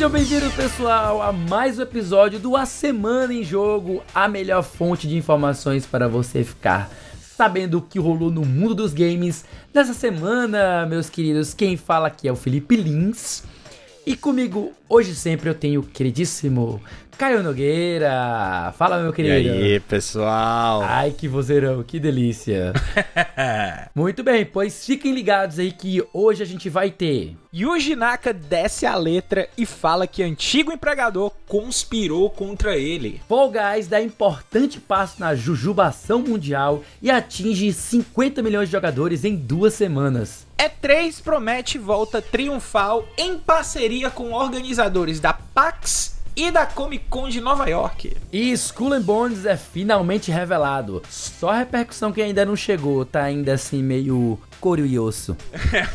Sejam 0.00 0.12
bem-vindos, 0.12 0.54
pessoal, 0.54 1.20
a 1.20 1.30
mais 1.30 1.78
um 1.78 1.82
episódio 1.82 2.38
do 2.38 2.56
A 2.56 2.64
Semana 2.64 3.34
em 3.34 3.44
Jogo, 3.44 4.02
a 4.14 4.26
melhor 4.28 4.62
fonte 4.62 5.06
de 5.06 5.14
informações 5.14 5.84
para 5.84 6.08
você 6.08 6.42
ficar 6.42 6.90
sabendo 7.20 7.76
o 7.76 7.82
que 7.82 7.98
rolou 7.98 8.30
no 8.30 8.42
mundo 8.42 8.74
dos 8.74 8.94
games 8.94 9.44
nessa 9.74 9.92
semana, 9.92 10.86
meus 10.86 11.10
queridos. 11.10 11.52
Quem 11.52 11.76
fala 11.76 12.06
aqui 12.08 12.26
é 12.26 12.32
o 12.32 12.34
Felipe 12.34 12.76
Lins. 12.76 13.42
E 14.06 14.16
comigo, 14.16 14.72
hoje 14.88 15.14
sempre, 15.14 15.50
eu 15.50 15.54
tenho 15.54 15.82
o 15.82 15.86
queridíssimo 15.86 16.80
Caio 17.20 17.42
Nogueira. 17.42 18.72
Fala, 18.78 18.98
meu 19.02 19.12
querido. 19.12 19.34
E 19.46 19.50
aí, 19.50 19.80
pessoal? 19.80 20.80
Ai, 20.82 21.10
que 21.10 21.28
vozeirão, 21.28 21.82
que 21.82 22.00
delícia. 22.00 22.72
Muito 23.94 24.22
bem, 24.22 24.46
pois 24.46 24.86
fiquem 24.86 25.12
ligados 25.12 25.58
aí 25.58 25.70
que 25.70 26.02
hoje 26.14 26.42
a 26.42 26.46
gente 26.46 26.70
vai 26.70 26.90
ter. 26.90 27.36
Yuji 27.54 27.94
Naka 27.94 28.32
desce 28.32 28.86
a 28.86 28.94
letra 28.94 29.50
e 29.58 29.66
fala 29.66 30.06
que 30.06 30.22
antigo 30.22 30.72
empregador 30.72 31.30
conspirou 31.46 32.30
contra 32.30 32.74
ele. 32.74 33.20
Fall 33.28 33.52
Guys 33.52 33.86
dá 33.86 34.00
importante 34.00 34.80
passo 34.80 35.20
na 35.20 35.34
jujubação 35.34 36.20
mundial 36.20 36.82
e 37.02 37.10
atinge 37.10 37.70
50 37.70 38.40
milhões 38.40 38.70
de 38.70 38.72
jogadores 38.72 39.26
em 39.26 39.36
duas 39.36 39.74
semanas. 39.74 40.46
E3 40.58 41.22
promete 41.22 41.76
volta 41.76 42.22
triunfal 42.22 43.06
em 43.18 43.38
parceria 43.38 44.08
com 44.08 44.32
organizadores 44.32 45.20
da 45.20 45.34
PAX 45.34 46.18
e 46.42 46.50
da 46.50 46.64
Comic 46.64 47.04
Con 47.10 47.28
de 47.28 47.38
Nova 47.38 47.66
York. 47.68 48.16
E 48.32 48.50
Skull 48.52 48.94
and 48.94 49.02
Bones 49.02 49.44
é 49.44 49.58
finalmente 49.58 50.30
revelado. 50.30 51.02
Só 51.10 51.50
a 51.50 51.58
repercussão 51.58 52.12
que 52.12 52.22
ainda 52.22 52.46
não 52.46 52.56
chegou, 52.56 53.04
tá 53.04 53.24
ainda 53.24 53.52
assim 53.52 53.82
meio 53.82 54.38
couro 54.60 54.82
osso. 55.02 55.36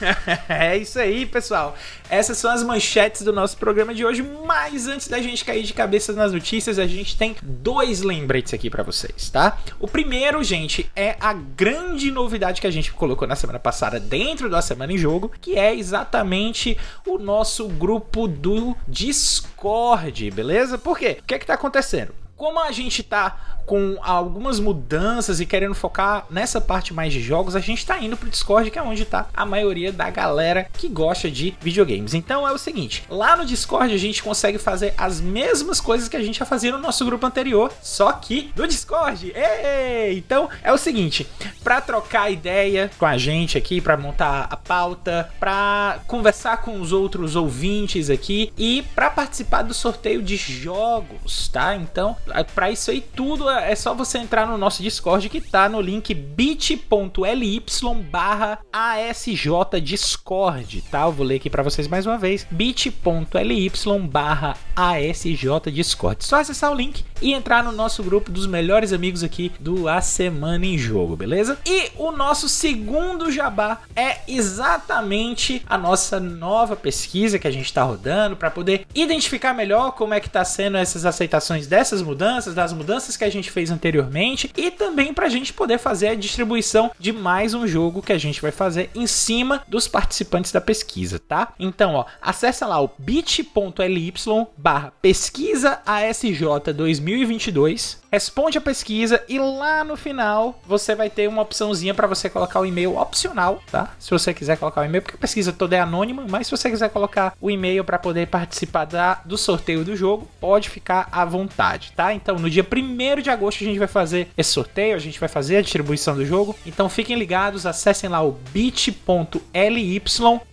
é 0.50 0.76
isso 0.76 1.00
aí, 1.00 1.26
pessoal. 1.26 1.76
Essas 2.10 2.38
são 2.38 2.52
as 2.52 2.64
manchetes 2.64 3.22
do 3.22 3.32
nosso 3.32 3.58
programa 3.58 3.94
de 3.94 4.04
hoje. 4.04 4.24
Mas 4.46 4.88
antes 4.88 5.08
da 5.08 5.22
gente 5.22 5.46
cair 5.46 5.64
de 5.64 5.74
cabeça 5.74 6.12
nas 6.14 6.34
notícias, 6.34 6.80
a 6.80 6.88
gente 6.88 7.16
tem 7.16 7.36
dois 7.42 8.02
lembretes 8.02 8.54
aqui 8.54 8.70
para 8.70 8.84
vocês, 8.84 9.30
tá? 9.30 9.58
O 9.80 9.88
primeiro, 9.88 10.44
gente, 10.44 10.90
é 10.96 11.16
a 11.20 11.34
grande 11.34 12.12
novidade 12.12 12.60
que 12.60 12.68
a 12.68 12.72
gente 12.72 12.92
colocou 12.92 13.28
na 13.28 13.36
semana 13.36 13.60
passada 13.60 14.00
dentro 14.00 14.50
da 14.50 14.62
Semana 14.62 14.94
em 14.94 14.98
Jogo, 14.98 15.32
que 15.40 15.58
é 15.58 15.76
exatamente 15.76 16.78
o 17.06 17.18
nosso 17.18 17.68
grupo 17.68 18.28
do 18.28 18.76
Discord, 18.88 20.32
beleza? 20.32 20.78
Por 20.78 20.98
quê? 20.98 21.18
O 21.22 21.26
que 21.26 21.36
é 21.36 21.40
que 21.40 21.46
tá 21.46 21.54
acontecendo? 21.54 22.25
Como 22.36 22.60
a 22.60 22.72
gente 22.72 23.02
tá 23.02 23.56
com 23.66 23.98
algumas 24.02 24.60
mudanças 24.60 25.40
e 25.40 25.46
querendo 25.46 25.74
focar 25.74 26.26
nessa 26.30 26.62
parte 26.62 26.94
mais 26.94 27.12
de 27.12 27.20
jogos, 27.20 27.56
a 27.56 27.60
gente 27.60 27.86
tá 27.86 27.98
indo 28.00 28.16
pro 28.16 28.30
Discord, 28.30 28.70
que 28.70 28.78
é 28.78 28.82
onde 28.82 29.06
tá 29.06 29.28
a 29.34 29.46
maioria 29.46 29.92
da 29.92 30.10
galera 30.10 30.68
que 30.74 30.88
gosta 30.88 31.32
de 31.32 31.56
videogames. 31.60 32.14
Então 32.14 32.48
é 32.48 32.52
o 32.52 32.58
seguinte, 32.58 33.04
lá 33.10 33.36
no 33.36 33.46
Discord 33.46 33.94
a 33.94 33.98
gente 33.98 34.22
consegue 34.22 34.58
fazer 34.58 34.94
as 34.98 35.20
mesmas 35.20 35.82
coisas 35.82 36.08
que 36.08 36.16
a 36.16 36.22
gente 36.22 36.40
já 36.40 36.46
fazia 36.46 36.72
no 36.72 36.78
nosso 36.78 37.04
grupo 37.06 37.26
anterior, 37.26 37.72
só 37.82 38.12
que 38.12 38.52
no 38.56 38.68
Discord. 38.68 39.34
Ei! 39.36 40.18
Então 40.18 40.50
é 40.62 40.72
o 40.72 40.78
seguinte, 40.78 41.28
para 41.64 41.82
trocar 41.82 42.30
ideia 42.30 42.92
com 43.00 43.06
a 43.06 43.18
gente 43.18 43.58
aqui, 43.58 43.82
para 43.82 43.98
montar 43.98 44.48
a 44.50 44.58
pauta, 44.58 45.30
para 45.40 46.00
conversar 46.06 46.58
com 46.58 46.80
os 46.80 46.92
outros 46.92 47.36
ouvintes 47.36 48.10
aqui 48.10 48.54
e 48.58 48.84
para 48.94 49.10
participar 49.10 49.64
do 49.64 49.74
sorteio 49.74 50.22
de 50.22 50.38
jogos, 50.38 51.48
tá? 51.48 51.76
Então, 51.76 52.16
para 52.54 52.72
isso 52.72 52.92
aí 52.92 53.02
tudo 53.02 53.50
é 53.50 53.76
só 53.76 53.94
você 53.94 54.18
entrar 54.18 54.48
no 54.48 54.58
nosso 54.58 54.82
Discord 54.82 55.30
que 55.30 55.42
tá 55.42 55.70
no 55.70 55.82
link 55.82 56.14
bit.ly 56.14 57.64
barra 58.10 58.60
ASJ 58.72 59.80
Discord, 59.82 60.82
tá? 60.84 61.04
Eu 61.04 61.12
vou 61.12 61.26
ler 61.26 61.36
aqui 61.36 61.50
para 61.50 61.64
vocês 61.64 61.88
mais 61.88 62.06
uma 62.06 62.18
vez, 62.18 62.46
bit.ly 62.50 63.72
barra 64.10 64.58
ASJ 64.76 65.72
Discord. 65.72 66.26
Só 66.26 66.38
acessar 66.38 66.72
o 66.72 66.76
link 66.76 67.04
e 67.22 67.34
entrar 67.34 67.64
no 67.64 67.72
nosso 67.72 68.04
grupo 68.04 68.32
dos 68.32 68.46
melhores 68.46 68.92
amigos 68.92 69.24
aqui 69.24 69.52
do 69.60 69.88
A 69.88 70.02
Semana 70.02 70.66
em 70.66 70.78
Jogo, 70.78 71.16
beleza? 71.16 71.58
E 71.66 71.92
o 71.96 72.12
nosso 72.12 72.50
segundo 72.50 73.32
jabá 73.32 73.80
é 73.96 74.18
exatamente 74.28 75.64
a 75.68 75.78
nossa 75.78 76.20
nova 76.20 76.76
pesquisa 76.76 77.40
que 77.40 77.48
a 77.48 77.52
gente 77.52 77.66
está 77.66 77.84
rodando 77.84 78.36
para 78.36 78.52
poder 78.52 78.86
identificar 78.94 79.54
melhor 79.54 79.92
como 79.92 80.14
é 80.14 80.20
que 80.20 80.30
tá 80.30 80.44
sendo 80.44 80.78
essas 80.78 81.06
aceitações 81.06 81.68
dessas 81.68 82.02
mudanças, 82.02 82.15
das 82.54 82.74
mudanças 82.74 83.16
que 83.16 83.24
a 83.24 83.30
gente 83.30 83.46
gente 83.46 83.52
fez 83.52 83.70
anteriormente 83.70 84.52
e 84.58 84.72
também 84.72 85.14
para 85.14 85.28
a 85.28 85.30
gente 85.30 85.54
poder 85.54 85.78
fazer 85.78 86.10
a 86.10 86.16
distribuição 86.16 86.92
de 87.00 87.12
mais 87.12 87.54
um 87.54 87.68
jogo 87.68 88.02
que 88.02 88.14
a 88.14 88.18
gente 88.18 88.42
vai 88.42 88.52
fazer 88.52 88.90
em 88.96 89.06
cima 89.06 89.64
dos 89.68 89.88
participantes 89.88 90.52
da 90.52 90.60
pesquisa, 90.60 91.20
tá? 91.20 91.54
Então, 91.60 91.94
ó, 91.94 92.06
acessa 92.22 92.66
lá 92.66 92.82
o 92.82 92.90
bit.ly 92.98 94.14
barra 94.58 94.92
pesquisa 95.02 95.80
ASJ 95.86 96.74
2022 96.74 98.05
responde 98.16 98.58
a 98.58 98.62
pesquisa 98.62 99.22
e 99.28 99.38
lá 99.38 99.84
no 99.84 99.98
final 99.98 100.58
você 100.66 100.96
vai 100.96 101.10
ter 101.10 101.28
uma 101.28 101.42
opçãozinha 101.42 101.94
para 101.94 102.08
você 102.08 102.30
colocar 102.30 102.62
o 102.62 102.66
e-mail 102.66 102.98
opcional, 102.98 103.62
tá? 103.70 103.94
Se 104.00 104.10
você 104.10 104.34
quiser 104.34 104.58
colocar 104.58 104.80
o 104.80 104.86
e-mail, 104.86 105.02
porque 105.02 105.18
a 105.18 105.20
pesquisa 105.20 105.52
toda 105.52 105.76
é 105.76 105.82
anônima, 105.82 106.26
mas 106.30 106.48
se 106.48 106.52
você 106.52 106.72
quiser 106.72 106.90
colocar 106.92 107.34
o 107.42 107.52
e-mail 107.52 107.84
para 107.84 108.00
poder 108.00 108.28
participar 108.28 108.86
da, 108.86 109.16
do 109.26 109.38
sorteio 109.38 109.84
do 109.84 109.98
jogo, 109.98 110.30
pode 110.40 110.70
ficar 110.70 111.10
à 111.12 111.26
vontade, 111.26 111.92
tá? 111.94 112.14
Então, 112.14 112.40
no 112.40 112.50
dia 112.50 112.66
1 112.66 113.22
de 113.22 113.30
agosto 113.30 113.66
a 113.66 113.68
gente 113.68 113.80
vai 113.80 113.88
fazer 113.88 114.30
esse 114.38 114.52
sorteio, 114.52 114.96
a 114.96 115.00
gente 115.00 115.20
vai 115.20 115.28
fazer 115.28 115.58
a 115.58 115.62
distribuição 115.62 116.16
do 116.16 116.26
jogo. 116.26 116.56
Então, 116.66 116.88
fiquem 116.88 117.18
ligados, 117.18 117.66
acessem 117.66 118.10
lá 118.10 118.24
o 118.24 118.38
bit.ly 118.54 120.02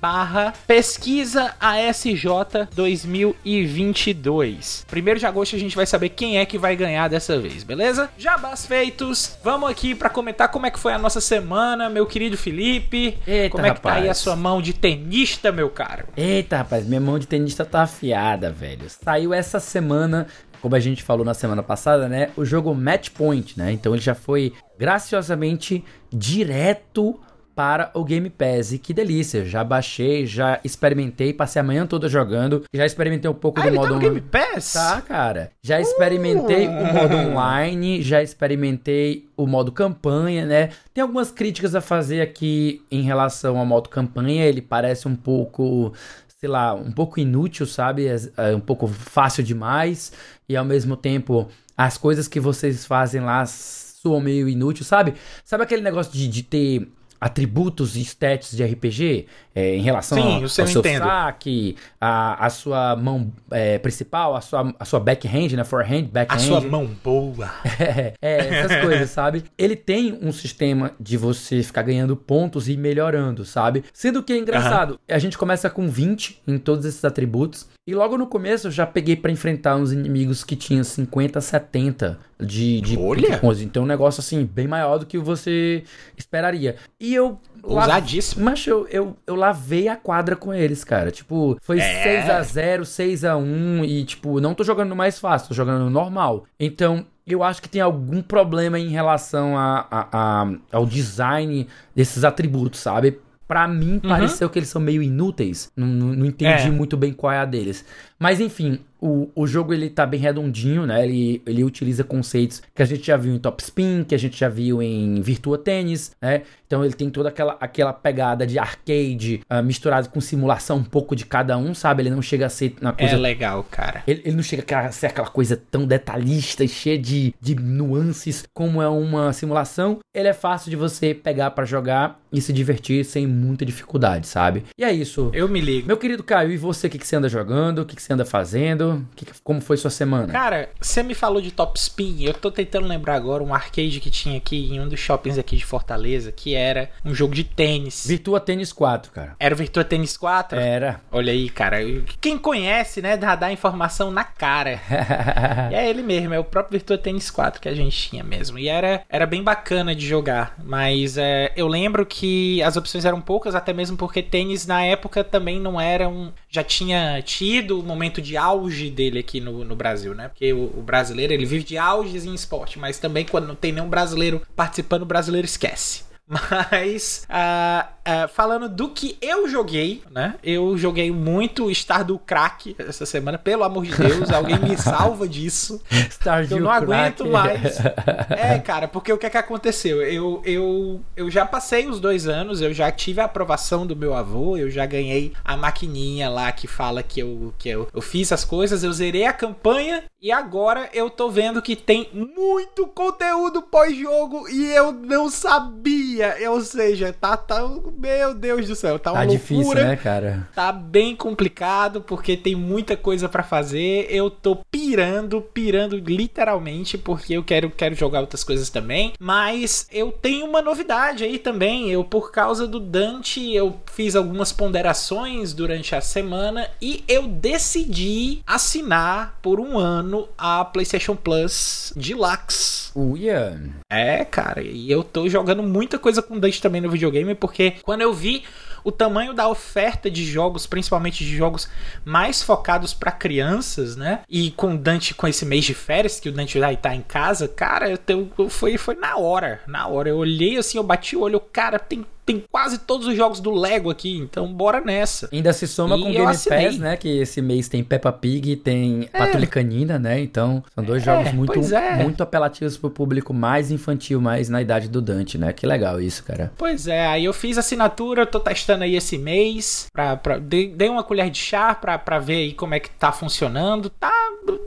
barra 0.00 0.52
pesquisa 0.66 1.54
ASJ 1.60 2.26
2022. 2.74 4.84
1 4.92 5.14
de 5.14 5.26
agosto 5.26 5.54
a 5.54 5.60
gente 5.60 5.76
vai 5.76 5.86
saber 5.86 6.08
quem 6.08 6.38
é 6.38 6.44
que 6.44 6.58
vai 6.58 6.74
ganhar 6.74 7.06
dessa 7.06 7.38
vez 7.38 7.51
vocês, 7.52 7.62
beleza? 7.62 8.10
Jabás 8.16 8.64
feitos, 8.64 9.36
vamos 9.44 9.70
aqui 9.70 9.94
para 9.94 10.08
comentar 10.08 10.48
como 10.48 10.66
é 10.66 10.70
que 10.70 10.78
foi 10.78 10.92
a 10.92 10.98
nossa 10.98 11.20
semana, 11.20 11.88
meu 11.88 12.06
querido 12.06 12.36
Felipe. 12.36 13.18
Eita, 13.26 13.50
como 13.50 13.66
é 13.66 13.70
que 13.70 13.76
rapaz. 13.76 13.96
tá 13.96 14.02
aí 14.02 14.08
a 14.08 14.14
sua 14.14 14.34
mão 14.34 14.62
de 14.62 14.72
tenista, 14.72 15.52
meu 15.52 15.68
caro? 15.68 16.06
Eita, 16.16 16.58
rapaz, 16.58 16.86
minha 16.86 17.00
mão 17.00 17.18
de 17.18 17.26
tenista 17.26 17.64
tá 17.64 17.82
afiada, 17.82 18.50
velho. 18.50 18.86
Saiu 18.88 19.34
essa 19.34 19.60
semana 19.60 20.26
como 20.60 20.76
a 20.76 20.80
gente 20.80 21.02
falou 21.02 21.24
na 21.24 21.34
semana 21.34 21.62
passada, 21.62 22.08
né? 22.08 22.30
O 22.36 22.44
jogo 22.44 22.72
Match 22.74 23.10
Point, 23.10 23.58
né? 23.58 23.72
Então 23.72 23.92
ele 23.92 24.02
já 24.02 24.14
foi 24.14 24.52
graciosamente 24.78 25.84
direto 26.10 27.20
para 27.62 27.92
o 27.94 28.02
Game 28.02 28.28
Pass. 28.28 28.72
E 28.72 28.78
que 28.78 28.92
delícia, 28.92 29.44
já 29.44 29.62
baixei, 29.62 30.26
já 30.26 30.58
experimentei, 30.64 31.32
passei 31.32 31.60
a 31.60 31.62
manhã 31.62 31.86
toda 31.86 32.08
jogando, 32.08 32.64
já 32.74 32.84
experimentei 32.84 33.30
um 33.30 33.34
pouco 33.34 33.60
ah, 33.60 33.62
do 33.62 33.68
ele 33.68 33.76
modo 33.76 33.88
tá 33.90 33.94
no 33.94 34.00
Game 34.00 34.20
Pass? 34.20 34.72
Tá, 34.72 35.00
cara. 35.00 35.52
Já 35.62 35.80
experimentei 35.80 36.66
uh. 36.66 36.70
o 36.72 36.92
modo 36.92 37.16
online, 37.16 38.02
já 38.02 38.20
experimentei 38.20 39.28
o 39.36 39.46
modo 39.46 39.70
campanha, 39.70 40.44
né? 40.44 40.70
Tem 40.92 41.02
algumas 41.02 41.30
críticas 41.30 41.76
a 41.76 41.80
fazer 41.80 42.20
aqui 42.20 42.82
em 42.90 43.02
relação 43.02 43.56
ao 43.56 43.64
modo 43.64 43.88
campanha, 43.88 44.44
ele 44.44 44.60
parece 44.60 45.06
um 45.06 45.14
pouco 45.14 45.92
sei 46.40 46.48
lá, 46.48 46.74
um 46.74 46.90
pouco 46.90 47.20
inútil, 47.20 47.64
sabe? 47.64 48.08
É, 48.08 48.16
é 48.50 48.56
um 48.56 48.60
pouco 48.60 48.88
fácil 48.88 49.44
demais 49.44 50.12
e 50.48 50.56
ao 50.56 50.64
mesmo 50.64 50.96
tempo 50.96 51.48
as 51.78 51.96
coisas 51.96 52.26
que 52.26 52.40
vocês 52.40 52.84
fazem 52.84 53.20
lá 53.20 53.46
soam 53.46 54.20
meio 54.20 54.48
inútil, 54.48 54.84
sabe? 54.84 55.14
Sabe 55.44 55.62
aquele 55.62 55.82
negócio 55.82 56.12
de, 56.12 56.26
de 56.26 56.42
ter 56.42 56.88
atributos 57.22 57.94
e 57.94 58.00
stats 58.00 58.50
de 58.50 58.64
RPG 58.64 59.26
é, 59.54 59.76
em 59.76 59.82
relação 59.82 60.18
Sim, 60.20 60.34
ao, 60.34 60.42
ao 60.42 60.48
seu 60.48 60.66
saque, 60.66 61.76
a, 62.00 62.46
a 62.46 62.50
sua 62.50 62.96
mão 62.96 63.32
é, 63.52 63.78
principal, 63.78 64.34
a 64.34 64.40
sua, 64.40 64.74
a 64.76 64.84
sua 64.84 64.98
backhand, 64.98 65.50
né? 65.54 65.62
Forehand, 65.62 66.08
backhand. 66.12 66.34
A 66.34 66.38
sua 66.40 66.60
mão 66.60 66.90
boa. 67.04 67.48
é, 67.78 68.14
é, 68.20 68.58
essas 68.58 68.82
coisas, 68.82 69.10
sabe? 69.10 69.44
Ele 69.56 69.76
tem 69.76 70.18
um 70.20 70.32
sistema 70.32 70.90
de 70.98 71.16
você 71.16 71.62
ficar 71.62 71.82
ganhando 71.82 72.16
pontos 72.16 72.68
e 72.68 72.76
melhorando, 72.76 73.44
sabe? 73.44 73.84
Sendo 73.92 74.20
que 74.20 74.32
é 74.32 74.38
engraçado, 74.38 74.98
a 75.08 75.18
gente 75.20 75.38
começa 75.38 75.70
com 75.70 75.88
20 75.88 76.42
em 76.48 76.58
todos 76.58 76.84
esses 76.84 77.04
atributos. 77.04 77.68
E 77.86 77.94
logo 77.94 78.18
no 78.18 78.26
começo 78.26 78.66
eu 78.66 78.70
já 78.72 78.86
peguei 78.86 79.14
para 79.14 79.30
enfrentar 79.30 79.76
uns 79.76 79.92
inimigos 79.92 80.42
que 80.42 80.56
tinham 80.56 80.82
50, 80.82 81.40
70 81.40 82.18
de, 82.44 82.80
de 82.80 82.98
Olha! 82.98 83.40
Então 83.62 83.82
é 83.82 83.84
um 83.84 83.88
negócio 83.88 84.20
assim, 84.20 84.44
bem 84.44 84.66
maior 84.68 84.98
do 84.98 85.06
que 85.06 85.18
você 85.18 85.84
esperaria. 86.16 86.76
E 87.00 87.14
eu 87.14 87.38
Ousadíssimo. 87.64 88.44
Mas 88.44 88.66
eu, 88.66 88.88
eu, 88.88 89.16
eu 89.24 89.36
lavei 89.36 89.86
a 89.86 89.94
quadra 89.94 90.34
com 90.34 90.52
eles, 90.52 90.82
cara. 90.82 91.12
Tipo, 91.12 91.56
foi 91.62 91.78
É. 91.78 92.26
6x0, 92.26 92.80
6x1 92.80 93.84
e, 93.88 94.04
tipo, 94.04 94.40
não 94.40 94.52
tô 94.54 94.64
jogando 94.64 94.88
no 94.90 94.96
mais 94.96 95.18
fácil, 95.18 95.48
tô 95.48 95.54
jogando 95.54 95.84
no 95.84 95.90
normal. 95.90 96.44
Então, 96.58 97.06
eu 97.24 97.42
acho 97.42 97.62
que 97.62 97.68
tem 97.68 97.80
algum 97.80 98.20
problema 98.20 98.78
em 98.80 98.88
relação 98.88 99.56
a, 99.56 99.86
a- 99.90 100.08
a- 100.12 100.52
ao 100.72 100.84
design 100.84 101.68
desses 101.94 102.24
atributos, 102.24 102.80
sabe? 102.80 103.20
Pra 103.46 103.68
mim, 103.68 104.00
pareceu 104.00 104.48
que 104.50 104.58
eles 104.58 104.68
são 104.68 104.80
meio 104.82 105.00
inúteis. 105.02 105.70
Não, 105.76 105.86
não- 105.86 106.14
não 106.16 106.26
entendi 106.26 106.66
É. 106.66 106.70
muito 106.70 106.96
bem 106.96 107.12
qual 107.12 107.32
é 107.32 107.38
a 107.38 107.44
deles. 107.44 107.84
Mas, 108.18 108.40
enfim, 108.40 108.80
O, 109.02 109.28
o 109.34 109.46
jogo 109.48 109.74
ele 109.74 109.90
tá 109.90 110.06
bem 110.06 110.20
redondinho, 110.20 110.86
né? 110.86 111.04
Ele, 111.04 111.42
ele 111.44 111.64
utiliza 111.64 112.04
conceitos 112.04 112.62
que 112.72 112.82
a 112.82 112.86
gente 112.86 113.04
já 113.04 113.16
viu 113.16 113.34
em 113.34 113.38
Top 113.38 113.60
Spin, 113.60 114.04
que 114.04 114.14
a 114.14 114.18
gente 114.18 114.38
já 114.38 114.48
viu 114.48 114.80
em 114.80 115.20
Virtua 115.20 115.58
Tennis, 115.58 116.12
né? 116.22 116.42
Então 116.64 116.84
ele 116.84 116.94
tem 116.94 117.10
toda 117.10 117.28
aquela, 117.28 117.56
aquela 117.60 117.92
pegada 117.92 118.46
de 118.46 118.58
arcade 118.58 119.40
uh, 119.50 119.62
misturado 119.62 120.08
com 120.08 120.20
simulação 120.20 120.78
um 120.78 120.84
pouco 120.84 121.16
de 121.16 121.26
cada 121.26 121.58
um, 121.58 121.74
sabe? 121.74 122.02
Ele 122.02 122.10
não 122.10 122.22
chega 122.22 122.46
a 122.46 122.48
ser 122.48 122.74
uma 122.80 122.92
coisa. 122.92 123.14
É 123.14 123.18
legal, 123.18 123.66
cara. 123.68 124.02
Ele, 124.06 124.22
ele 124.24 124.36
não 124.36 124.42
chega 124.42 124.78
a 124.78 124.92
ser 124.92 125.08
aquela 125.08 125.28
coisa 125.28 125.60
tão 125.70 125.84
detalhista 125.84 126.62
e 126.62 126.68
cheia 126.68 126.98
de, 126.98 127.34
de 127.40 127.56
nuances 127.56 128.44
como 128.54 128.80
é 128.80 128.88
uma 128.88 129.32
simulação. 129.32 129.98
Ele 130.14 130.28
é 130.28 130.32
fácil 130.32 130.70
de 130.70 130.76
você 130.76 131.12
pegar 131.12 131.50
para 131.50 131.64
jogar 131.64 132.21
e 132.32 132.40
se 132.40 132.52
divertir 132.52 133.04
sem 133.04 133.26
muita 133.26 133.64
dificuldade, 133.64 134.26
sabe? 134.26 134.64
E 134.76 134.84
é 134.84 134.92
isso. 134.92 135.30
Eu 135.34 135.48
me 135.48 135.60
ligo. 135.60 135.86
Meu 135.86 135.96
querido 135.96 136.22
Caio, 136.22 136.50
e 136.50 136.56
você, 136.56 136.86
o 136.86 136.90
que, 136.90 136.98
que 136.98 137.06
você 137.06 137.16
anda 137.16 137.28
jogando? 137.28 137.80
O 137.80 137.84
que, 137.84 137.94
que 137.94 138.02
você 138.02 138.12
anda 138.12 138.24
fazendo? 138.24 139.06
Que 139.14 139.26
que, 139.26 139.32
como 139.42 139.60
foi 139.60 139.76
sua 139.76 139.90
semana? 139.90 140.32
Cara, 140.32 140.70
você 140.80 141.02
me 141.02 141.14
falou 141.14 141.42
de 141.42 141.50
Top 141.50 141.78
Spin. 141.78 142.22
Eu 142.22 142.34
tô 142.34 142.50
tentando 142.50 142.86
lembrar 142.86 143.14
agora 143.16 143.42
um 143.42 143.52
arcade 143.52 144.00
que 144.00 144.10
tinha 144.10 144.38
aqui 144.38 144.72
em 144.72 144.80
um 144.80 144.88
dos 144.88 144.98
shoppings 144.98 145.38
aqui 145.38 145.56
de 145.56 145.64
Fortaleza, 145.64 146.32
que 146.32 146.54
era 146.54 146.90
um 147.04 147.14
jogo 147.14 147.34
de 147.34 147.44
tênis. 147.44 148.06
Virtua 148.06 148.40
Tênis 148.40 148.72
4, 148.72 149.12
cara. 149.12 149.36
Era 149.38 149.54
o 149.54 149.58
Virtua 149.58 149.84
Tênis 149.84 150.16
4? 150.16 150.58
Era. 150.58 151.00
Olha 151.10 151.32
aí, 151.32 151.48
cara. 151.50 151.78
Quem 152.20 152.38
conhece, 152.38 153.02
né, 153.02 153.16
dá, 153.16 153.36
dá 153.36 153.52
informação 153.52 154.10
na 154.10 154.24
cara. 154.24 154.80
e 155.70 155.74
é 155.74 155.88
ele 155.88 156.02
mesmo, 156.02 156.32
é 156.32 156.38
o 156.38 156.44
próprio 156.44 156.78
Virtua 156.78 156.96
Tênis 156.96 157.30
4 157.30 157.60
que 157.60 157.68
a 157.68 157.74
gente 157.74 158.10
tinha 158.10 158.24
mesmo. 158.24 158.58
E 158.58 158.68
era, 158.68 159.02
era 159.08 159.26
bem 159.26 159.42
bacana 159.42 159.94
de 159.94 160.06
jogar. 160.06 160.54
Mas 160.62 161.18
é, 161.18 161.52
eu 161.56 161.66
lembro 161.66 162.06
que 162.06 162.21
que 162.22 162.62
as 162.62 162.76
opções 162.76 163.04
eram 163.04 163.20
poucas, 163.20 163.52
até 163.52 163.72
mesmo 163.72 163.96
porque 163.96 164.22
tênis 164.22 164.64
na 164.64 164.84
época 164.84 165.24
também 165.24 165.58
não 165.58 165.80
era 165.80 166.08
um. 166.08 166.30
Já 166.48 166.62
tinha 166.62 167.20
tido 167.20 167.80
o 167.80 167.82
momento 167.82 168.22
de 168.22 168.36
auge 168.36 168.90
dele 168.90 169.18
aqui 169.18 169.40
no, 169.40 169.64
no 169.64 169.74
Brasil, 169.74 170.14
né? 170.14 170.28
Porque 170.28 170.52
o, 170.52 170.66
o, 170.66 170.82
brasileiro 170.82 171.32
ele 171.32 171.44
vive 171.44 171.64
de 171.64 171.76
auges 171.76 172.24
em 172.24 172.32
esporte, 172.32 172.78
mas 172.78 172.96
também 172.96 173.24
quando 173.24 173.48
não 173.48 173.56
tem 173.56 173.72
nenhum 173.72 173.88
brasileiro 173.88 174.40
participando, 174.54 175.02
o 175.02 175.06
brasileiro 175.06 175.44
esquece. 175.44 176.04
Mas, 176.32 177.26
uh, 177.28 177.86
uh, 178.08 178.28
falando 178.28 178.66
do 178.66 178.88
que 178.88 179.18
eu 179.20 179.46
joguei, 179.46 180.02
né? 180.10 180.36
Eu 180.42 180.78
joguei 180.78 181.10
muito 181.10 181.70
Stardew 181.70 182.18
Crack 182.18 182.74
essa 182.78 183.04
semana, 183.04 183.36
pelo 183.36 183.64
amor 183.64 183.84
de 183.84 183.94
Deus, 183.94 184.30
alguém 184.30 184.58
me 184.58 184.76
salva 184.78 185.28
disso. 185.28 185.82
Stardew 186.10 186.56
eu 186.56 186.64
não 186.64 186.70
aguento 186.70 187.26
mais. 187.28 187.78
É, 188.30 188.58
cara, 188.58 188.88
porque 188.88 189.12
o 189.12 189.18
que 189.18 189.26
é 189.26 189.30
que 189.30 189.36
aconteceu? 189.36 190.02
Eu, 190.02 190.42
eu, 190.44 191.00
eu 191.16 191.30
já 191.30 191.44
passei 191.44 191.86
os 191.86 192.00
dois 192.00 192.26
anos, 192.26 192.60
eu 192.60 192.72
já 192.72 192.90
tive 192.90 193.20
a 193.20 193.24
aprovação 193.24 193.86
do 193.86 193.94
meu 193.94 194.14
avô, 194.14 194.56
eu 194.56 194.70
já 194.70 194.86
ganhei 194.86 195.32
a 195.44 195.56
maquininha 195.56 196.28
lá 196.28 196.50
que 196.50 196.66
fala 196.66 197.02
que 197.02 197.20
eu, 197.20 197.52
que 197.58 197.68
eu, 197.68 197.88
eu 197.92 198.00
fiz 198.00 198.32
as 198.32 198.44
coisas, 198.44 198.82
eu 198.82 198.92
zerei 198.92 199.24
a 199.24 199.32
campanha 199.32 200.04
e 200.20 200.30
agora 200.30 200.88
eu 200.92 201.10
tô 201.10 201.30
vendo 201.30 201.60
que 201.60 201.76
tem 201.76 202.08
muito 202.12 202.86
conteúdo 202.86 203.62
pós-jogo 203.62 204.48
e 204.48 204.72
eu 204.72 204.92
não 204.92 205.28
sabia. 205.28 206.01
Ou 206.48 206.60
seja, 206.60 207.12
tá, 207.12 207.36
tá. 207.36 207.62
Meu 207.96 208.34
Deus 208.34 208.66
do 208.66 208.74
céu, 208.74 208.98
tá 208.98 209.12
uma 209.12 209.20
tá 209.20 209.26
loucura. 209.26 209.38
difícil, 209.38 209.74
né, 209.74 209.96
cara? 209.96 210.48
Tá 210.54 210.72
bem 210.72 211.14
complicado 211.14 212.00
porque 212.00 212.36
tem 212.36 212.54
muita 212.54 212.96
coisa 212.96 213.28
para 213.28 213.42
fazer. 213.42 214.06
Eu 214.10 214.30
tô 214.30 214.58
pirando, 214.70 215.40
pirando 215.40 215.96
literalmente 215.96 216.98
porque 216.98 217.34
eu 217.34 217.44
quero, 217.44 217.70
quero 217.70 217.94
jogar 217.94 218.20
outras 218.20 218.44
coisas 218.44 218.68
também. 218.68 219.12
Mas 219.18 219.86
eu 219.90 220.12
tenho 220.12 220.46
uma 220.46 220.62
novidade 220.62 221.24
aí 221.24 221.38
também. 221.38 221.90
Eu, 221.90 222.04
por 222.04 222.30
causa 222.30 222.66
do 222.66 222.80
Dante, 222.80 223.52
eu 223.52 223.76
fiz 223.86 224.16
algumas 224.16 224.52
ponderações 224.52 225.52
durante 225.52 225.94
a 225.94 226.00
semana 226.00 226.68
e 226.80 227.04
eu 227.06 227.26
decidi 227.26 228.42
assinar 228.46 229.38
por 229.42 229.60
um 229.60 229.78
ano 229.78 230.28
a 230.36 230.64
PlayStation 230.64 231.16
Plus 231.16 231.92
Deluxe. 231.96 232.90
Uia. 232.94 233.60
É, 233.90 234.24
cara, 234.24 234.62
e 234.62 234.90
eu 234.90 235.02
tô 235.02 235.28
jogando 235.28 235.62
muita 235.62 235.98
coisa 236.02 236.20
com 236.20 236.38
Dante 236.38 236.60
também 236.60 236.80
no 236.80 236.90
videogame, 236.90 237.34
porque 237.34 237.76
quando 237.82 238.02
eu 238.02 238.12
vi 238.12 238.44
o 238.84 238.90
tamanho 238.90 239.32
da 239.32 239.48
oferta 239.48 240.10
de 240.10 240.24
jogos, 240.24 240.66
principalmente 240.66 241.24
de 241.24 241.36
jogos 241.36 241.68
mais 242.04 242.42
focados 242.42 242.92
para 242.92 243.12
crianças, 243.12 243.96
né? 243.96 244.20
E 244.28 244.50
com 244.50 244.76
Dante 244.76 245.14
com 245.14 245.26
esse 245.26 245.46
mês 245.46 245.64
de 245.64 245.74
férias 245.74 246.18
que 246.18 246.28
o 246.28 246.32
Dante 246.32 246.58
vai 246.58 246.74
estar 246.74 246.94
em 246.94 247.02
casa, 247.02 247.46
cara, 247.48 247.90
eu, 247.90 248.30
eu, 248.38 248.48
foi 248.48 248.76
foi 248.76 248.96
na 248.96 249.16
hora, 249.16 249.60
na 249.66 249.86
hora. 249.86 250.08
Eu 250.08 250.18
olhei 250.18 250.56
assim, 250.58 250.78
eu 250.78 250.82
bati 250.82 251.16
o 251.16 251.20
olho, 251.20 251.40
cara, 251.40 251.78
tem 251.78 252.04
tem 252.24 252.44
quase 252.50 252.78
todos 252.78 253.06
os 253.06 253.16
jogos 253.16 253.40
do 253.40 253.50
Lego 253.50 253.90
aqui, 253.90 254.16
então 254.16 254.52
bora 254.52 254.80
nessa. 254.80 255.28
Ainda 255.32 255.52
se 255.52 255.66
soma 255.66 255.96
e 255.96 256.02
com 256.02 256.10
Game 256.10 256.26
Pass, 256.26 256.78
né? 256.78 256.96
Que 256.96 257.20
esse 257.20 257.42
mês 257.42 257.68
tem 257.68 257.82
Peppa 257.82 258.12
Pig 258.12 258.52
e 258.52 258.56
tem 258.56 259.08
é. 259.12 259.18
Patrulha 259.18 259.46
Canina, 259.46 259.98
né? 259.98 260.20
Então, 260.20 260.62
são 260.74 260.84
dois 260.84 261.02
é, 261.02 261.06
jogos 261.06 261.32
muito, 261.32 261.74
é. 261.74 262.02
muito 262.02 262.22
apelativos 262.22 262.76
pro 262.76 262.90
público 262.90 263.34
mais 263.34 263.70
infantil, 263.70 264.20
mais 264.20 264.48
na 264.48 264.62
idade 264.62 264.88
do 264.88 265.02
Dante, 265.02 265.36
né? 265.36 265.52
Que 265.52 265.66
legal 265.66 266.00
isso, 266.00 266.22
cara. 266.24 266.52
Pois 266.56 266.86
é, 266.86 267.06
aí 267.06 267.24
eu 267.24 267.32
fiz 267.32 267.58
assinatura, 267.58 268.24
tô 268.24 268.38
testando 268.38 268.84
aí 268.84 268.94
esse 268.94 269.18
mês, 269.18 269.86
pra, 269.92 270.16
pra, 270.16 270.38
dei 270.38 270.88
uma 270.88 271.02
colher 271.02 271.28
de 271.30 271.38
chá 271.38 271.74
pra, 271.74 271.98
pra 271.98 272.18
ver 272.18 272.36
aí 272.36 272.52
como 272.52 272.74
é 272.74 272.80
que 272.80 272.90
tá 272.90 273.10
funcionando. 273.10 273.90
Tá, 273.90 274.12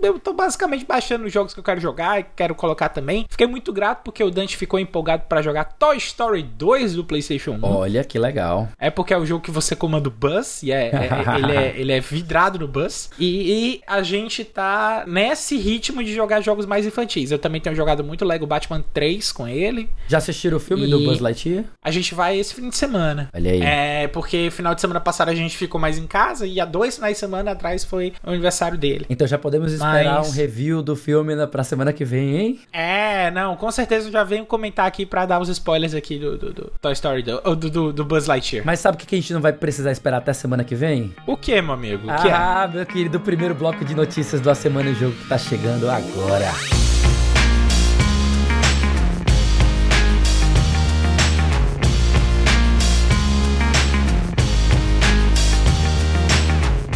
eu 0.02 0.20
tô 0.20 0.34
basicamente 0.34 0.86
baixando 0.86 1.26
os 1.26 1.32
jogos 1.32 1.54
que 1.54 1.60
eu 1.60 1.64
quero 1.64 1.80
jogar 1.80 2.20
e 2.20 2.26
quero 2.36 2.54
colocar 2.54 2.90
também. 2.90 3.26
Fiquei 3.30 3.48
muito 3.48 3.72
grato 3.72 4.04
porque 4.04 4.24
o 4.24 4.32
Dante 4.32 4.58
ficou 4.58 4.80
empolgado 4.80 5.24
para 5.30 5.42
jogar 5.42 5.66
Toy 5.66 5.98
Story 5.98 6.44
2 6.44 6.96
do 6.96 7.06
PlayStation 7.06 7.45
PlayStation 7.46 7.60
1. 7.62 7.64
Olha 7.64 8.04
que 8.04 8.18
legal. 8.18 8.68
É 8.80 8.90
porque 8.90 9.14
é 9.14 9.18
o 9.18 9.26
jogo 9.26 9.44
que 9.44 9.52
você 9.52 9.76
comanda 9.76 10.10
o 10.10 10.12
Buzz, 10.12 10.64
e 10.64 10.72
é, 10.72 10.88
é 10.88 11.10
ele, 11.38 11.52
é, 11.52 11.74
ele 11.78 11.92
é 11.92 12.00
vidrado 12.00 12.60
no 12.60 12.68
Buzz. 12.68 13.10
E, 13.20 13.76
e, 13.76 13.82
a 13.86 14.02
gente 14.02 14.44
tá 14.44 15.04
nesse 15.08 15.58
ritmo 15.58 16.04
de 16.04 16.14
jogar 16.14 16.42
jogos 16.42 16.66
mais 16.66 16.86
infantis. 16.86 17.32
Eu 17.32 17.40
também 17.40 17.62
tenho 17.62 17.76
jogado 17.76 18.04
muito 18.04 18.26
Lego 18.26 18.48
Batman 18.48 18.84
3 18.94 19.32
com 19.32 19.48
ele. 19.48 19.90
Já 20.08 20.18
assistiram 20.18 20.58
o 20.58 20.60
filme 20.60 20.88
do 20.88 21.00
Buzz 21.00 21.20
Lightyear? 21.20 21.66
A 21.84 21.92
gente 21.92 22.16
vai 22.16 22.38
esse 22.38 22.54
fim 22.54 22.70
de 22.70 22.76
semana. 22.76 23.30
Olha 23.34 23.52
aí. 23.52 23.62
É, 23.62 24.08
porque 24.08 24.50
final 24.52 24.74
de 24.74 24.82
semana 24.82 25.00
passada 25.00 25.32
a 25.32 25.36
gente 25.36 25.58
ficou 25.58 25.80
mais 25.80 25.98
em 25.98 26.08
casa 26.08 26.48
e 26.48 26.60
há 26.60 26.66
dois 26.66 26.96
finais 26.96 27.14
de 27.14 27.20
semana 27.20 27.52
atrás 27.52 27.84
foi 27.84 28.14
o 28.24 28.30
aniversário 28.30 28.78
dele. 28.78 29.06
Então 29.10 29.28
já 29.28 29.38
podemos 29.38 29.72
esperar 29.72 30.20
Mas... 30.20 30.30
um 30.30 30.32
review 30.32 30.82
do 30.82 30.96
filme 30.96 31.36
pra 31.48 31.64
semana 31.64 31.94
que 31.94 32.06
vem, 32.06 32.38
hein? 32.38 32.60
É, 32.72 33.30
não, 33.32 33.56
com 33.56 33.70
certeza 33.72 34.08
eu 34.08 34.12
já 34.12 34.24
venho 34.24 34.46
comentar 34.46 34.86
aqui 34.86 35.06
pra 35.06 35.26
dar 35.26 35.40
os 35.40 35.50
spoilers 35.50 35.94
aqui 35.94 36.18
do, 36.18 36.38
do, 36.38 36.54
do 36.54 36.74
Toy 36.82 36.94
Story 36.94 37.24
2 37.24 37.35
do, 37.42 37.70
do, 37.70 37.94
do, 37.94 38.06
Buzz 38.06 38.28
Lightyear. 38.28 38.66
Mas 38.66 38.80
sabe 38.80 38.96
o 38.96 39.00
que 39.00 39.16
a 39.16 39.20
gente 39.20 39.34
não 39.34 39.42
vai 39.42 39.54
precisar 39.54 39.92
esperar 39.92 40.18
até 40.18 40.34
semana 40.34 40.64
que 40.64 40.76
vem? 40.76 41.14
O 41.28 41.38
que, 41.38 41.62
meu 41.62 41.74
amigo? 41.74 42.08
O 42.08 42.12
ah, 42.12 42.16
que 42.18 42.28
é? 42.28 42.78
meu 42.78 42.86
querido, 42.86 43.18
o 43.18 43.22
primeiro 43.22 43.56
bloco 43.56 43.84
de 43.84 43.96
notícias 43.96 44.42
do 44.42 44.50
A 44.50 44.56
Semana 44.56 44.90
em 44.90 44.96
Jogo 44.96 45.16
que 45.16 45.28
tá 45.28 45.38
chegando 45.38 45.90
agora. 45.90 46.52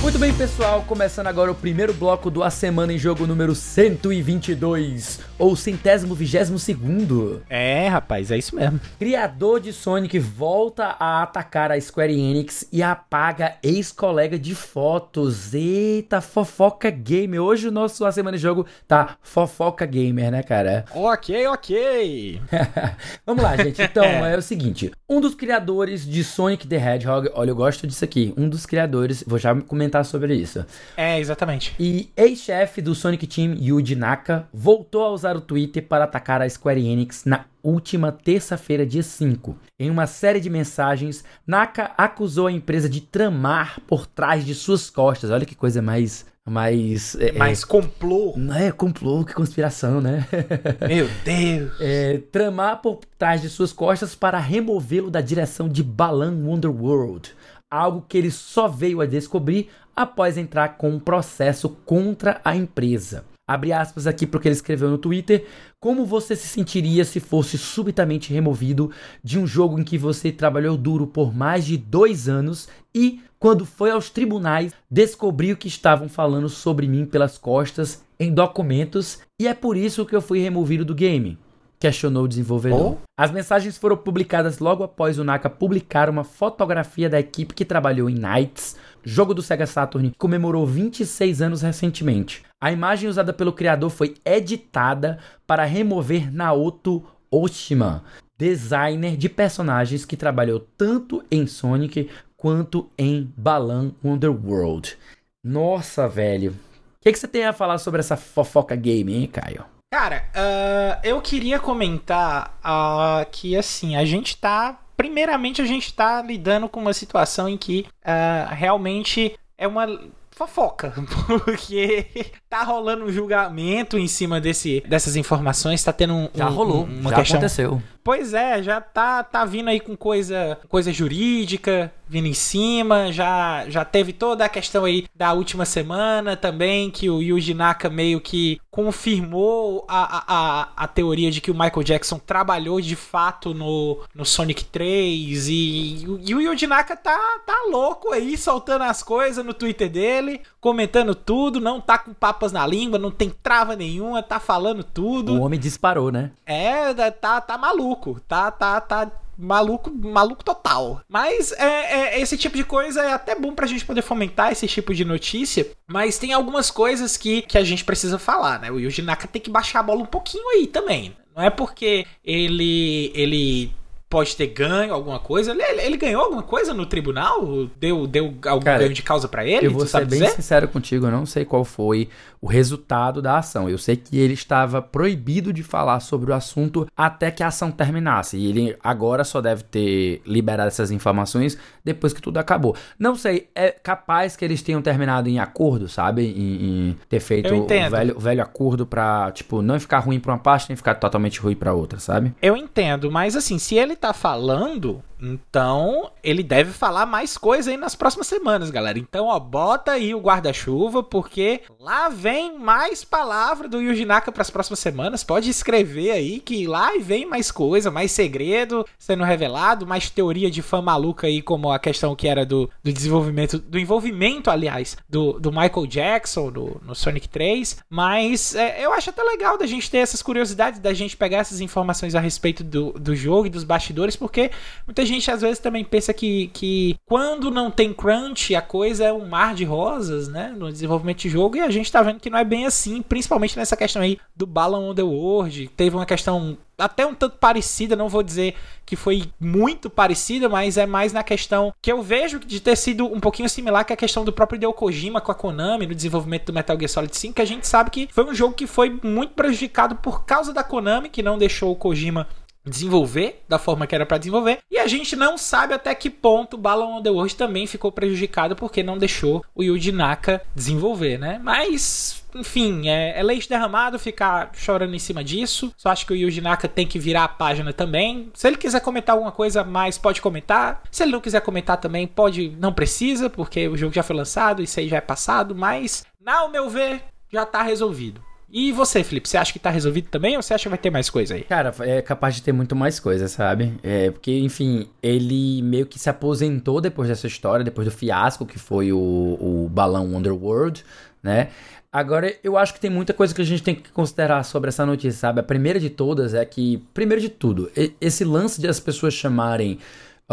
Muito 0.02 0.18
bem, 0.18 0.34
pessoal, 0.34 0.84
começando 0.88 1.28
agora 1.28 1.52
o 1.52 1.56
primeiro 1.56 1.94
bloco 1.94 2.32
do 2.32 2.44
A 2.44 2.50
Semana 2.50 2.92
em 2.92 2.98
Jogo 2.98 3.28
número 3.28 3.54
122, 3.54 5.20
ou 5.40 5.56
centésimo 5.56 6.14
vigésimo 6.14 6.60
segundo. 6.60 7.42
É, 7.50 7.88
rapaz, 7.88 8.30
é 8.30 8.38
isso 8.38 8.56
mesmo. 8.56 8.80
Criador 9.00 9.62
de 9.62 9.72
Sonic 9.72 10.20
volta 10.20 10.98
a 11.00 11.24
atacar 11.24 11.72
a 11.72 11.80
Square 11.80 12.14
Enix 12.14 12.68
e 12.72 12.84
apaga 12.84 13.56
ex-colega 13.64 14.38
de 14.38 14.54
fotos. 14.54 15.54
Eita, 15.54 16.20
fofoca 16.20 16.90
gamer. 16.92 17.42
Hoje 17.42 17.70
o 17.70 17.72
nosso 17.72 18.06
A 18.06 18.12
Semana 18.12 18.36
em 18.36 18.40
Jogo 18.40 18.66
tá 18.86 19.18
fofoca 19.22 19.86
gamer, 19.86 20.30
né, 20.30 20.44
cara? 20.44 20.84
Ok, 20.94 21.48
ok. 21.48 22.42
Vamos 23.26 23.42
lá, 23.42 23.56
gente. 23.56 23.82
Então, 23.82 24.04
é 24.28 24.38
o 24.38 24.42
seguinte. 24.42 24.92
Um 25.08 25.22
dos 25.22 25.34
criadores 25.34 26.06
de 26.06 26.24
Sonic 26.24 26.68
the 26.68 26.76
Hedgehog, 26.76 27.30
olha, 27.34 27.52
eu 27.52 27.56
gosto 27.56 27.88
disso 27.88 28.04
aqui. 28.04 28.34
Um 28.36 28.50
dos 28.50 28.66
criadores, 28.66 29.24
vou 29.26 29.40
já 29.40 29.56
comentar 29.56 30.04
sobre 30.04 30.36
isso. 30.36 30.66
É, 30.98 31.18
exatamente. 31.18 31.74
E 31.80 32.10
ex-chefe 32.18 32.82
do 32.82 32.94
Sonic 32.94 33.26
Team, 33.26 33.56
Yuji 33.60 33.96
Naka, 33.96 34.48
voltou 34.54 35.04
a 35.04 35.10
usar 35.10 35.29
o 35.36 35.42
Twitter 35.42 35.86
para 35.86 36.04
atacar 36.04 36.42
a 36.42 36.50
Square 36.50 36.86
Enix 36.86 37.26
na 37.26 37.46
última 37.64 38.12
terça-feira, 38.12 38.86
dia 38.86 39.04
5. 39.04 39.58
Em 39.80 39.90
uma 39.90 40.08
série 40.08 40.40
de 40.40 40.50
mensagens, 40.50 41.24
Naka 41.46 41.92
acusou 41.98 42.48
a 42.48 42.52
empresa 42.52 42.90
de 42.90 43.02
tramar 43.02 43.80
por 43.88 44.06
trás 44.06 44.46
de 44.46 44.56
suas 44.56 44.90
costas. 44.90 45.32
Olha 45.32 45.46
que 45.46 45.56
coisa 45.56 45.82
mais 45.82 46.26
mais. 46.50 47.16
É, 47.16 47.32
mais 47.34 47.64
complô. 47.64 48.36
É, 48.58 48.72
complô, 48.72 49.24
que 49.24 49.34
conspiração, 49.34 50.02
né? 50.02 50.28
Meu 50.88 51.08
Deus! 51.24 51.72
É, 51.80 52.18
tramar 52.32 52.82
por 52.82 53.00
trás 53.18 53.42
de 53.42 53.50
suas 53.50 53.72
costas 53.72 54.16
para 54.16 54.40
removê-lo 54.40 55.12
da 55.12 55.22
direção 55.22 55.70
de 55.70 55.84
Balan 55.84 56.44
Wonderworld. 56.44 57.34
Algo 57.70 58.04
que 58.08 58.18
ele 58.18 58.32
só 58.32 58.68
veio 58.68 59.00
a 59.00 59.06
descobrir 59.06 59.70
após 59.96 60.38
entrar 60.38 60.70
com 60.78 60.90
um 60.90 61.00
processo 61.00 61.70
contra 61.86 62.42
a 62.44 62.56
empresa. 62.56 63.26
Abre 63.50 63.74
aspas 63.74 64.06
aqui 64.06 64.28
para 64.28 64.38
o 64.38 64.40
que 64.40 64.48
ele 64.48 64.54
escreveu 64.54 64.92
no 64.92 64.98
Twitter. 65.00 65.44
Como 65.80 66.06
você 66.06 66.36
se 66.36 66.48
sentiria 66.48 67.04
se 67.04 67.20
fosse 67.20 67.58
subitamente 67.58 68.32
removido 68.32 68.92
de 69.24 69.40
um 69.40 69.48
jogo 69.48 69.80
em 69.80 69.84
que 69.84 69.98
você 69.98 70.32
trabalhou 70.32 70.78
duro 70.78 71.08
por 71.08 71.36
mais 71.36 71.66
de 71.66 71.76
dois 71.76 72.30
anos 72.30 72.70
e 72.94 73.22
quando 73.40 73.66
foi 73.66 73.90
aos 73.90 74.12
tribunais, 74.12 74.72
descobriu 74.88 75.58
que 75.58 75.68
estavam 75.68 76.08
falando 76.08 76.48
sobre 76.48 76.88
mim 76.88 77.08
pelas 77.08 77.40
costas 77.40 78.04
em 78.20 78.32
documentos 78.32 79.18
e 79.40 79.48
é 79.48 79.56
por 79.56 79.76
isso 79.76 80.06
que 80.06 80.16
eu 80.16 80.22
fui 80.22 80.40
removido 80.40 80.86
do 80.86 80.94
game. 80.94 81.36
Questionou 81.80 82.26
o 82.26 82.28
desenvolvedor. 82.28 82.92
Oh. 82.92 82.98
As 83.18 83.32
mensagens 83.32 83.80
foram 83.80 83.98
publicadas 83.98 84.60
logo 84.60 84.84
após 84.84 85.18
o 85.18 85.24
Naka 85.24 85.50
publicar 85.50 86.08
uma 86.08 86.24
fotografia 86.24 87.10
da 87.10 87.20
equipe 87.20 87.56
que 87.56 87.66
trabalhou 87.66 88.10
em 88.10 88.16
Knights, 88.16 88.76
jogo 89.04 89.34
do 89.34 89.42
Sega 89.42 89.66
Saturn, 89.66 90.14
comemorou 90.18 90.66
26 90.66 91.42
anos 91.42 91.62
recentemente. 91.62 92.44
A 92.62 92.72
imagem 92.72 93.10
usada 93.10 93.32
pelo 93.34 93.54
criador 93.54 93.90
foi 93.90 94.16
editada 94.26 95.20
para 95.48 95.66
remover 95.66 96.34
Naoto 96.34 97.04
Oshima, 97.32 98.04
designer 98.38 99.16
de 99.16 99.30
personagens 99.30 100.06
que 100.06 100.18
trabalhou 100.18 100.60
tanto 100.78 101.24
em 101.32 101.46
Sonic 101.46 102.10
quanto 102.36 102.90
em 102.98 103.32
Balan 103.36 103.92
Wonderworld. 104.04 104.98
Nossa, 105.44 106.08
velho. 106.08 106.52
O 106.52 106.56
que, 107.02 107.12
que, 107.12 107.20
você 107.20 107.28
tem 107.28 107.46
a 107.46 107.54
falar 107.54 107.78
sobre 107.78 108.00
essa 108.00 108.18
fofoca 108.18 108.76
game, 108.76 109.14
hein, 109.14 109.28
Caio? 109.28 109.64
Cara, 109.94 110.26
uh, 110.36 111.00
eu 111.04 111.22
queria 111.22 111.60
comentar 111.60 112.60
uh, 112.60 113.30
que, 113.32 113.56
assim, 113.56 113.96
a 113.96 114.06
gente 114.06 114.38
tá. 114.38 114.80
Primeiramente, 115.00 115.62
a 115.62 115.66
gente 115.66 115.94
tá 115.94 116.22
lidando 116.22 116.68
com 116.68 116.82
uma 116.82 116.92
situação 116.92 117.48
em 117.48 117.56
que 117.58 117.86
uh, 118.04 118.54
realmente 118.54 119.34
é 119.58 119.66
uma 119.66 119.88
fofoca, 120.30 120.94
porque 121.46 122.06
tá 122.50 122.64
rolando 122.64 123.06
um 123.06 123.10
julgamento 123.10 123.98
em 123.98 124.10
cima 124.10 124.42
desse, 124.42 124.84
dessas 124.86 125.16
informações, 125.16 125.82
tá 125.82 125.94
tendo 125.94 126.14
um, 126.14 126.30
já 126.36 126.50
um, 126.50 126.54
rolou, 126.54 126.84
uma 126.84 127.12
já 127.12 127.16
questão. 127.16 127.38
aconteceu. 127.38 127.82
Pois 128.04 128.34
é, 128.34 128.64
já 128.64 128.80
tá, 128.82 129.24
tá 129.24 129.46
vindo 129.46 129.70
aí 129.70 129.80
com 129.80 129.96
coisa, 129.96 130.58
coisa 130.68 130.92
jurídica, 130.92 131.92
vindo 132.08 132.28
em 132.28 132.34
cima, 132.34 133.12
já, 133.12 133.70
já 133.70 133.86
teve 133.86 134.14
toda 134.14 134.44
a 134.44 134.50
questão 134.50 134.84
aí 134.84 135.06
da 135.14 135.32
última 135.34 135.64
semana 135.64 136.36
também, 136.36 136.90
que 136.90 137.08
o 137.10 137.22
Yuji 137.22 137.54
Naka 137.54 137.88
meio 137.88 138.20
que 138.20 138.60
confirmou 138.72 139.86
a, 139.88 140.24
a, 140.28 140.70
a 140.76 140.88
teoria 140.88 141.30
de 141.30 141.40
que 141.40 141.52
o 141.52 141.54
Michael 141.54 141.84
Jackson 141.84 142.18
trabalhou 142.18 142.82
de 142.82 142.96
fato 142.96 143.54
no, 143.54 144.00
no 144.16 144.26
Sonic 144.26 144.66
3 144.66 145.48
e, 145.48 146.06
e 146.26 146.34
o 146.34 146.42
Yuji 146.42 146.66
Naka 146.66 146.96
tá, 146.96 147.18
tá 147.46 147.66
louco 147.70 148.12
aí, 148.12 148.36
soltando 148.38 148.86
as 148.86 149.04
coisas 149.04 149.46
no 149.46 149.54
Twitter 149.54 149.90
dele, 149.90 150.42
comentando 150.60 151.16
tudo, 151.16 151.60
não 151.60 151.80
tá 151.80 151.98
com 151.98 152.14
papas 152.14 152.52
na 152.52 152.66
língua, 152.66 153.00
não 153.00 153.12
tem 153.12 153.30
trava 153.30 153.76
nenhuma, 153.76 154.22
tá 154.22 154.40
falando 154.40 154.84
tudo. 154.84 155.34
O 155.34 155.42
homem 155.42 155.60
disparou, 155.60 156.12
né? 156.12 156.32
É, 156.46 156.94
tá, 157.12 157.40
tá 157.42 157.58
maluco, 157.58 158.20
tá, 158.28 158.52
tá, 158.52 158.80
tá 158.82 159.12
maluco, 159.38 159.90
maluco 159.90 160.44
total. 160.44 161.02
Mas 161.08 161.52
é, 161.54 162.16
é, 162.16 162.20
esse 162.20 162.38
tipo 162.38 162.58
de 162.58 162.64
coisa 162.64 163.02
é 163.02 163.14
até 163.14 163.36
bom 163.36 163.54
pra 163.54 163.68
gente 163.68 163.86
poder 163.86 164.02
fomentar 164.02 164.52
esse 164.52 164.68
tipo 164.68 164.94
de 164.94 165.06
notícia. 165.06 165.66
Mas 165.88 166.18
tem 166.18 166.34
algumas 166.34 166.70
coisas 166.70 167.16
que, 167.16 167.42
que 167.42 167.58
a 167.58 167.64
gente 167.64 167.86
precisa 167.86 168.20
falar, 168.20 168.60
né? 168.60 168.70
O 168.70 168.80
Yuji 168.80 169.02
Naka 169.02 169.28
tem 169.28 169.42
que 169.42 169.50
baixar 169.50 169.80
a 169.80 169.84
bola 169.84 170.02
um 170.02 170.08
pouquinho 170.08 170.50
aí 170.50 170.68
também. 170.68 171.16
Não 171.36 171.44
é 171.44 171.50
porque 171.50 172.06
ele 172.24 173.12
ele 173.16 173.74
pode 174.10 174.36
ter 174.36 174.48
ganho 174.48 174.94
alguma 174.94 175.20
coisa. 175.20 175.52
Ele, 175.52 175.82
ele, 175.82 175.98
ganhou 175.98 176.24
alguma 176.24 176.42
coisa 176.42 176.74
no 176.74 176.86
tribunal? 176.86 177.68
Deu, 177.80 178.08
deu 178.08 178.34
algum 178.48 178.66
Cara, 178.66 178.80
ganho 178.80 178.94
de 178.94 179.04
causa 179.04 179.28
para 179.28 179.46
ele? 179.46 179.68
Eu 179.68 179.72
vou 179.72 179.86
ser 179.86 180.06
bem 180.06 180.20
dizer? 180.20 180.32
sincero 180.32 180.68
contigo, 180.68 181.06
eu 181.06 181.12
não 181.12 181.26
sei 181.26 181.46
qual 181.46 181.64
foi 181.64 182.10
o 182.42 182.48
resultado 182.48 183.22
da 183.22 183.38
ação. 183.38 183.70
Eu 183.70 183.78
sei 183.78 183.96
que 183.96 184.18
ele 184.18 184.34
estava 184.34 184.82
proibido 184.82 185.54
de 185.54 185.62
falar 185.62 186.00
sobre 186.00 186.32
o 186.32 186.34
assunto 186.34 186.88
até 186.98 187.30
que 187.30 187.44
a 187.44 187.48
ação 187.48 187.70
terminasse. 187.70 188.38
E 188.38 188.48
ele 188.48 188.76
agora 188.84 189.24
só 189.24 189.42
deve 189.42 189.64
ter 189.64 190.22
liberado 190.26 190.70
essas 190.70 190.90
informações 190.90 191.58
depois 191.84 192.12
que 192.12 192.22
tudo 192.22 192.38
acabou. 192.38 192.76
Não 192.98 193.16
sei, 193.16 193.50
é 193.54 193.70
capaz 193.70 194.36
que 194.36 194.44
eles 194.44 194.62
tenham 194.62 194.82
terminado 194.82 195.30
em 195.30 195.40
acordo, 195.40 195.88
sabe? 195.88 196.24
Em, 196.26 196.90
em 196.90 196.98
ter 197.08 197.20
feito 197.20 197.54
o 197.54 197.68
velho, 197.68 198.18
o 198.18 198.20
velho 198.20 198.42
acordo 198.42 198.86
pra, 198.88 199.32
tipo, 199.32 199.62
não 199.62 199.80
ficar 199.80 200.00
ruim 200.00 200.20
pra 200.20 200.34
uma 200.34 200.40
parte 200.40 200.70
nem 200.70 200.76
ficar 200.76 200.96
totalmente 200.96 201.40
ruim 201.40 201.56
pra 201.56 201.74
outra, 201.74 202.00
sabe? 202.00 202.34
Eu 202.42 202.58
entendo, 202.58 203.12
mas 203.12 203.36
assim, 203.36 203.60
se 203.60 203.76
ele 203.76 203.96
tá 204.00 204.14
falando, 204.14 205.04
então, 205.22 206.12
ele 206.24 206.42
deve 206.42 206.72
falar 206.72 207.06
mais 207.06 207.38
coisa 207.38 207.72
aí 207.72 207.78
nas 207.78 207.96
próximas 207.96 208.28
semanas, 208.28 208.70
galera. 208.70 208.98
Então, 208.98 209.26
ó, 209.26 209.38
bota 209.40 209.92
aí 209.92 210.16
o 210.16 210.20
guarda-chuva, 210.20 211.04
porque 211.04 211.62
lá 211.80 212.08
vem 212.08 212.58
mais 212.58 213.04
palavra 213.04 213.68
do 213.68 213.82
Yuji 213.82 214.06
Naka 214.06 214.32
para 214.32 214.42
as 214.42 214.50
próximas 214.50 214.80
semanas. 214.80 215.24
Pode 215.24 215.50
escrever 215.50 216.12
aí 216.12 216.40
que 216.40 216.66
lá 216.66 216.92
vem 217.02 217.26
mais 217.26 217.52
coisa, 217.52 217.92
mais 217.92 218.12
segredo 218.12 218.86
sendo 218.98 219.24
revelado, 219.24 219.86
mais 219.86 220.10
teoria 220.10 220.50
de 220.50 220.62
fã 220.62 220.82
maluca 220.82 221.28
aí, 221.28 221.42
como 221.42 221.72
a 221.72 221.80
questão 221.80 222.16
que 222.16 222.28
era 222.28 222.46
do, 222.46 222.70
do 222.82 222.94
desenvolvimento, 222.94 223.60
do 223.60 223.78
envolvimento, 223.78 224.50
aliás, 224.50 224.98
do, 225.10 225.34
do 225.34 225.52
Michael 225.52 225.88
Jackson 225.88 226.52
do, 226.52 226.82
no 226.86 226.96
Sonic 226.96 227.28
3. 227.28 227.78
Mas 227.90 228.56
é, 228.56 228.86
eu 228.86 228.94
acho 228.94 229.10
até 229.10 229.22
legal 229.22 229.58
da 229.58 229.66
gente 229.66 229.92
ter 229.92 229.98
essas 229.98 230.22
curiosidades, 230.22 230.80
da 230.80 230.94
gente 230.94 231.18
pegar 231.18 231.40
essas 231.40 231.60
informações 231.60 232.16
a 232.16 232.20
respeito 232.20 232.64
do, 232.64 232.94
do 232.94 233.16
jogo 233.16 233.48
e 233.48 233.50
dos 233.50 233.64
bastidores, 233.64 234.16
porque 234.16 234.52
muita 234.88 235.09
gente 235.10 235.32
às 235.32 235.42
vezes 235.42 235.60
também 235.60 235.84
pensa 235.84 236.14
que, 236.14 236.48
que 236.54 236.96
quando 237.06 237.52
não 237.52 237.70
tem 237.70 237.94
crunch, 237.94 238.56
a 238.56 238.62
coisa 238.62 239.06
é 239.06 239.14
um 239.14 239.28
mar 239.28 239.54
de 239.54 239.66
rosas, 239.66 240.28
né? 240.28 240.54
No 240.56 240.72
desenvolvimento 240.72 241.20
de 241.20 241.30
jogo, 241.30 241.58
e 241.58 241.62
a 241.62 241.70
gente 241.70 241.92
tá 241.92 242.02
vendo 242.02 242.20
que 242.20 242.30
não 242.30 242.40
é 242.40 242.44
bem 242.44 242.66
assim, 242.66 243.02
principalmente 243.02 243.58
nessa 243.58 243.76
questão 243.76 244.02
aí 244.02 244.18
do 244.36 244.46
Balan 244.46 244.80
on 244.80 244.96
the 244.96 245.04
World. 245.04 245.70
Teve 245.76 245.96
uma 245.96 246.06
questão 246.06 246.58
até 246.78 247.06
um 247.06 247.14
tanto 247.14 247.38
parecida, 247.38 247.96
não 247.96 248.08
vou 248.08 248.24
dizer 248.24 248.56
que 248.86 248.96
foi 248.96 249.26
muito 249.40 249.90
parecida, 249.90 250.48
mas 250.48 250.78
é 250.78 250.86
mais 250.86 251.12
na 251.12 251.24
questão 251.24 251.74
que 251.82 251.92
eu 251.92 252.02
vejo 252.02 252.40
de 252.40 252.60
ter 252.60 252.76
sido 252.76 253.06
um 253.06 253.20
pouquinho 253.20 253.50
similar 253.50 253.84
que 253.84 253.94
a 253.94 253.98
questão 253.98 254.24
do 254.24 254.32
próprio 254.32 254.58
Hideo 254.58 254.74
Kojima 254.74 255.20
com 255.20 255.32
a 255.32 255.36
Konami 255.36 255.86
no 255.86 255.94
desenvolvimento 255.94 256.46
do 256.46 256.54
Metal 256.54 256.78
Gear 256.78 256.90
Solid 256.90 257.16
5, 257.16 257.34
que 257.34 257.42
a 257.42 257.46
gente 257.46 257.68
sabe 257.68 257.90
que 257.90 258.08
foi 258.12 258.24
um 258.24 258.34
jogo 258.34 258.54
que 258.54 258.66
foi 258.66 258.98
muito 259.04 259.34
prejudicado 259.34 259.96
por 259.96 260.24
causa 260.24 260.54
da 260.54 260.64
Konami, 260.64 261.10
que 261.10 261.22
não 261.22 261.38
deixou 261.38 261.72
o 261.72 261.76
Kojima 261.76 262.28
desenvolver 262.66 263.44
da 263.48 263.58
forma 263.58 263.88
que 263.88 263.96
era 263.96 264.06
para 264.06 264.18
desenvolver. 264.18 264.60
E 264.70 264.78
a 264.78 264.88
gente 264.88 265.16
não 265.16 265.38
sabe 265.38 265.74
até 265.74 265.94
que 265.96 266.10
ponto 266.10 266.58
Balan 266.58 266.98
on 266.98 267.02
the 267.02 267.10
World 267.10 267.36
também 267.36 267.68
ficou 267.68 267.92
prejudicado 267.92 268.56
porque 268.56 268.84
não 268.84 268.98
deixou 268.98 269.44
o 269.56 269.64
Yuji 269.64 269.92
Naka 269.92 270.42
desenvolver, 270.56 271.18
né? 271.18 271.40
Mas, 271.44 272.24
enfim, 272.36 272.88
é, 272.88 273.20
é 273.20 273.24
leite 273.24 273.50
derramado 273.50 273.98
ficar 273.98 274.52
chorando 274.54 274.96
em 274.96 275.00
cima 275.00 275.24
disso. 275.24 275.74
Só 275.78 275.90
acho 275.90 276.06
que 276.06 276.14
o 276.14 276.16
Yuji 276.16 276.42
Naka 276.42 276.68
tem 276.68 276.86
que 276.86 277.00
virar 277.00 277.24
a 277.24 277.30
página 277.30 277.74
também. 277.74 278.30
Se 278.34 278.48
ele 278.48 278.58
quiser 278.58 278.82
comentar 278.82 279.16
alguma 279.16 279.32
coisa 279.32 279.64
mais, 279.64 279.98
pode 279.98 280.22
comentar. 280.22 280.84
Se 280.92 281.04
ele 281.04 281.12
não 281.12 281.22
quiser 281.22 281.42
comentar 281.42 281.78
também, 281.78 282.08
pode, 282.08 282.56
não 282.60 282.74
precisa, 282.74 283.30
porque 283.30 283.68
o 283.68 283.78
jogo 283.78 283.94
já 283.94 284.04
foi 284.04 284.16
lançado, 284.16 284.62
isso 284.62 284.80
aí 284.80 284.88
já 284.88 284.98
é 284.98 285.02
passado, 285.02 285.56
mas, 285.56 286.06
ao 286.26 286.50
meu 286.50 286.70
ver, 286.70 287.04
já 287.32 287.46
tá 287.46 287.64
resolvido. 287.64 288.29
E 288.52 288.72
você, 288.72 289.04
Felipe, 289.04 289.30
você 289.30 289.38
acha 289.38 289.54
que 289.54 289.60
tá 289.60 289.70
resolvido 289.70 290.10
também 290.10 290.36
ou 290.36 290.42
você 290.42 290.54
acha 290.54 290.64
que 290.64 290.70
vai 290.70 290.78
ter 290.78 290.90
mais 290.90 291.10
coisa 291.10 291.36
aí? 291.36 291.44
Cara, 291.44 291.74
é 291.82 292.02
capaz 292.02 292.36
de 292.36 292.42
ter 292.42 292.52
muito 292.52 292.76
mais 292.76 293.00
coisa, 293.00 293.28
sabe? 293.28 293.74
É, 293.84 294.10
porque, 294.10 294.38
enfim, 294.40 294.88
ele 295.04 295.62
meio 295.62 295.86
que 295.86 296.00
se 296.00 296.10
aposentou 296.10 296.82
depois 296.82 297.10
dessa 297.10 297.28
história, 297.28 297.64
depois 297.64 297.88
do 297.88 297.92
fiasco 297.92 298.46
que 298.46 298.58
foi 298.58 298.92
o, 298.92 298.98
o 298.98 299.70
balão 299.72 300.16
Underworld, 300.16 300.84
né? 301.22 301.50
Agora, 301.92 302.36
eu 302.44 302.56
acho 302.56 302.74
que 302.74 302.80
tem 302.80 302.90
muita 302.90 303.14
coisa 303.14 303.34
que 303.34 303.42
a 303.42 303.46
gente 303.46 303.64
tem 303.64 303.74
que 303.74 303.92
considerar 303.92 304.44
sobre 304.44 304.70
essa 304.70 304.86
notícia, 304.86 305.20
sabe? 305.20 305.40
A 305.40 305.44
primeira 305.44 305.80
de 305.80 305.90
todas 305.90 306.34
é 306.36 306.46
que, 306.46 306.78
primeiro 306.94 307.20
de 307.22 307.30
tudo, 307.30 307.72
esse 308.00 308.24
lance 308.24 308.62
de 308.62 308.68
as 308.68 308.80
pessoas 308.80 309.14
chamarem 309.14 309.80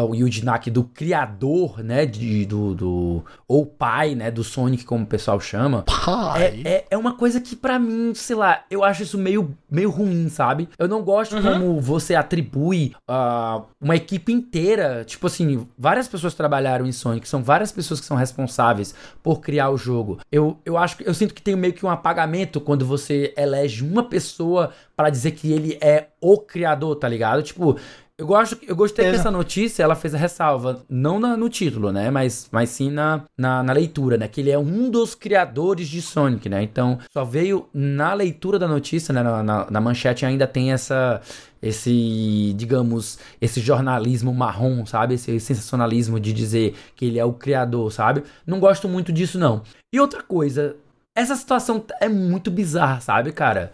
o 0.02 0.14
Yuji 0.14 0.44
Naka 0.44 0.70
do 0.70 0.84
criador, 0.84 1.82
né, 1.82 2.04
de, 2.04 2.44
do, 2.44 2.74
do, 2.74 3.24
ou 3.48 3.64
pai, 3.64 4.14
né, 4.14 4.30
do 4.30 4.44
Sonic, 4.44 4.84
como 4.84 5.04
o 5.04 5.06
pessoal 5.06 5.40
chama. 5.40 5.82
Pai? 5.82 6.62
É, 6.64 6.70
é, 6.70 6.86
é 6.90 6.96
uma 6.96 7.14
coisa 7.14 7.40
que 7.40 7.56
para 7.56 7.78
mim, 7.78 8.12
sei 8.14 8.36
lá, 8.36 8.64
eu 8.70 8.84
acho 8.84 9.02
isso 9.02 9.18
meio, 9.18 9.56
meio 9.70 9.90
ruim, 9.90 10.28
sabe? 10.28 10.68
Eu 10.78 10.88
não 10.88 11.02
gosto 11.02 11.36
uhum. 11.36 11.42
como 11.42 11.80
você 11.80 12.14
atribui 12.14 12.94
uh, 13.08 13.64
uma 13.80 13.96
equipe 13.96 14.32
inteira, 14.32 15.04
tipo 15.04 15.26
assim, 15.26 15.66
várias 15.78 16.08
pessoas 16.08 16.34
trabalharam 16.34 16.86
em 16.86 16.92
Sonic, 16.92 17.28
são 17.28 17.42
várias 17.42 17.72
pessoas 17.72 18.00
que 18.00 18.06
são 18.06 18.16
responsáveis 18.16 18.94
por 19.22 19.40
criar 19.40 19.70
o 19.70 19.76
jogo. 19.76 20.18
Eu, 20.30 20.58
eu 20.64 20.76
acho 20.76 20.96
que 20.98 21.08
eu 21.08 21.14
sinto 21.14 21.34
que 21.34 21.42
tem 21.42 21.56
meio 21.56 21.72
que 21.72 21.86
um 21.86 21.90
apagamento 21.90 22.60
quando 22.60 22.84
você 22.84 23.32
elege 23.36 23.84
uma 23.84 24.02
pessoa 24.02 24.72
para 24.96 25.10
dizer 25.10 25.32
que 25.32 25.52
ele 25.52 25.78
é 25.80 26.08
o 26.20 26.38
criador, 26.38 26.96
tá 26.96 27.08
ligado? 27.08 27.42
Tipo, 27.42 27.76
eu, 28.18 28.26
gosto, 28.26 28.58
eu 28.66 28.74
gostei 28.74 29.04
é. 29.04 29.10
que 29.10 29.16
essa 29.16 29.30
notícia 29.30 29.82
ela 29.82 29.94
fez 29.94 30.14
a 30.14 30.18
ressalva, 30.18 30.82
não 30.88 31.20
na, 31.20 31.36
no 31.36 31.50
título, 31.50 31.92
né? 31.92 32.10
Mas, 32.10 32.48
mas 32.50 32.70
sim 32.70 32.90
na, 32.90 33.24
na, 33.36 33.62
na, 33.62 33.72
leitura, 33.74 34.16
né? 34.16 34.26
Que 34.26 34.40
ele 34.40 34.50
é 34.50 34.58
um 34.58 34.90
dos 34.90 35.14
criadores 35.14 35.86
de 35.86 36.00
Sonic, 36.00 36.48
né? 36.48 36.62
Então, 36.62 36.98
só 37.12 37.24
veio 37.24 37.68
na 37.74 38.14
leitura 38.14 38.58
da 38.58 38.66
notícia, 38.66 39.12
né? 39.12 39.22
Na, 39.22 39.42
na, 39.42 39.70
na 39.70 39.80
manchete 39.80 40.24
ainda 40.24 40.46
tem 40.46 40.72
essa. 40.72 41.20
Esse, 41.62 42.52
digamos, 42.54 43.18
esse 43.40 43.60
jornalismo 43.60 44.32
marrom, 44.32 44.86
sabe? 44.86 45.14
Esse 45.14 45.40
sensacionalismo 45.40 46.20
de 46.20 46.32
dizer 46.32 46.76
que 46.94 47.06
ele 47.06 47.18
é 47.18 47.24
o 47.24 47.32
criador, 47.32 47.90
sabe? 47.90 48.22
Não 48.46 48.60
gosto 48.60 48.88
muito 48.88 49.12
disso, 49.12 49.38
não. 49.38 49.62
E 49.92 49.98
outra 49.98 50.22
coisa, 50.22 50.76
essa 51.14 51.34
situação 51.34 51.84
é 51.98 52.08
muito 52.08 52.50
bizarra, 52.50 53.00
sabe, 53.00 53.32
cara? 53.32 53.72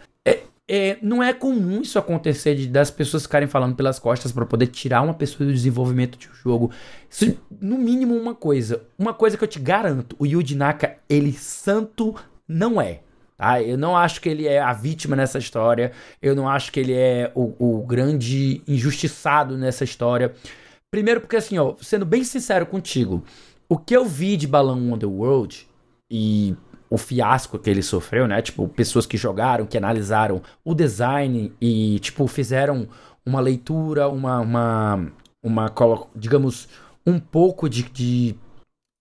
É, 0.75 0.97
não 1.03 1.23
é 1.23 1.35
comum 1.35 1.83
isso 1.83 1.99
acontecer 1.99 2.55
de, 2.55 2.67
das 2.67 2.91
pessoas 2.91 3.25
ficarem 3.25 3.47
falando 3.47 3.77
pelas 3.77 3.99
costas 3.99 4.33
para 4.33 4.47
poder 4.47 4.69
tirar 4.69 5.03
uma 5.03 5.13
pessoa 5.13 5.47
do 5.47 5.53
desenvolvimento 5.53 6.17
de 6.17 6.31
um 6.31 6.35
jogo. 6.35 6.71
Isso, 7.11 7.39
no 7.61 7.77
mínimo, 7.77 8.17
uma 8.17 8.35
coisa. 8.35 8.83
Uma 8.99 9.13
coisa 9.13 9.37
que 9.37 9.45
eu 9.45 9.49
te 9.49 9.61
garanto: 9.61 10.17
o 10.19 10.25
Yuji 10.25 10.57
Naka, 10.57 10.97
ele 11.11 11.35
santo 11.35 12.15
não 12.49 12.81
é. 12.81 13.01
Tá? 13.37 13.61
Eu 13.61 13.77
não 13.77 13.95
acho 13.95 14.19
que 14.23 14.31
ele 14.31 14.47
é 14.47 14.63
a 14.63 14.73
vítima 14.73 15.15
nessa 15.15 15.37
história. 15.39 15.93
Eu 16.23 16.35
não 16.35 16.49
acho 16.49 16.73
que 16.73 16.81
ele 16.81 16.95
é 16.95 17.31
o, 17.35 17.53
o 17.59 17.87
grande 17.87 18.63
injustiçado 18.67 19.59
nessa 19.59 19.85
história. 19.85 20.33
Primeiro, 20.91 21.21
porque 21.21 21.37
assim, 21.37 21.59
ó, 21.59 21.75
sendo 21.83 22.07
bem 22.07 22.25
sincero 22.25 22.65
contigo, 22.65 23.23
o 23.69 23.77
que 23.77 23.95
eu 23.95 24.07
vi 24.07 24.39
de 24.39 24.47
Balão 24.47 24.79
Underworld 24.95 25.69
e 26.11 26.57
o 26.93 26.99
fiasco 26.99 27.59
que 27.59 27.71
ele 27.71 27.83
sofreu, 27.83 28.29
né? 28.29 28.43
Tipo, 28.43 28.69
pessoas 28.69 29.07
que 29.07 29.17
jogaram, 29.17 29.65
que 29.65 29.79
analisaram 29.79 30.43
o 30.63 30.75
design 30.75 31.51
e, 31.59 31.99
tipo, 32.01 32.27
fizeram 32.27 32.87
uma 33.25 33.41
leitura, 33.41 34.11
uma, 34.11 34.41
uma, 34.41 35.09
uma 35.43 35.73
digamos, 36.15 36.69
um 37.07 37.19
pouco 37.19 37.67
de, 37.67 37.85
de, 37.85 38.37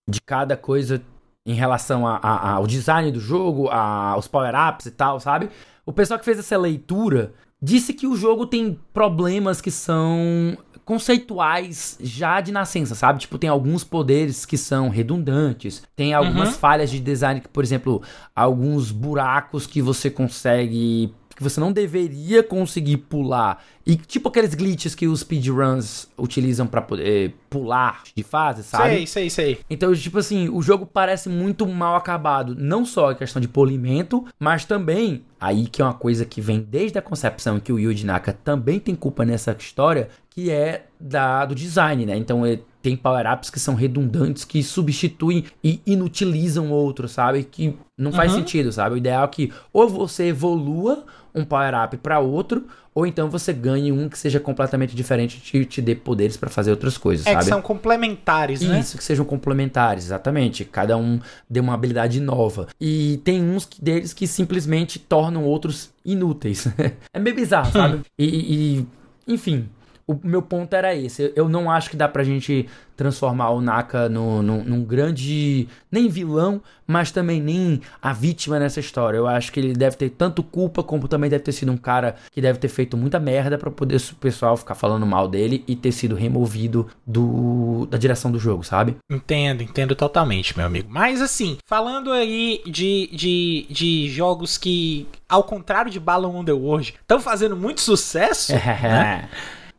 de 0.08 0.20
cada 0.22 0.56
coisa 0.56 1.02
em 1.44 1.52
relação 1.52 2.06
a, 2.06 2.16
a, 2.16 2.52
ao 2.52 2.66
design 2.66 3.12
do 3.12 3.20
jogo, 3.20 3.68
a, 3.68 4.12
aos 4.12 4.26
power-ups 4.26 4.86
e 4.86 4.90
tal, 4.90 5.20
sabe? 5.20 5.50
O 5.84 5.92
pessoal 5.92 6.18
que 6.18 6.24
fez 6.24 6.38
essa 6.38 6.56
leitura 6.56 7.34
disse 7.60 7.92
que 7.92 8.06
o 8.06 8.16
jogo 8.16 8.46
tem 8.46 8.80
problemas 8.94 9.60
que 9.60 9.70
são 9.70 10.56
conceituais 10.84 11.96
já 12.00 12.40
de 12.40 12.52
nascença, 12.52 12.94
sabe? 12.94 13.20
Tipo, 13.20 13.38
tem 13.38 13.48
alguns 13.48 13.84
poderes 13.84 14.44
que 14.44 14.58
são 14.58 14.88
redundantes, 14.88 15.82
tem 15.94 16.12
algumas 16.14 16.50
uhum. 16.50 16.54
falhas 16.54 16.90
de 16.90 17.00
design 17.00 17.40
que, 17.40 17.48
por 17.48 17.62
exemplo, 17.62 18.02
alguns 18.34 18.90
buracos 18.90 19.66
que 19.66 19.80
você 19.80 20.10
consegue 20.10 21.12
que 21.42 21.50
você 21.50 21.60
não 21.60 21.72
deveria 21.72 22.42
conseguir 22.42 22.98
pular. 22.98 23.62
E 23.84 23.96
tipo 23.96 24.28
aqueles 24.28 24.54
glitches 24.54 24.94
que 24.94 25.08
os 25.08 25.20
speedruns 25.20 26.08
utilizam 26.16 26.66
para 26.66 26.80
poder 26.80 27.34
pular 27.50 28.02
de 28.14 28.22
fase, 28.22 28.62
sabe? 28.62 28.94
Sei, 28.94 29.06
sei, 29.06 29.30
sei. 29.30 29.58
Então, 29.68 29.92
tipo 29.94 30.18
assim, 30.18 30.48
o 30.48 30.62
jogo 30.62 30.86
parece 30.86 31.28
muito 31.28 31.66
mal 31.66 31.96
acabado. 31.96 32.54
Não 32.56 32.86
só 32.86 33.10
a 33.10 33.14
questão 33.14 33.42
de 33.42 33.48
polimento, 33.48 34.24
mas 34.38 34.64
também, 34.64 35.24
aí 35.40 35.66
que 35.66 35.82
é 35.82 35.84
uma 35.84 35.94
coisa 35.94 36.24
que 36.24 36.40
vem 36.40 36.60
desde 36.60 36.98
a 36.98 37.02
concepção 37.02 37.58
que 37.58 37.72
o 37.72 37.78
Yuji 37.78 38.06
Naka 38.06 38.32
também 38.32 38.78
tem 38.78 38.94
culpa 38.94 39.24
nessa 39.24 39.54
história, 39.58 40.08
que 40.30 40.50
é 40.50 40.86
da, 40.98 41.44
do 41.44 41.54
design, 41.54 42.06
né? 42.06 42.16
Então, 42.16 42.46
ele 42.46 42.64
tem 42.82 42.96
power-ups 42.96 43.48
que 43.48 43.60
são 43.60 43.74
redundantes, 43.74 44.44
que 44.44 44.62
substituem 44.62 45.44
e 45.62 45.80
inutilizam 45.86 46.70
outros, 46.70 47.12
sabe? 47.12 47.44
Que 47.44 47.76
não 47.96 48.12
faz 48.12 48.32
uhum. 48.32 48.38
sentido, 48.38 48.72
sabe? 48.72 48.96
O 48.96 48.98
ideal 48.98 49.24
é 49.24 49.28
que 49.28 49.52
ou 49.72 49.88
você 49.88 50.24
evolua 50.24 51.04
um 51.34 51.44
power-up 51.44 51.96
para 51.96 52.18
outro, 52.18 52.66
ou 52.94 53.06
então 53.06 53.30
você 53.30 53.52
ganhe 53.52 53.90
um 53.90 54.08
que 54.08 54.18
seja 54.18 54.38
completamente 54.38 54.94
diferente 54.94 55.40
e 55.56 55.64
te 55.64 55.80
dê 55.80 55.94
poderes 55.94 56.36
para 56.36 56.50
fazer 56.50 56.70
outras 56.70 56.98
coisas, 56.98 57.26
é 57.26 57.32
sabe? 57.32 57.44
Que 57.44 57.48
são 57.48 57.62
complementares, 57.62 58.60
Isso, 58.60 58.70
né? 58.70 58.80
Isso, 58.80 58.98
que 58.98 59.04
sejam 59.04 59.24
complementares, 59.24 60.04
exatamente. 60.04 60.64
Cada 60.64 60.96
um 60.96 61.18
dê 61.48 61.60
uma 61.60 61.74
habilidade 61.74 62.20
nova. 62.20 62.68
E 62.80 63.20
tem 63.24 63.42
uns 63.42 63.68
deles 63.80 64.12
que 64.12 64.26
simplesmente 64.26 64.98
tornam 64.98 65.44
outros 65.44 65.90
inúteis. 66.04 66.66
é 67.14 67.18
meio 67.18 67.34
bizarro, 67.34 67.72
sabe? 67.72 68.00
e, 68.18 68.84
e 69.26 69.32
enfim, 69.32 69.68
o 70.06 70.18
meu 70.22 70.42
ponto 70.42 70.74
era 70.74 70.94
esse. 70.94 71.32
Eu 71.36 71.48
não 71.48 71.70
acho 71.70 71.90
que 71.90 71.96
dá 71.96 72.08
pra 72.08 72.24
gente 72.24 72.68
transformar 72.96 73.50
o 73.50 73.60
Naka 73.60 74.08
no, 74.08 74.42
no, 74.42 74.62
num 74.62 74.84
grande. 74.84 75.68
nem 75.90 76.08
vilão, 76.08 76.60
mas 76.86 77.10
também 77.10 77.40
nem 77.40 77.80
a 78.00 78.12
vítima 78.12 78.58
nessa 78.58 78.80
história. 78.80 79.16
Eu 79.16 79.26
acho 79.26 79.50
que 79.50 79.60
ele 79.60 79.72
deve 79.72 79.96
ter 79.96 80.10
tanto 80.10 80.42
culpa, 80.42 80.82
como 80.82 81.08
também 81.08 81.30
deve 81.30 81.42
ter 81.42 81.52
sido 81.52 81.72
um 81.72 81.76
cara 81.76 82.16
que 82.30 82.40
deve 82.40 82.58
ter 82.58 82.68
feito 82.68 82.96
muita 82.96 83.18
merda 83.18 83.56
para 83.56 83.70
poder 83.70 83.96
o 83.96 84.14
pessoal 84.16 84.56
ficar 84.56 84.74
falando 84.74 85.06
mal 85.06 85.26
dele 85.26 85.64
e 85.66 85.74
ter 85.74 85.92
sido 85.92 86.14
removido 86.14 86.88
do, 87.06 87.86
da 87.90 87.98
direção 87.98 88.30
do 88.30 88.38
jogo, 88.38 88.62
sabe? 88.62 88.96
Entendo, 89.10 89.62
entendo 89.62 89.94
totalmente, 89.94 90.56
meu 90.56 90.66
amigo. 90.66 90.88
Mas 90.90 91.20
assim, 91.20 91.58
falando 91.66 92.12
aí 92.12 92.62
de, 92.66 93.08
de, 93.12 93.66
de 93.70 94.08
jogos 94.10 94.58
que, 94.58 95.06
ao 95.28 95.44
contrário 95.44 95.90
de 95.90 95.98
Balloon 95.98 96.40
Underworld, 96.40 96.94
estão 97.00 97.20
fazendo 97.20 97.56
muito 97.56 97.80
sucesso. 97.80 98.52
né? 98.82 99.28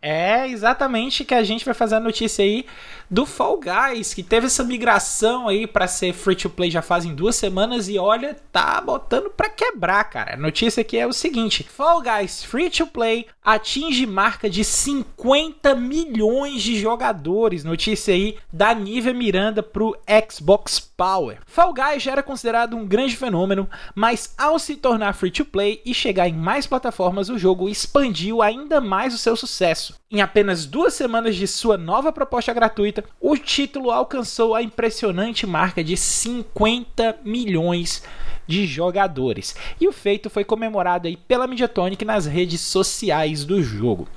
É 0.05 0.49
exatamente 0.49 1.23
que 1.23 1.33
a 1.33 1.45
gente 1.45 1.63
vai 1.63 1.73
fazer 1.73 1.95
a 1.95 1.99
notícia 1.99 2.43
aí 2.43 2.65
do 3.09 3.25
Fall 3.25 3.57
Guys, 3.57 4.13
que 4.13 4.21
teve 4.21 4.47
essa 4.47 4.61
migração 4.61 5.47
aí 5.47 5.65
para 5.65 5.87
ser 5.87 6.11
free 6.11 6.35
to 6.35 6.49
play 6.49 6.69
já 6.69 6.81
fazem 6.81 7.15
duas 7.15 7.37
semanas 7.37 7.87
e 7.87 7.97
olha, 7.97 8.35
tá 8.51 8.81
botando 8.81 9.29
para 9.29 9.49
quebrar, 9.49 10.03
cara. 10.05 10.33
A 10.33 10.37
notícia 10.37 10.81
aqui 10.81 10.97
é 10.97 11.07
o 11.07 11.13
seguinte: 11.13 11.63
Fall 11.63 12.01
Guys 12.01 12.43
free 12.43 12.69
to 12.69 12.85
play 12.85 13.27
atinge 13.41 14.05
marca 14.05 14.49
de 14.49 14.65
50 14.65 15.73
milhões 15.75 16.61
de 16.61 16.77
jogadores. 16.77 17.63
Notícia 17.63 18.13
aí 18.13 18.37
da 18.51 18.73
Nívia 18.73 19.13
Miranda 19.13 19.63
pro 19.63 19.95
Xbox 20.29 20.81
Power. 21.03 21.39
Fall 21.45 21.73
Guys 21.73 22.01
já 22.01 22.13
era 22.13 22.23
considerado 22.23 22.77
um 22.77 22.87
grande 22.87 23.17
fenômeno, 23.17 23.69
mas 23.93 24.33
ao 24.37 24.57
se 24.57 24.77
tornar 24.77 25.11
free 25.11 25.31
to 25.31 25.43
play 25.43 25.81
e 25.85 25.93
chegar 25.93 26.29
em 26.29 26.33
mais 26.33 26.65
plataformas, 26.65 27.27
o 27.27 27.37
jogo 27.37 27.67
expandiu 27.67 28.41
ainda 28.41 28.79
mais 28.79 29.13
o 29.13 29.17
seu 29.17 29.35
sucesso. 29.35 29.99
Em 30.09 30.21
apenas 30.21 30.65
duas 30.65 30.93
semanas 30.93 31.35
de 31.35 31.45
sua 31.45 31.77
nova 31.77 32.13
proposta 32.13 32.53
gratuita, 32.53 33.03
o 33.19 33.35
título 33.35 33.91
alcançou 33.91 34.55
a 34.55 34.63
impressionante 34.63 35.45
marca 35.45 35.83
de 35.83 35.97
50 35.97 37.17
milhões 37.25 38.01
de 38.47 38.65
jogadores. 38.65 39.57
E 39.81 39.89
o 39.89 39.91
feito 39.91 40.29
foi 40.29 40.45
comemorado 40.45 41.09
aí 41.09 41.17
pela 41.17 41.47
Mediatonic 41.47 42.05
nas 42.05 42.25
redes 42.25 42.61
sociais 42.61 43.43
do 43.43 43.61
jogo. 43.61 44.07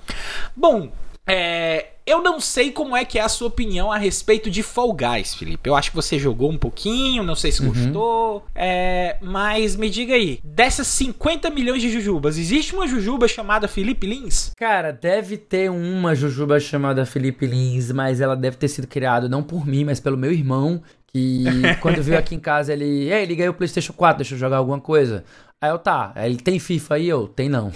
Bom, 0.55 0.93
é, 1.27 1.96
eu 2.07 2.23
não 2.23 2.39
sei 2.39 2.71
como 2.71 2.97
é 2.97 3.05
que 3.05 3.19
é 3.19 3.23
a 3.23 3.29
sua 3.29 3.49
opinião 3.49 3.91
a 3.91 3.99
respeito 3.99 4.49
de 4.49 4.63
Fall 4.63 4.93
Guys, 4.93 5.35
Felipe. 5.35 5.69
Eu 5.69 5.75
acho 5.75 5.91
que 5.91 5.97
você 5.97 6.19
jogou 6.19 6.51
um 6.51 6.57
pouquinho, 6.57 7.25
não 7.25 7.35
sei 7.35 7.51
se 7.51 7.61
uhum. 7.61 7.69
gostou. 7.69 8.45
É, 8.55 9.17
mas 9.21 9.75
me 9.75 9.91
diga 9.91 10.15
aí, 10.15 10.39
dessas 10.45 10.87
50 10.87 11.51
milhões 11.51 11.83
de 11.83 11.91
jujubas, 11.91 12.39
existe 12.39 12.77
uma 12.77 12.87
jujuba 12.87 13.27
chamada 13.27 13.67
Felipe 13.67 14.07
Lins? 14.07 14.53
Cara, 14.57 14.93
deve 14.93 15.37
ter 15.37 15.69
uma 15.69 16.15
jujuba 16.15 16.61
chamada 16.61 17.05
Felipe 17.05 17.45
Lins, 17.45 17.91
mas 17.91 18.21
ela 18.21 18.37
deve 18.37 18.57
ter 18.57 18.69
sido 18.69 18.87
criada 18.87 19.29
não 19.29 19.43
por 19.43 19.67
mim, 19.67 19.85
mas 19.85 19.99
pelo 19.99 20.17
meu 20.17 20.31
irmão. 20.31 20.81
Que 21.09 21.45
quando 21.81 22.03
veio 22.03 22.19
aqui 22.19 22.37
em 22.37 22.41
casa, 22.41 22.73
ele. 22.73 23.11
Ei, 23.11 23.23
ele 23.23 23.35
ganhou 23.35 23.53
o 23.53 23.57
PlayStation 23.57 23.93
4, 23.93 24.19
deixa 24.19 24.35
eu 24.35 24.39
jogar 24.39 24.59
alguma 24.59 24.81
coisa. 24.81 25.25
Aí 25.61 25.71
eu, 25.71 25.79
tá. 25.79 26.13
Aí 26.15 26.31
ele 26.31 26.37
tem 26.37 26.59
FIFA 26.59 26.95
aí? 26.95 27.09
Eu, 27.09 27.27
tem 27.27 27.49
não. 27.49 27.73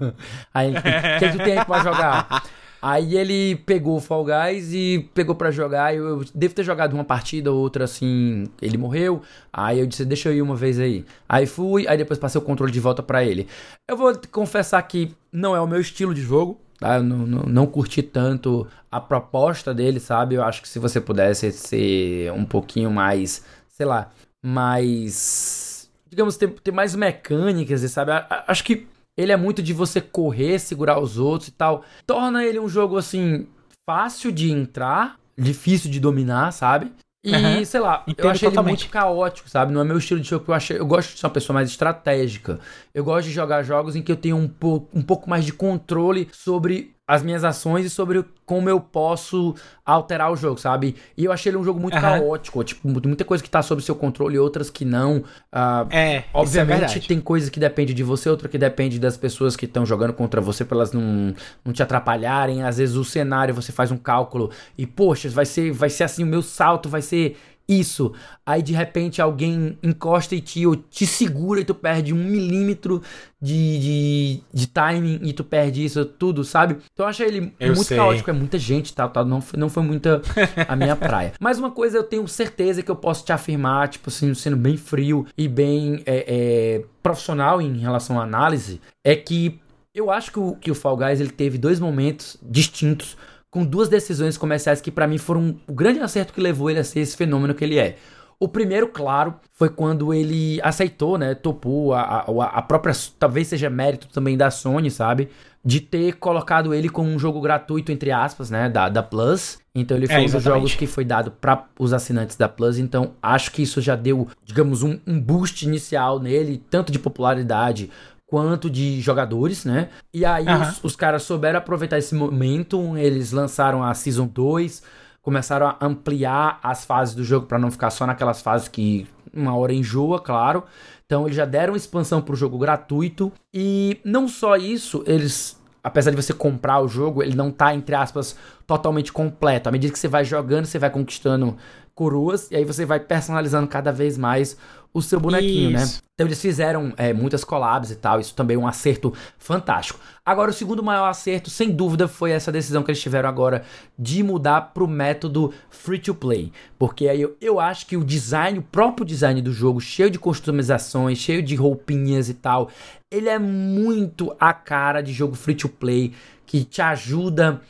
aí 0.52 0.68
ele, 0.68 0.78
o 0.78 0.82
que, 0.82 1.30
que 1.30 1.38
tu 1.38 1.44
tem 1.44 1.58
aí 1.58 1.64
pra 1.64 1.78
jogar? 1.80 2.42
Aí 2.80 3.16
ele 3.16 3.56
pegou 3.56 3.96
o 3.96 4.00
Fall 4.00 4.24
Guys 4.24 4.72
e 4.72 5.08
pegou 5.12 5.34
para 5.34 5.50
jogar. 5.50 5.94
Eu, 5.94 6.20
eu, 6.20 6.24
devo 6.34 6.54
ter 6.54 6.62
jogado 6.62 6.94
uma 6.94 7.04
partida 7.04 7.52
ou 7.52 7.58
outra 7.58 7.84
assim. 7.84 8.44
Ele 8.62 8.78
morreu. 8.78 9.22
Aí 9.52 9.80
eu 9.80 9.86
disse, 9.86 10.04
deixa 10.04 10.28
eu 10.28 10.34
ir 10.34 10.42
uma 10.42 10.54
vez 10.54 10.78
aí. 10.78 11.04
Aí 11.28 11.46
fui, 11.46 11.88
aí 11.88 11.96
depois 11.98 12.18
passei 12.18 12.40
o 12.40 12.44
controle 12.44 12.70
de 12.70 12.80
volta 12.80 13.02
para 13.02 13.24
ele. 13.24 13.48
Eu 13.86 13.96
vou 13.96 14.12
confessar 14.30 14.80
que 14.82 15.14
não 15.32 15.56
é 15.56 15.60
o 15.60 15.66
meu 15.66 15.80
estilo 15.80 16.14
de 16.14 16.22
jogo. 16.22 16.60
Tá? 16.78 16.96
Eu 16.96 17.02
não, 17.02 17.26
não, 17.26 17.42
não 17.42 17.66
curti 17.66 18.02
tanto 18.02 18.66
a 18.90 19.00
proposta 19.00 19.74
dele, 19.74 19.98
sabe? 19.98 20.36
Eu 20.36 20.44
acho 20.44 20.62
que 20.62 20.68
se 20.68 20.78
você 20.78 21.00
pudesse 21.00 21.50
ser 21.50 22.32
um 22.32 22.44
pouquinho 22.44 22.90
mais, 22.90 23.44
sei 23.68 23.86
lá, 23.86 24.10
mais. 24.42 25.90
Digamos, 26.08 26.36
ter, 26.36 26.48
ter 26.48 26.70
mais 26.70 26.94
mecânicas, 26.94 27.80
sabe? 27.90 28.12
Acho 28.46 28.64
que 28.64 28.86
ele 29.18 29.32
é 29.32 29.36
muito 29.36 29.60
de 29.60 29.72
você 29.72 30.00
correr, 30.00 30.60
segurar 30.60 31.00
os 31.00 31.18
outros 31.18 31.48
e 31.48 31.52
tal. 31.52 31.84
Torna 32.06 32.44
ele 32.44 32.60
um 32.60 32.68
jogo 32.68 32.96
assim 32.96 33.48
fácil 33.84 34.30
de 34.30 34.52
entrar, 34.52 35.18
difícil 35.36 35.90
de 35.90 35.98
dominar, 35.98 36.52
sabe? 36.52 36.92
E, 37.24 37.34
uhum. 37.34 37.64
sei 37.64 37.80
lá, 37.80 38.04
Entendo 38.06 38.26
eu 38.26 38.30
achei 38.30 38.48
totalmente. 38.48 38.70
ele 38.74 38.82
muito 38.82 38.92
caótico, 38.92 39.50
sabe? 39.50 39.72
Não 39.72 39.80
é 39.80 39.84
meu 39.84 39.98
estilo 39.98 40.20
de 40.20 40.28
jogo 40.28 40.44
que 40.44 40.50
eu 40.52 40.54
achei. 40.54 40.78
Eu 40.78 40.86
gosto 40.86 41.12
de 41.12 41.18
ser 41.18 41.26
uma 41.26 41.32
pessoa 41.32 41.54
mais 41.54 41.68
estratégica. 41.68 42.60
Eu 42.94 43.02
gosto 43.02 43.26
de 43.26 43.32
jogar 43.32 43.64
jogos 43.64 43.96
em 43.96 44.02
que 44.02 44.12
eu 44.12 44.16
tenho 44.16 44.36
um 44.36 44.46
pouco, 44.46 44.96
um 44.96 45.02
pouco 45.02 45.28
mais 45.28 45.44
de 45.44 45.52
controle 45.52 46.28
sobre 46.32 46.94
as 47.08 47.22
minhas 47.22 47.42
ações 47.42 47.86
e 47.86 47.90
sobre 47.90 48.22
como 48.44 48.68
eu 48.68 48.78
posso 48.78 49.54
alterar 49.84 50.30
o 50.30 50.36
jogo, 50.36 50.60
sabe? 50.60 50.94
E 51.16 51.24
eu 51.24 51.32
achei 51.32 51.48
ele 51.50 51.56
um 51.56 51.64
jogo 51.64 51.80
muito 51.80 51.94
uhum. 51.94 52.00
caótico, 52.02 52.62
tipo, 52.62 52.86
muita 52.86 53.24
coisa 53.24 53.42
que 53.42 53.48
tá 53.48 53.62
sob 53.62 53.82
seu 53.82 53.96
controle 53.96 54.36
e 54.36 54.38
outras 54.38 54.68
que 54.68 54.84
não. 54.84 55.18
Uh, 55.50 55.88
é, 55.90 56.24
obviamente 56.34 56.98
é 56.98 57.00
tem 57.00 57.18
coisa 57.18 57.50
que 57.50 57.58
depende 57.58 57.94
de 57.94 58.02
você, 58.02 58.28
outra 58.28 58.46
que 58.46 58.58
depende 58.58 58.98
das 58.98 59.16
pessoas 59.16 59.56
que 59.56 59.64
estão 59.64 59.86
jogando 59.86 60.12
contra 60.12 60.38
você 60.38 60.66
para 60.66 60.76
elas 60.76 60.92
não, 60.92 61.34
não 61.64 61.72
te 61.72 61.82
atrapalharem. 61.82 62.62
Às 62.62 62.76
vezes 62.76 62.94
o 62.94 63.04
cenário 63.04 63.54
você 63.54 63.72
faz 63.72 63.90
um 63.90 63.96
cálculo 63.96 64.50
e 64.76 64.86
poxa, 64.86 65.30
vai 65.30 65.46
ser 65.46 65.72
vai 65.72 65.88
ser 65.88 66.04
assim 66.04 66.22
o 66.22 66.26
meu 66.26 66.42
salto 66.42 66.90
vai 66.90 67.00
ser 67.00 67.38
isso. 67.68 68.12
Aí 68.46 68.62
de 68.62 68.72
repente 68.72 69.20
alguém 69.20 69.76
encosta 69.82 70.34
em 70.34 70.40
ti 70.40 70.66
ou 70.66 70.74
te 70.74 71.06
segura 71.06 71.60
e 71.60 71.64
tu 71.64 71.74
perde 71.74 72.14
um 72.14 72.24
milímetro 72.24 73.02
de, 73.40 73.78
de, 73.78 74.40
de 74.52 74.66
timing 74.66 75.20
e 75.22 75.32
tu 75.32 75.44
perde 75.44 75.84
isso 75.84 76.04
tudo, 76.04 76.42
sabe? 76.44 76.78
Então 76.92 77.04
eu 77.04 77.10
achei 77.10 77.26
ele 77.26 77.52
Eu 77.60 77.74
muito 77.74 77.84
sei. 77.88 77.96
caótico, 77.98 78.30
é 78.30 78.32
muita 78.32 78.58
gente, 78.58 78.92
tal, 78.94 79.10
tal. 79.10 79.24
Não, 79.24 79.40
foi- 79.40 79.60
não 79.60 79.68
foi 79.68 79.82
muita 79.82 80.22
a 80.66 80.74
minha 80.74 80.96
praia. 80.96 81.34
Mas 81.38 81.58
uma 81.58 81.70
coisa 81.70 81.98
eu 81.98 82.04
tenho 82.04 82.26
certeza 82.26 82.82
que 82.82 82.90
eu 82.90 82.96
posso 82.96 83.24
te 83.24 83.32
afirmar, 83.32 83.88
tipo 83.88 84.08
assim, 84.08 84.32
sendo 84.34 84.56
bem 84.56 84.76
frio 84.76 85.26
e 85.36 85.46
bem 85.46 86.02
é, 86.06 86.24
é, 86.26 86.84
profissional 87.02 87.60
em 87.60 87.76
relação 87.78 88.18
à 88.18 88.24
análise, 88.24 88.80
é 89.04 89.14
que 89.14 89.60
eu 89.94 90.10
acho 90.10 90.30
que 90.32 90.38
o, 90.38 90.54
que 90.56 90.70
o 90.70 90.74
Fall 90.74 90.96
Guys 90.96 91.20
ele 91.20 91.30
teve 91.30 91.58
dois 91.58 91.78
momentos 91.80 92.36
distintos 92.42 93.16
com 93.50 93.64
duas 93.64 93.88
decisões 93.88 94.36
comerciais 94.36 94.80
que 94.80 94.90
pra 94.90 95.06
mim 95.06 95.18
foram 95.18 95.56
o 95.66 95.72
grande 95.72 96.00
acerto 96.00 96.32
que 96.32 96.40
levou 96.40 96.70
ele 96.70 96.80
a 96.80 96.84
ser 96.84 97.00
esse 97.00 97.16
fenômeno 97.16 97.54
que 97.54 97.64
ele 97.64 97.78
é. 97.78 97.96
O 98.40 98.46
primeiro, 98.46 98.86
claro, 98.86 99.34
foi 99.52 99.68
quando 99.68 100.14
ele 100.14 100.60
aceitou, 100.62 101.18
né? 101.18 101.34
Topou 101.34 101.92
a, 101.92 102.00
a, 102.00 102.44
a 102.44 102.62
própria. 102.62 102.94
Talvez 103.18 103.48
seja 103.48 103.68
mérito 103.68 104.06
também 104.08 104.36
da 104.36 104.48
Sony, 104.48 104.92
sabe? 104.92 105.28
De 105.64 105.80
ter 105.80 106.12
colocado 106.12 106.72
ele 106.72 106.88
como 106.88 107.10
um 107.10 107.18
jogo 107.18 107.40
gratuito, 107.40 107.90
entre 107.90 108.12
aspas, 108.12 108.48
né? 108.48 108.68
Da, 108.68 108.88
da 108.88 109.02
Plus. 109.02 109.58
Então 109.74 109.96
ele 109.96 110.06
É, 110.06 110.08
foi 110.08 110.20
um 110.20 110.30
dos 110.30 110.42
jogos 110.44 110.74
que 110.76 110.86
foi 110.86 111.04
dado 111.04 111.32
para 111.32 111.64
os 111.80 111.92
assinantes 111.92 112.36
da 112.36 112.48
Plus. 112.48 112.78
Então 112.78 113.10
acho 113.20 113.50
que 113.50 113.62
isso 113.62 113.80
já 113.80 113.96
deu, 113.96 114.28
digamos, 114.44 114.84
um, 114.84 115.00
um 115.04 115.18
boost 115.20 115.66
inicial 115.66 116.20
nele, 116.20 116.62
tanto 116.70 116.92
de 116.92 116.98
popularidade 117.00 117.90
quanto 118.28 118.68
de 118.68 119.00
jogadores, 119.00 119.64
né? 119.64 119.88
E 120.12 120.24
aí 120.24 120.44
os, 120.46 120.84
os 120.84 120.94
caras 120.94 121.22
souberam 121.22 121.58
aproveitar 121.58 121.98
esse 121.98 122.14
momento, 122.14 122.96
eles 122.96 123.32
lançaram 123.32 123.82
a 123.82 123.92
Season 123.94 124.26
2, 124.26 124.82
começaram 125.22 125.66
a 125.66 125.76
ampliar 125.80 126.60
as 126.62 126.84
fases 126.84 127.14
do 127.14 127.24
jogo 127.24 127.46
para 127.46 127.58
não 127.58 127.70
ficar 127.70 127.90
só 127.90 128.06
naquelas 128.06 128.42
fases 128.42 128.68
que 128.68 129.06
uma 129.32 129.56
hora 129.56 129.72
enjoa, 129.72 130.20
claro. 130.20 130.64
Então 131.06 131.24
eles 131.24 131.36
já 131.36 131.46
deram 131.46 131.74
expansão 131.74 132.20
pro 132.20 132.36
jogo 132.36 132.58
gratuito 132.58 133.32
e 133.52 133.98
não 134.04 134.28
só 134.28 134.56
isso, 134.56 135.02
eles 135.06 135.58
apesar 135.82 136.10
de 136.10 136.16
você 136.16 136.34
comprar 136.34 136.80
o 136.80 136.88
jogo, 136.88 137.22
ele 137.22 137.34
não 137.34 137.50
tá 137.50 137.74
entre 137.74 137.94
aspas 137.94 138.36
totalmente 138.66 139.10
completo. 139.10 139.70
À 139.70 139.72
medida 139.72 139.92
que 139.92 139.98
você 139.98 140.08
vai 140.08 140.22
jogando, 140.22 140.66
você 140.66 140.78
vai 140.78 140.90
conquistando 140.90 141.56
coroas 141.94 142.50
e 142.50 142.56
aí 142.56 142.64
você 142.64 142.84
vai 142.84 143.00
personalizando 143.00 143.66
cada 143.66 143.90
vez 143.90 144.18
mais 144.18 144.56
o 144.92 145.02
seu 145.02 145.20
bonequinho, 145.20 145.70
né? 145.70 145.82
Isso. 145.82 146.02
Então 146.14 146.26
eles 146.26 146.40
fizeram 146.40 146.92
é, 146.96 147.12
muitas 147.12 147.44
collabs 147.44 147.92
e 147.92 147.96
tal, 147.96 148.18
isso 148.18 148.34
também 148.34 148.56
é 148.56 148.58
um 148.58 148.66
acerto 148.66 149.14
fantástico. 149.38 150.00
Agora, 150.26 150.50
o 150.50 150.54
segundo 150.54 150.82
maior 150.82 151.08
acerto, 151.08 151.48
sem 151.48 151.70
dúvida, 151.70 152.08
foi 152.08 152.32
essa 152.32 152.50
decisão 152.50 152.82
que 152.82 152.90
eles 152.90 153.00
tiveram 153.00 153.28
agora 153.28 153.62
de 153.96 154.22
mudar 154.22 154.72
pro 154.74 154.88
método 154.88 155.54
free 155.70 156.00
to 156.00 156.14
play. 156.14 156.52
Porque 156.76 157.08
aí 157.08 157.22
eu, 157.22 157.36
eu 157.40 157.60
acho 157.60 157.86
que 157.86 157.96
o 157.96 158.04
design, 158.04 158.58
o 158.58 158.62
próprio 158.62 159.06
design 159.06 159.40
do 159.40 159.52
jogo, 159.52 159.80
cheio 159.80 160.10
de 160.10 160.18
customizações, 160.18 161.18
cheio 161.18 161.42
de 161.42 161.54
roupinhas 161.54 162.28
e 162.28 162.34
tal, 162.34 162.68
ele 163.10 163.28
é 163.28 163.38
muito 163.38 164.34
a 164.40 164.52
cara 164.52 165.00
de 165.00 165.12
jogo 165.12 165.34
free 165.34 165.54
to 165.54 165.68
play 165.68 166.12
que 166.44 166.64
te 166.64 166.82
ajuda 166.82 167.60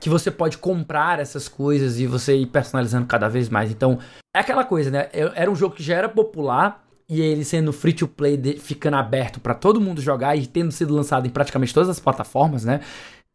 que 0.00 0.08
você 0.08 0.30
pode 0.30 0.58
comprar 0.58 1.18
essas 1.20 1.48
coisas 1.48 1.98
e 1.98 2.06
você 2.06 2.36
ir 2.36 2.46
personalizando 2.46 3.06
cada 3.06 3.28
vez 3.28 3.48
mais. 3.48 3.70
Então, 3.70 3.98
é 4.34 4.40
aquela 4.40 4.64
coisa, 4.64 4.90
né? 4.90 5.08
Era 5.12 5.50
um 5.50 5.54
jogo 5.56 5.74
que 5.74 5.82
já 5.82 5.94
era 5.96 6.08
popular 6.08 6.84
e 7.08 7.20
ele 7.20 7.44
sendo 7.44 7.72
free 7.72 7.92
to 7.92 8.08
play, 8.08 8.36
de- 8.36 8.58
ficando 8.58 8.96
aberto 8.96 9.38
pra 9.38 9.54
todo 9.54 9.80
mundo 9.80 10.00
jogar 10.00 10.34
e 10.36 10.46
tendo 10.46 10.72
sido 10.72 10.94
lançado 10.94 11.26
em 11.26 11.30
praticamente 11.30 11.72
todas 11.72 11.88
as 11.88 12.00
plataformas, 12.00 12.64
né? 12.64 12.80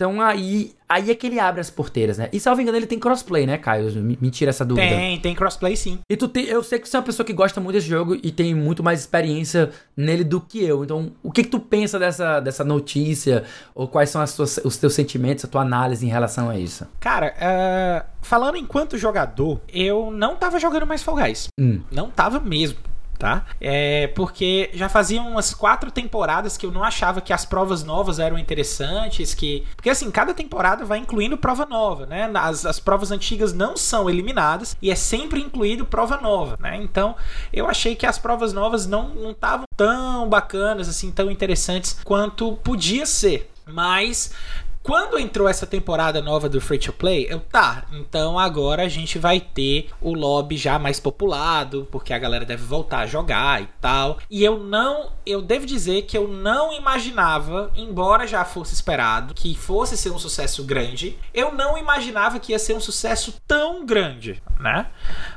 Então 0.02 0.20
aí, 0.20 0.74
aí 0.90 1.12
é 1.12 1.14
que 1.16 1.28
ele 1.28 1.40
abre 1.40 1.62
as 1.62 1.70
porteiras, 1.70 2.18
né? 2.18 2.28
E 2.34 2.40
salvo 2.40 2.60
engano, 2.60 2.76
ele 2.76 2.88
tem 2.88 2.98
crossplay, 2.98 3.46
né, 3.46 3.56
Caio? 3.60 3.92
Me, 4.02 4.18
me 4.20 4.32
tira 4.32 4.50
essa 4.50 4.66
dúvida. 4.66 4.88
Tem, 4.88 5.20
tem 5.20 5.36
crossplay 5.36 5.76
sim. 5.78 6.00
E 6.10 6.18
tu 6.18 6.28
tem, 6.28 6.46
eu 6.46 6.64
sei 6.64 6.80
que 6.80 6.90
você 6.90 6.98
é 6.98 7.00
uma 7.00 7.06
pessoa 7.06 7.24
que 7.24 7.32
gosta 7.34 7.62
muito 7.62 7.76
desse 7.76 7.88
jogo 7.88 8.18
e 8.24 8.32
tem 8.32 8.56
muito 8.56 8.82
mais 8.84 9.00
experiência 9.02 9.70
nele 9.96 10.24
do 10.24 10.42
que 10.42 10.64
eu. 10.64 10.84
Então, 10.84 11.12
o 11.22 11.32
que 11.32 11.44
que 11.44 11.50
tu 11.50 11.60
pensa 11.60 12.00
dessa, 12.00 12.40
dessa 12.40 12.64
notícia? 12.64 13.44
Ou 13.76 13.88
quais 13.88 14.10
são 14.10 14.26
tuas- 14.26 14.60
os 14.64 14.76
teus 14.78 14.96
sentimentos, 14.96 15.46
a 15.46 15.48
tua 15.48 15.62
análise 15.62 16.04
em 16.04 16.10
relação 16.10 16.50
a 16.50 16.58
isso? 16.58 16.88
Cara, 17.00 17.36
ah, 17.40 18.04
falando 18.20 18.58
enquanto 18.58 18.98
jogador, 18.98 19.62
eu 19.72 20.10
não 20.10 20.36
tava 20.36 20.60
jogando 20.60 20.88
mais 20.88 21.04
Fall 21.04 21.16
Guys. 21.18 21.48
Hum. 21.60 21.82
Não 21.92 22.10
tava 22.10 22.40
mesmo. 22.40 22.80
Tá? 23.22 23.46
É 23.62 24.08
porque 24.16 24.72
já 24.74 24.90
faziam 24.90 25.30
umas 25.30 25.54
quatro 25.54 25.92
temporadas 25.92 26.58
que 26.58 26.66
eu 26.66 26.72
não 26.72 26.84
achava 26.84 27.22
que 27.22 27.32
as 27.32 27.46
provas 27.46 27.84
novas 27.84 28.18
eram 28.18 28.36
interessantes, 28.36 29.36
que 29.36 29.64
porque 29.76 29.92
assim 29.92 30.10
cada 30.10 30.34
temporada 30.34 30.84
vai 30.84 30.98
incluindo 30.98 31.38
prova 31.38 31.68
nova, 31.68 32.08
né? 32.08 32.32
As, 32.34 32.66
as 32.66 32.80
provas 32.80 33.12
antigas 33.12 33.54
não 33.54 33.78
são 33.78 34.10
eliminadas 34.10 34.76
e 34.82 34.90
é 34.90 34.96
sempre 34.96 35.40
incluído 35.40 35.86
prova 35.86 36.18
nova, 36.18 36.58
né? 36.60 36.76
Então 36.78 37.16
eu 37.54 37.68
achei 37.68 37.96
que 37.96 38.08
as 38.08 38.18
provas 38.18 38.54
novas 38.54 38.88
não 38.88 39.30
estavam 39.30 39.66
tão 39.78 40.28
bacanas 40.28 40.90
assim, 40.90 41.12
tão 41.12 41.30
interessantes 41.30 42.00
quanto 42.04 42.54
podia 42.64 43.06
ser, 43.06 43.52
mas 43.68 44.34
quando 44.84 45.20
entrou 45.20 45.48
essa 45.48 45.68
temporada 45.68 46.22
nova 46.22 46.50
do 46.50 46.60
Free 46.60 46.80
to 46.80 46.92
Play, 46.92 47.28
eu 47.30 47.40
tá, 47.40 47.86
então 47.94 48.40
agora 48.40 48.84
a 48.84 48.90
gente 48.90 49.20
vai 49.20 49.40
ter 49.40 49.90
o 50.02 50.14
lobby 50.14 50.58
já 50.58 50.80
mais 50.80 51.00
populado, 51.00 51.88
porque 51.92 52.14
a 52.14 52.20
galera 52.20 52.46
deve 52.46 52.64
voltar 52.64 53.00
a 53.00 53.08
jogar 53.08 53.62
e 53.62 53.68
tal. 53.80 54.18
E 54.30 54.44
eu 54.44 54.60
não, 54.60 55.12
eu 55.32 55.42
devo 55.42 55.66
dizer 55.66 56.04
que 56.04 56.18
eu 56.18 56.28
não 56.28 56.74
imaginava, 56.74 57.72
embora 57.76 58.28
já 58.28 58.44
fosse 58.46 58.74
esperado 58.74 59.34
que 59.34 59.56
fosse 59.56 59.98
ser 59.98 60.12
um 60.12 60.20
sucesso 60.20 60.64
grande, 60.64 61.18
eu 61.34 61.54
não 61.54 61.78
imaginava 61.78 62.40
que 62.40 62.52
ia 62.52 62.60
ser 62.60 62.74
um 62.76 62.80
sucesso 62.80 63.34
tão 63.48 63.86
grande, 63.86 64.42
né? 64.60 64.88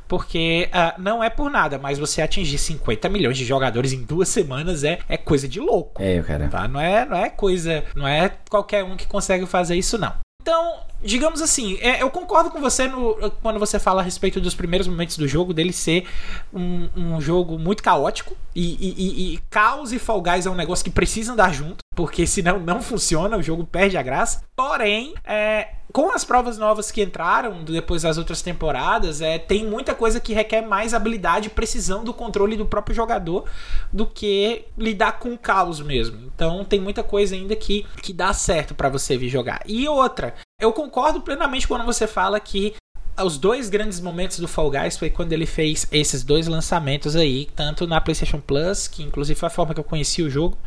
Porque 0.08 0.68
ah, 0.72 0.94
não 0.98 1.22
é 1.22 1.30
por 1.30 1.50
nada, 1.50 1.78
mas 1.78 1.98
você 1.98 2.20
atingir 2.22 2.58
50 2.58 3.08
milhões 3.08 3.38
de 3.38 3.44
jogadores 3.44 3.92
em 3.92 4.02
duas 4.02 4.28
semanas 4.28 4.84
é, 4.84 4.98
é 5.08 5.16
coisa 5.16 5.48
de 5.48 5.60
louco 5.60 6.02
É, 6.02 6.20
cara. 6.22 6.48
tá? 6.48 6.68
Não 6.68 6.80
é, 6.80 7.04
não 7.04 7.16
é 7.16 7.30
coisa, 7.30 7.84
não 7.94 8.06
é 8.06 8.30
qualquer 8.50 8.84
um 8.84 8.96
que 8.96 9.06
consegue 9.06 9.46
fazer 9.46 9.76
isso 9.76 9.96
não. 9.98 10.23
Então, 10.44 10.74
digamos 11.02 11.40
assim, 11.40 11.78
é, 11.80 12.02
eu 12.02 12.10
concordo 12.10 12.50
com 12.50 12.60
você 12.60 12.86
no- 12.86 13.14
quando 13.42 13.58
você 13.58 13.78
fala 13.78 14.02
a 14.02 14.04
respeito 14.04 14.38
dos 14.42 14.54
primeiros 14.54 14.86
momentos 14.86 15.16
do 15.16 15.26
jogo, 15.26 15.54
dele 15.54 15.72
ser 15.72 16.06
um, 16.52 16.86
um 16.94 17.18
jogo 17.18 17.58
muito 17.58 17.82
caótico. 17.82 18.36
E, 18.54 18.74
e- 18.74 18.94
e- 18.98 19.34
e 19.34 19.38
caos 19.48 19.90
e 19.90 19.98
Fall 19.98 20.20
Guys 20.20 20.44
é 20.44 20.50
um 20.50 20.54
negócio 20.54 20.84
que 20.84 20.90
precisa 20.90 21.32
andar 21.32 21.54
junto, 21.54 21.78
porque 21.96 22.26
senão 22.26 22.60
não 22.60 22.82
funciona, 22.84 23.38
o 23.38 23.42
jogo 23.42 23.64
perde 23.64 23.96
a 23.96 24.02
graça. 24.02 24.42
Porém, 24.54 25.14
é, 25.24 25.68
com 25.94 26.10
as 26.10 26.24
provas 26.24 26.58
novas 26.58 26.90
que 26.90 27.00
entraram 27.00 27.62
depois 27.62 28.02
das 28.02 28.18
outras 28.18 28.42
temporadas, 28.42 29.20
é, 29.20 29.38
tem 29.38 29.64
muita 29.64 29.94
coisa 29.94 30.18
que 30.18 30.34
requer 30.34 30.60
mais 30.60 30.92
habilidade 30.92 31.46
e 31.46 31.50
precisão 31.50 32.02
do 32.02 32.12
controle 32.12 32.56
do 32.56 32.66
próprio 32.66 32.96
jogador 32.96 33.44
do 33.92 34.04
que 34.04 34.64
lidar 34.76 35.20
com 35.20 35.32
o 35.32 35.38
caos 35.38 35.80
mesmo. 35.80 36.32
Então 36.34 36.64
tem 36.64 36.80
muita 36.80 37.04
coisa 37.04 37.36
ainda 37.36 37.54
que, 37.54 37.86
que 38.02 38.12
dá 38.12 38.32
certo 38.32 38.74
pra 38.74 38.88
você 38.88 39.16
vir 39.16 39.28
jogar. 39.28 39.62
E 39.66 39.86
outra, 39.86 40.34
eu 40.60 40.72
concordo 40.72 41.20
plenamente 41.20 41.68
quando 41.68 41.84
você 41.84 42.08
fala 42.08 42.40
que 42.40 42.74
os 43.22 43.38
dois 43.38 43.68
grandes 43.68 44.00
momentos 44.00 44.40
do 44.40 44.48
Fall 44.48 44.72
Guys 44.72 44.98
foi 44.98 45.10
quando 45.10 45.32
ele 45.32 45.46
fez 45.46 45.86
esses 45.92 46.24
dois 46.24 46.48
lançamentos 46.48 47.14
aí, 47.14 47.46
tanto 47.54 47.86
na 47.86 48.00
PlayStation 48.00 48.40
Plus, 48.40 48.88
que 48.88 49.04
inclusive 49.04 49.38
foi 49.38 49.46
a 49.46 49.50
forma 49.50 49.72
que 49.72 49.78
eu 49.78 49.84
conheci 49.84 50.24
o 50.24 50.28
jogo, 50.28 50.58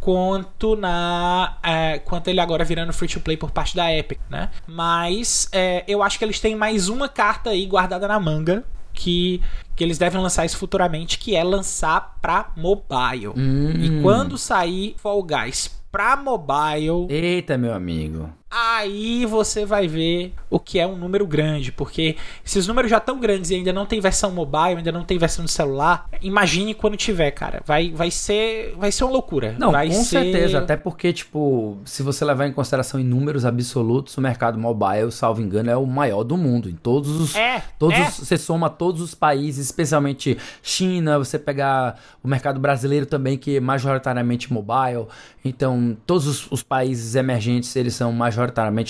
quanto 0.00 0.74
na 0.74 1.58
é, 1.62 1.98
quanto 1.98 2.28
ele 2.28 2.40
agora 2.40 2.64
virando 2.64 2.92
free 2.92 3.08
to 3.08 3.20
play 3.20 3.36
por 3.36 3.50
parte 3.50 3.76
da 3.76 3.94
Epic, 3.94 4.18
né? 4.28 4.50
Mas 4.66 5.48
é, 5.52 5.84
eu 5.86 6.02
acho 6.02 6.18
que 6.18 6.24
eles 6.24 6.40
têm 6.40 6.56
mais 6.56 6.88
uma 6.88 7.08
carta 7.08 7.50
aí 7.50 7.66
guardada 7.66 8.08
na 8.08 8.18
manga 8.18 8.64
que, 8.92 9.40
que 9.76 9.84
eles 9.84 9.98
devem 9.98 10.20
lançar 10.20 10.44
isso 10.44 10.56
futuramente, 10.56 11.18
que 11.18 11.36
é 11.36 11.44
lançar 11.44 12.18
pra 12.20 12.50
mobile. 12.56 13.28
Hum. 13.36 13.72
E 13.78 14.02
quando 14.02 14.36
sair 14.36 14.94
Fall 14.98 15.22
Guys 15.22 15.80
pra 15.92 16.16
mobile, 16.16 17.06
Eita, 17.08 17.56
meu 17.58 17.74
amigo. 17.74 18.30
Aí 18.50 19.24
você 19.26 19.64
vai 19.64 19.86
ver 19.86 20.34
o 20.50 20.58
que 20.58 20.78
é 20.78 20.86
um 20.86 20.96
número 20.96 21.24
grande, 21.26 21.70
porque 21.70 22.16
se 22.44 22.58
os 22.58 22.66
números 22.66 22.90
já 22.90 22.96
estão 22.98 23.20
grandes 23.20 23.50
e 23.50 23.54
ainda 23.54 23.72
não 23.72 23.86
tem 23.86 24.00
versão 24.00 24.32
mobile, 24.32 24.76
ainda 24.78 24.90
não 24.90 25.04
tem 25.04 25.16
versão 25.18 25.44
de 25.44 25.50
celular, 25.52 26.08
imagine 26.20 26.74
quando 26.74 26.96
tiver, 26.96 27.30
cara. 27.30 27.62
Vai, 27.64 27.90
vai 27.92 28.10
ser 28.10 28.74
vai 28.76 28.90
ser 28.90 29.04
uma 29.04 29.12
loucura. 29.12 29.54
Não, 29.58 29.70
vai 29.70 29.86
com 29.88 29.94
ser... 29.94 30.04
certeza. 30.24 30.58
Até 30.58 30.76
porque, 30.76 31.12
tipo, 31.12 31.78
se 31.84 32.02
você 32.02 32.24
levar 32.24 32.46
em 32.48 32.52
consideração 32.52 32.98
em 32.98 33.04
números 33.04 33.44
absolutos, 33.44 34.16
o 34.16 34.20
mercado 34.20 34.58
mobile, 34.58 35.12
salvo 35.12 35.40
engano, 35.40 35.70
é 35.70 35.76
o 35.76 35.86
maior 35.86 36.24
do 36.24 36.36
mundo. 36.36 36.68
Em 36.68 36.74
todos 36.74 37.10
os. 37.20 37.36
É, 37.36 37.62
Todos 37.78 37.96
é. 37.96 38.02
os- 38.08 38.14
você 38.16 38.36
soma 38.36 38.68
todos 38.68 39.00
os 39.00 39.14
países, 39.14 39.66
especialmente 39.66 40.36
China, 40.62 41.18
você 41.18 41.38
pegar 41.38 42.00
o 42.22 42.26
mercado 42.28 42.58
brasileiro 42.58 43.06
também, 43.06 43.38
que 43.38 43.56
é 43.56 43.60
majoritariamente 43.60 44.52
mobile. 44.52 45.06
Então, 45.44 45.96
todos 46.04 46.26
os, 46.26 46.50
os 46.50 46.62
países 46.62 47.14
emergentes, 47.14 47.74
eles 47.76 47.94
são 47.94 48.10
majoritariamente 48.12 48.39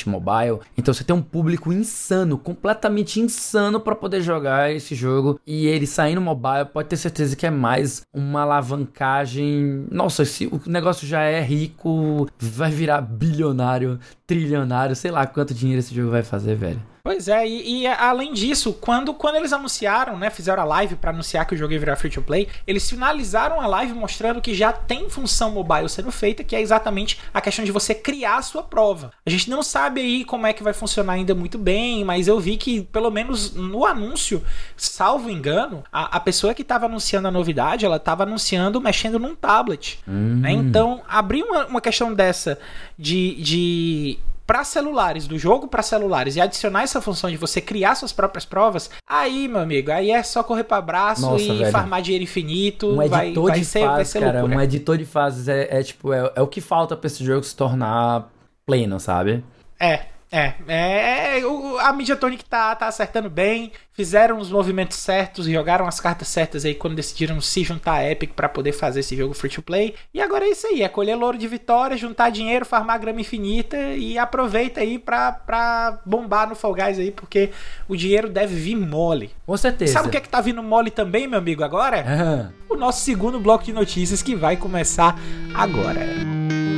mobile. 0.08 0.60
Então, 0.76 0.92
você 0.92 1.04
tem 1.04 1.14
um 1.14 1.22
público 1.22 1.72
insano, 1.72 2.38
completamente 2.38 3.20
insano 3.20 3.80
para 3.80 3.94
poder 3.94 4.20
jogar 4.20 4.72
esse 4.72 4.94
jogo. 4.94 5.40
E 5.46 5.66
ele 5.66 5.86
saindo 5.86 6.20
mobile, 6.20 6.66
pode 6.72 6.88
ter 6.88 6.96
certeza 6.96 7.36
que 7.36 7.46
é 7.46 7.50
mais 7.50 8.02
uma 8.12 8.42
alavancagem. 8.42 9.86
Nossa, 9.90 10.24
se 10.24 10.46
o 10.46 10.60
negócio 10.66 11.06
já 11.06 11.22
é 11.22 11.40
rico, 11.40 12.28
vai 12.38 12.70
virar 12.70 13.00
bilionário, 13.00 13.98
trilionário, 14.26 14.94
sei 14.96 15.10
lá 15.10 15.26
quanto 15.26 15.54
dinheiro 15.54 15.80
esse 15.80 15.94
jogo 15.94 16.10
vai 16.10 16.22
fazer, 16.22 16.54
velho. 16.54 16.89
Pois 17.02 17.28
é, 17.28 17.46
e, 17.46 17.82
e, 17.82 17.86
além 17.86 18.32
disso, 18.32 18.72
quando, 18.74 19.14
quando 19.14 19.36
eles 19.36 19.52
anunciaram, 19.52 20.18
né, 20.18 20.30
fizeram 20.30 20.62
a 20.62 20.66
live 20.66 20.96
para 20.96 21.10
anunciar 21.10 21.46
que 21.46 21.54
o 21.54 21.58
jogo 21.58 21.72
ia 21.72 21.78
virar 21.78 21.96
free 21.96 22.10
to 22.10 22.22
play, 22.22 22.48
eles 22.66 22.88
finalizaram 22.88 23.60
a 23.60 23.66
live 23.66 23.94
mostrando 23.94 24.40
que 24.40 24.54
já 24.54 24.72
tem 24.72 25.08
função 25.08 25.50
mobile 25.50 25.88
sendo 25.88 26.12
feita, 26.12 26.44
que 26.44 26.54
é 26.54 26.60
exatamente 26.60 27.18
a 27.32 27.40
questão 27.40 27.64
de 27.64 27.72
você 27.72 27.94
criar 27.94 28.36
a 28.36 28.42
sua 28.42 28.62
prova. 28.62 29.12
A 29.24 29.30
gente 29.30 29.48
não 29.48 29.62
sabe 29.62 30.00
aí 30.00 30.24
como 30.24 30.46
é 30.46 30.52
que 30.52 30.62
vai 30.62 30.72
funcionar 30.72 31.14
ainda 31.14 31.34
muito 31.34 31.58
bem, 31.58 32.04
mas 32.04 32.28
eu 32.28 32.38
vi 32.38 32.56
que, 32.56 32.82
pelo 32.82 33.10
menos 33.10 33.54
no 33.54 33.86
anúncio, 33.86 34.42
salvo 34.76 35.30
engano, 35.30 35.82
a, 35.92 36.16
a 36.16 36.20
pessoa 36.20 36.54
que 36.54 36.62
estava 36.62 36.86
anunciando 36.86 37.28
a 37.28 37.30
novidade, 37.30 37.86
ela 37.86 37.96
estava 37.96 38.24
anunciando 38.24 38.80
mexendo 38.80 39.18
num 39.18 39.34
tablet. 39.34 40.00
Hum. 40.06 40.40
Né? 40.40 40.52
Então, 40.52 41.02
abrir 41.08 41.42
uma, 41.42 41.66
uma 41.66 41.80
questão 41.80 42.12
dessa 42.12 42.58
de, 42.98 43.42
de 43.42 44.18
para 44.50 44.64
celulares, 44.64 45.28
do 45.28 45.38
jogo 45.38 45.68
para 45.68 45.80
celulares 45.80 46.34
e 46.34 46.40
adicionar 46.40 46.82
essa 46.82 47.00
função 47.00 47.30
de 47.30 47.36
você 47.36 47.60
criar 47.60 47.94
suas 47.94 48.12
próprias 48.12 48.44
provas, 48.44 48.90
aí, 49.08 49.46
meu 49.46 49.60
amigo, 49.60 49.92
aí 49.92 50.10
é 50.10 50.20
só 50.24 50.42
correr 50.42 50.64
para 50.64 50.82
braço 50.82 51.22
Nossa, 51.22 51.44
e 51.44 51.58
velho. 51.58 51.70
farmar 51.70 52.02
dinheiro 52.02 52.24
infinito. 52.24 52.88
Um 52.88 53.08
vai, 53.08 53.28
editor 53.28 53.50
vai 53.50 53.58
de 53.60 53.64
ser, 53.64 53.78
fases, 53.78 53.94
vai 53.94 54.04
ser 54.04 54.18
cara, 54.18 54.40
loucura. 54.40 54.58
um 54.58 54.60
editor 54.60 54.98
de 54.98 55.04
fases 55.04 55.46
é, 55.46 55.68
é 55.78 55.82
tipo, 55.84 56.12
é, 56.12 56.32
é 56.34 56.42
o 56.42 56.48
que 56.48 56.60
falta 56.60 56.96
para 56.96 57.06
esse 57.06 57.24
jogo 57.24 57.44
se 57.44 57.54
tornar 57.54 58.28
pleno, 58.66 58.98
sabe? 58.98 59.44
É, 59.78 60.06
é, 60.32 60.54
é, 60.68 61.40
é 61.40 61.46
o, 61.46 61.78
a 61.78 61.92
Mediatonic 61.92 62.44
tá, 62.44 62.74
tá 62.76 62.86
acertando 62.86 63.28
bem, 63.28 63.72
fizeram 63.92 64.38
os 64.38 64.50
movimentos 64.50 64.96
certos, 64.96 65.46
jogaram 65.46 65.88
as 65.88 65.98
cartas 65.98 66.28
certas 66.28 66.64
aí 66.64 66.74
quando 66.74 66.94
decidiram 66.94 67.40
se 67.40 67.64
juntar 67.64 67.94
a 67.94 68.10
Epic 68.10 68.32
para 68.34 68.48
poder 68.48 68.72
fazer 68.72 69.00
esse 69.00 69.16
jogo 69.16 69.34
free 69.34 69.50
to 69.50 69.60
play. 69.60 69.94
E 70.14 70.20
agora 70.20 70.44
é 70.44 70.50
isso 70.50 70.68
aí, 70.68 70.82
é 70.82 70.88
colher 70.88 71.16
louro 71.16 71.36
de 71.36 71.48
vitória, 71.48 71.96
juntar 71.96 72.30
dinheiro, 72.30 72.64
farmar 72.64 73.00
grama 73.00 73.20
infinita 73.20 73.76
e 73.76 74.16
aproveita 74.16 74.80
aí 74.80 75.00
pra, 75.00 75.32
pra 75.32 75.98
bombar 76.06 76.48
no 76.48 76.54
Fall 76.54 76.74
Guys 76.74 76.98
aí, 77.00 77.10
porque 77.10 77.50
o 77.88 77.96
dinheiro 77.96 78.28
deve 78.28 78.54
vir 78.54 78.76
mole. 78.76 79.32
Com 79.44 79.56
certeza. 79.56 79.94
Sabe 79.94 80.08
o 80.08 80.10
que 80.12 80.16
é 80.16 80.20
que 80.20 80.28
tá 80.28 80.40
vindo 80.40 80.62
mole 80.62 80.92
também, 80.92 81.26
meu 81.26 81.40
amigo, 81.40 81.64
agora? 81.64 82.04
Uhum. 82.06 82.76
O 82.76 82.78
nosso 82.78 83.00
segundo 83.00 83.40
bloco 83.40 83.64
de 83.64 83.72
notícias 83.72 84.22
que 84.22 84.36
vai 84.36 84.56
começar 84.56 85.18
agora. 85.54 86.69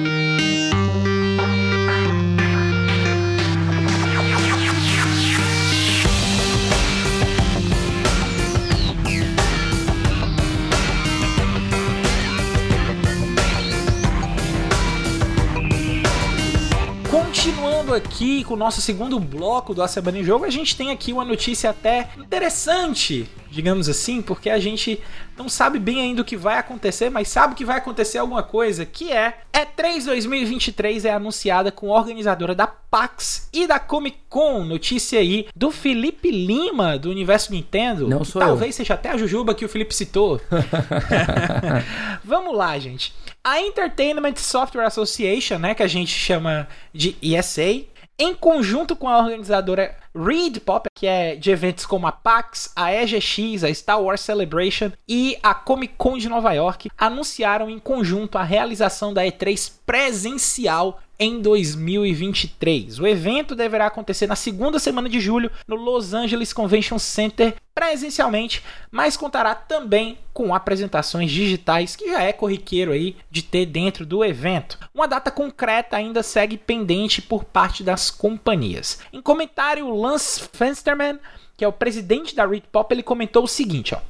Aqui 17.94 18.42
com 18.44 18.54
o 18.54 18.56
nosso 18.56 18.80
segundo 18.80 19.20
bloco 19.20 19.74
do 19.74 19.82
A 19.82 19.88
Semana 19.88 20.18
em 20.18 20.24
Jogo, 20.24 20.46
a 20.46 20.50
gente 20.50 20.74
tem 20.74 20.90
aqui 20.90 21.12
uma 21.12 21.24
notícia 21.24 21.68
até 21.68 22.08
interessante, 22.16 23.28
digamos 23.52 23.88
assim, 23.88 24.22
porque 24.22 24.48
a 24.48 24.58
gente 24.58 25.00
não 25.36 25.48
sabe 25.48 25.78
bem 25.78 26.00
ainda 26.00 26.22
o 26.22 26.24
que 26.24 26.36
vai 26.36 26.58
acontecer, 26.58 27.10
mas 27.10 27.28
sabe 27.28 27.54
que 27.54 27.64
vai 27.64 27.76
acontecer 27.78 28.18
alguma 28.18 28.42
coisa, 28.42 28.86
que 28.86 29.12
é 29.12 29.40
E3 29.52 30.06
2023 30.06 31.04
é 31.04 31.12
anunciada 31.12 31.70
com 31.70 31.88
organizadora 31.88 32.54
da 32.54 32.66
PAX 32.66 33.48
e 33.52 33.66
da 33.66 33.78
Comic 33.78 34.18
Con. 34.28 34.64
Notícia 34.64 35.20
aí 35.20 35.46
do 35.54 35.70
Felipe 35.70 36.30
Lima, 36.30 36.98
do 36.98 37.10
Universo 37.10 37.52
Nintendo. 37.52 38.08
Não 38.08 38.24
sou 38.24 38.40
Talvez 38.40 38.74
eu. 38.74 38.76
seja 38.78 38.94
até 38.94 39.10
a 39.10 39.16
Jujuba 39.16 39.54
que 39.54 39.64
o 39.64 39.68
Felipe 39.68 39.94
citou. 39.94 40.40
Vamos 42.24 42.56
lá, 42.56 42.78
gente. 42.78 43.14
A 43.44 43.60
Entertainment 43.60 44.36
Software 44.36 44.86
Association, 44.86 45.58
né, 45.58 45.74
que 45.74 45.82
a 45.82 45.88
gente 45.88 46.12
chama 46.12 46.68
de 46.92 47.16
ESA, 47.20 47.84
em 48.18 48.34
conjunto 48.34 48.94
com 48.94 49.08
a 49.08 49.18
organizadora 49.18 49.96
Reed 50.14 50.58
Pop, 50.60 50.88
que 50.94 51.06
é 51.06 51.34
de 51.34 51.50
eventos 51.50 51.86
como 51.86 52.06
a 52.06 52.12
PAX, 52.12 52.70
a 52.76 52.92
EGX, 52.92 53.64
a 53.64 53.70
Star 53.70 54.00
Wars 54.00 54.20
Celebration 54.20 54.92
e 55.08 55.38
a 55.42 55.54
Comic 55.54 55.94
Con 55.96 56.18
de 56.18 56.28
Nova 56.28 56.52
York, 56.52 56.90
anunciaram 56.96 57.68
em 57.70 57.78
conjunto 57.78 58.36
a 58.36 58.42
realização 58.42 59.12
da 59.12 59.22
E3 59.24 59.72
presencial 59.86 61.00
em 61.22 61.40
2023. 61.40 62.98
O 62.98 63.06
evento 63.06 63.54
deverá 63.54 63.86
acontecer 63.86 64.26
na 64.26 64.34
segunda 64.34 64.80
semana 64.80 65.08
de 65.08 65.20
julho 65.20 65.52
no 65.68 65.76
Los 65.76 66.12
Angeles 66.12 66.52
Convention 66.52 66.98
Center 66.98 67.54
presencialmente, 67.72 68.62
mas 68.90 69.16
contará 69.16 69.54
também 69.54 70.18
com 70.34 70.52
apresentações 70.52 71.30
digitais 71.30 71.94
que 71.94 72.10
já 72.10 72.22
é 72.22 72.32
corriqueiro 72.32 72.90
aí 72.90 73.16
de 73.30 73.40
ter 73.40 73.66
dentro 73.66 74.04
do 74.04 74.24
evento. 74.24 74.78
Uma 74.92 75.06
data 75.06 75.30
concreta 75.30 75.96
ainda 75.96 76.24
segue 76.24 76.58
pendente 76.58 77.22
por 77.22 77.44
parte 77.44 77.84
das 77.84 78.10
companhias. 78.10 78.98
Em 79.12 79.22
comentário, 79.22 79.94
Lance 79.94 80.42
Fensterman, 80.52 81.20
que 81.56 81.64
é 81.64 81.68
o 81.68 81.72
presidente 81.72 82.34
da 82.34 82.44
Reed 82.44 82.64
Pop, 82.72 82.92
ele 82.92 83.02
comentou 83.02 83.44
o 83.44 83.48
seguinte, 83.48 83.94
ó: 83.94 84.00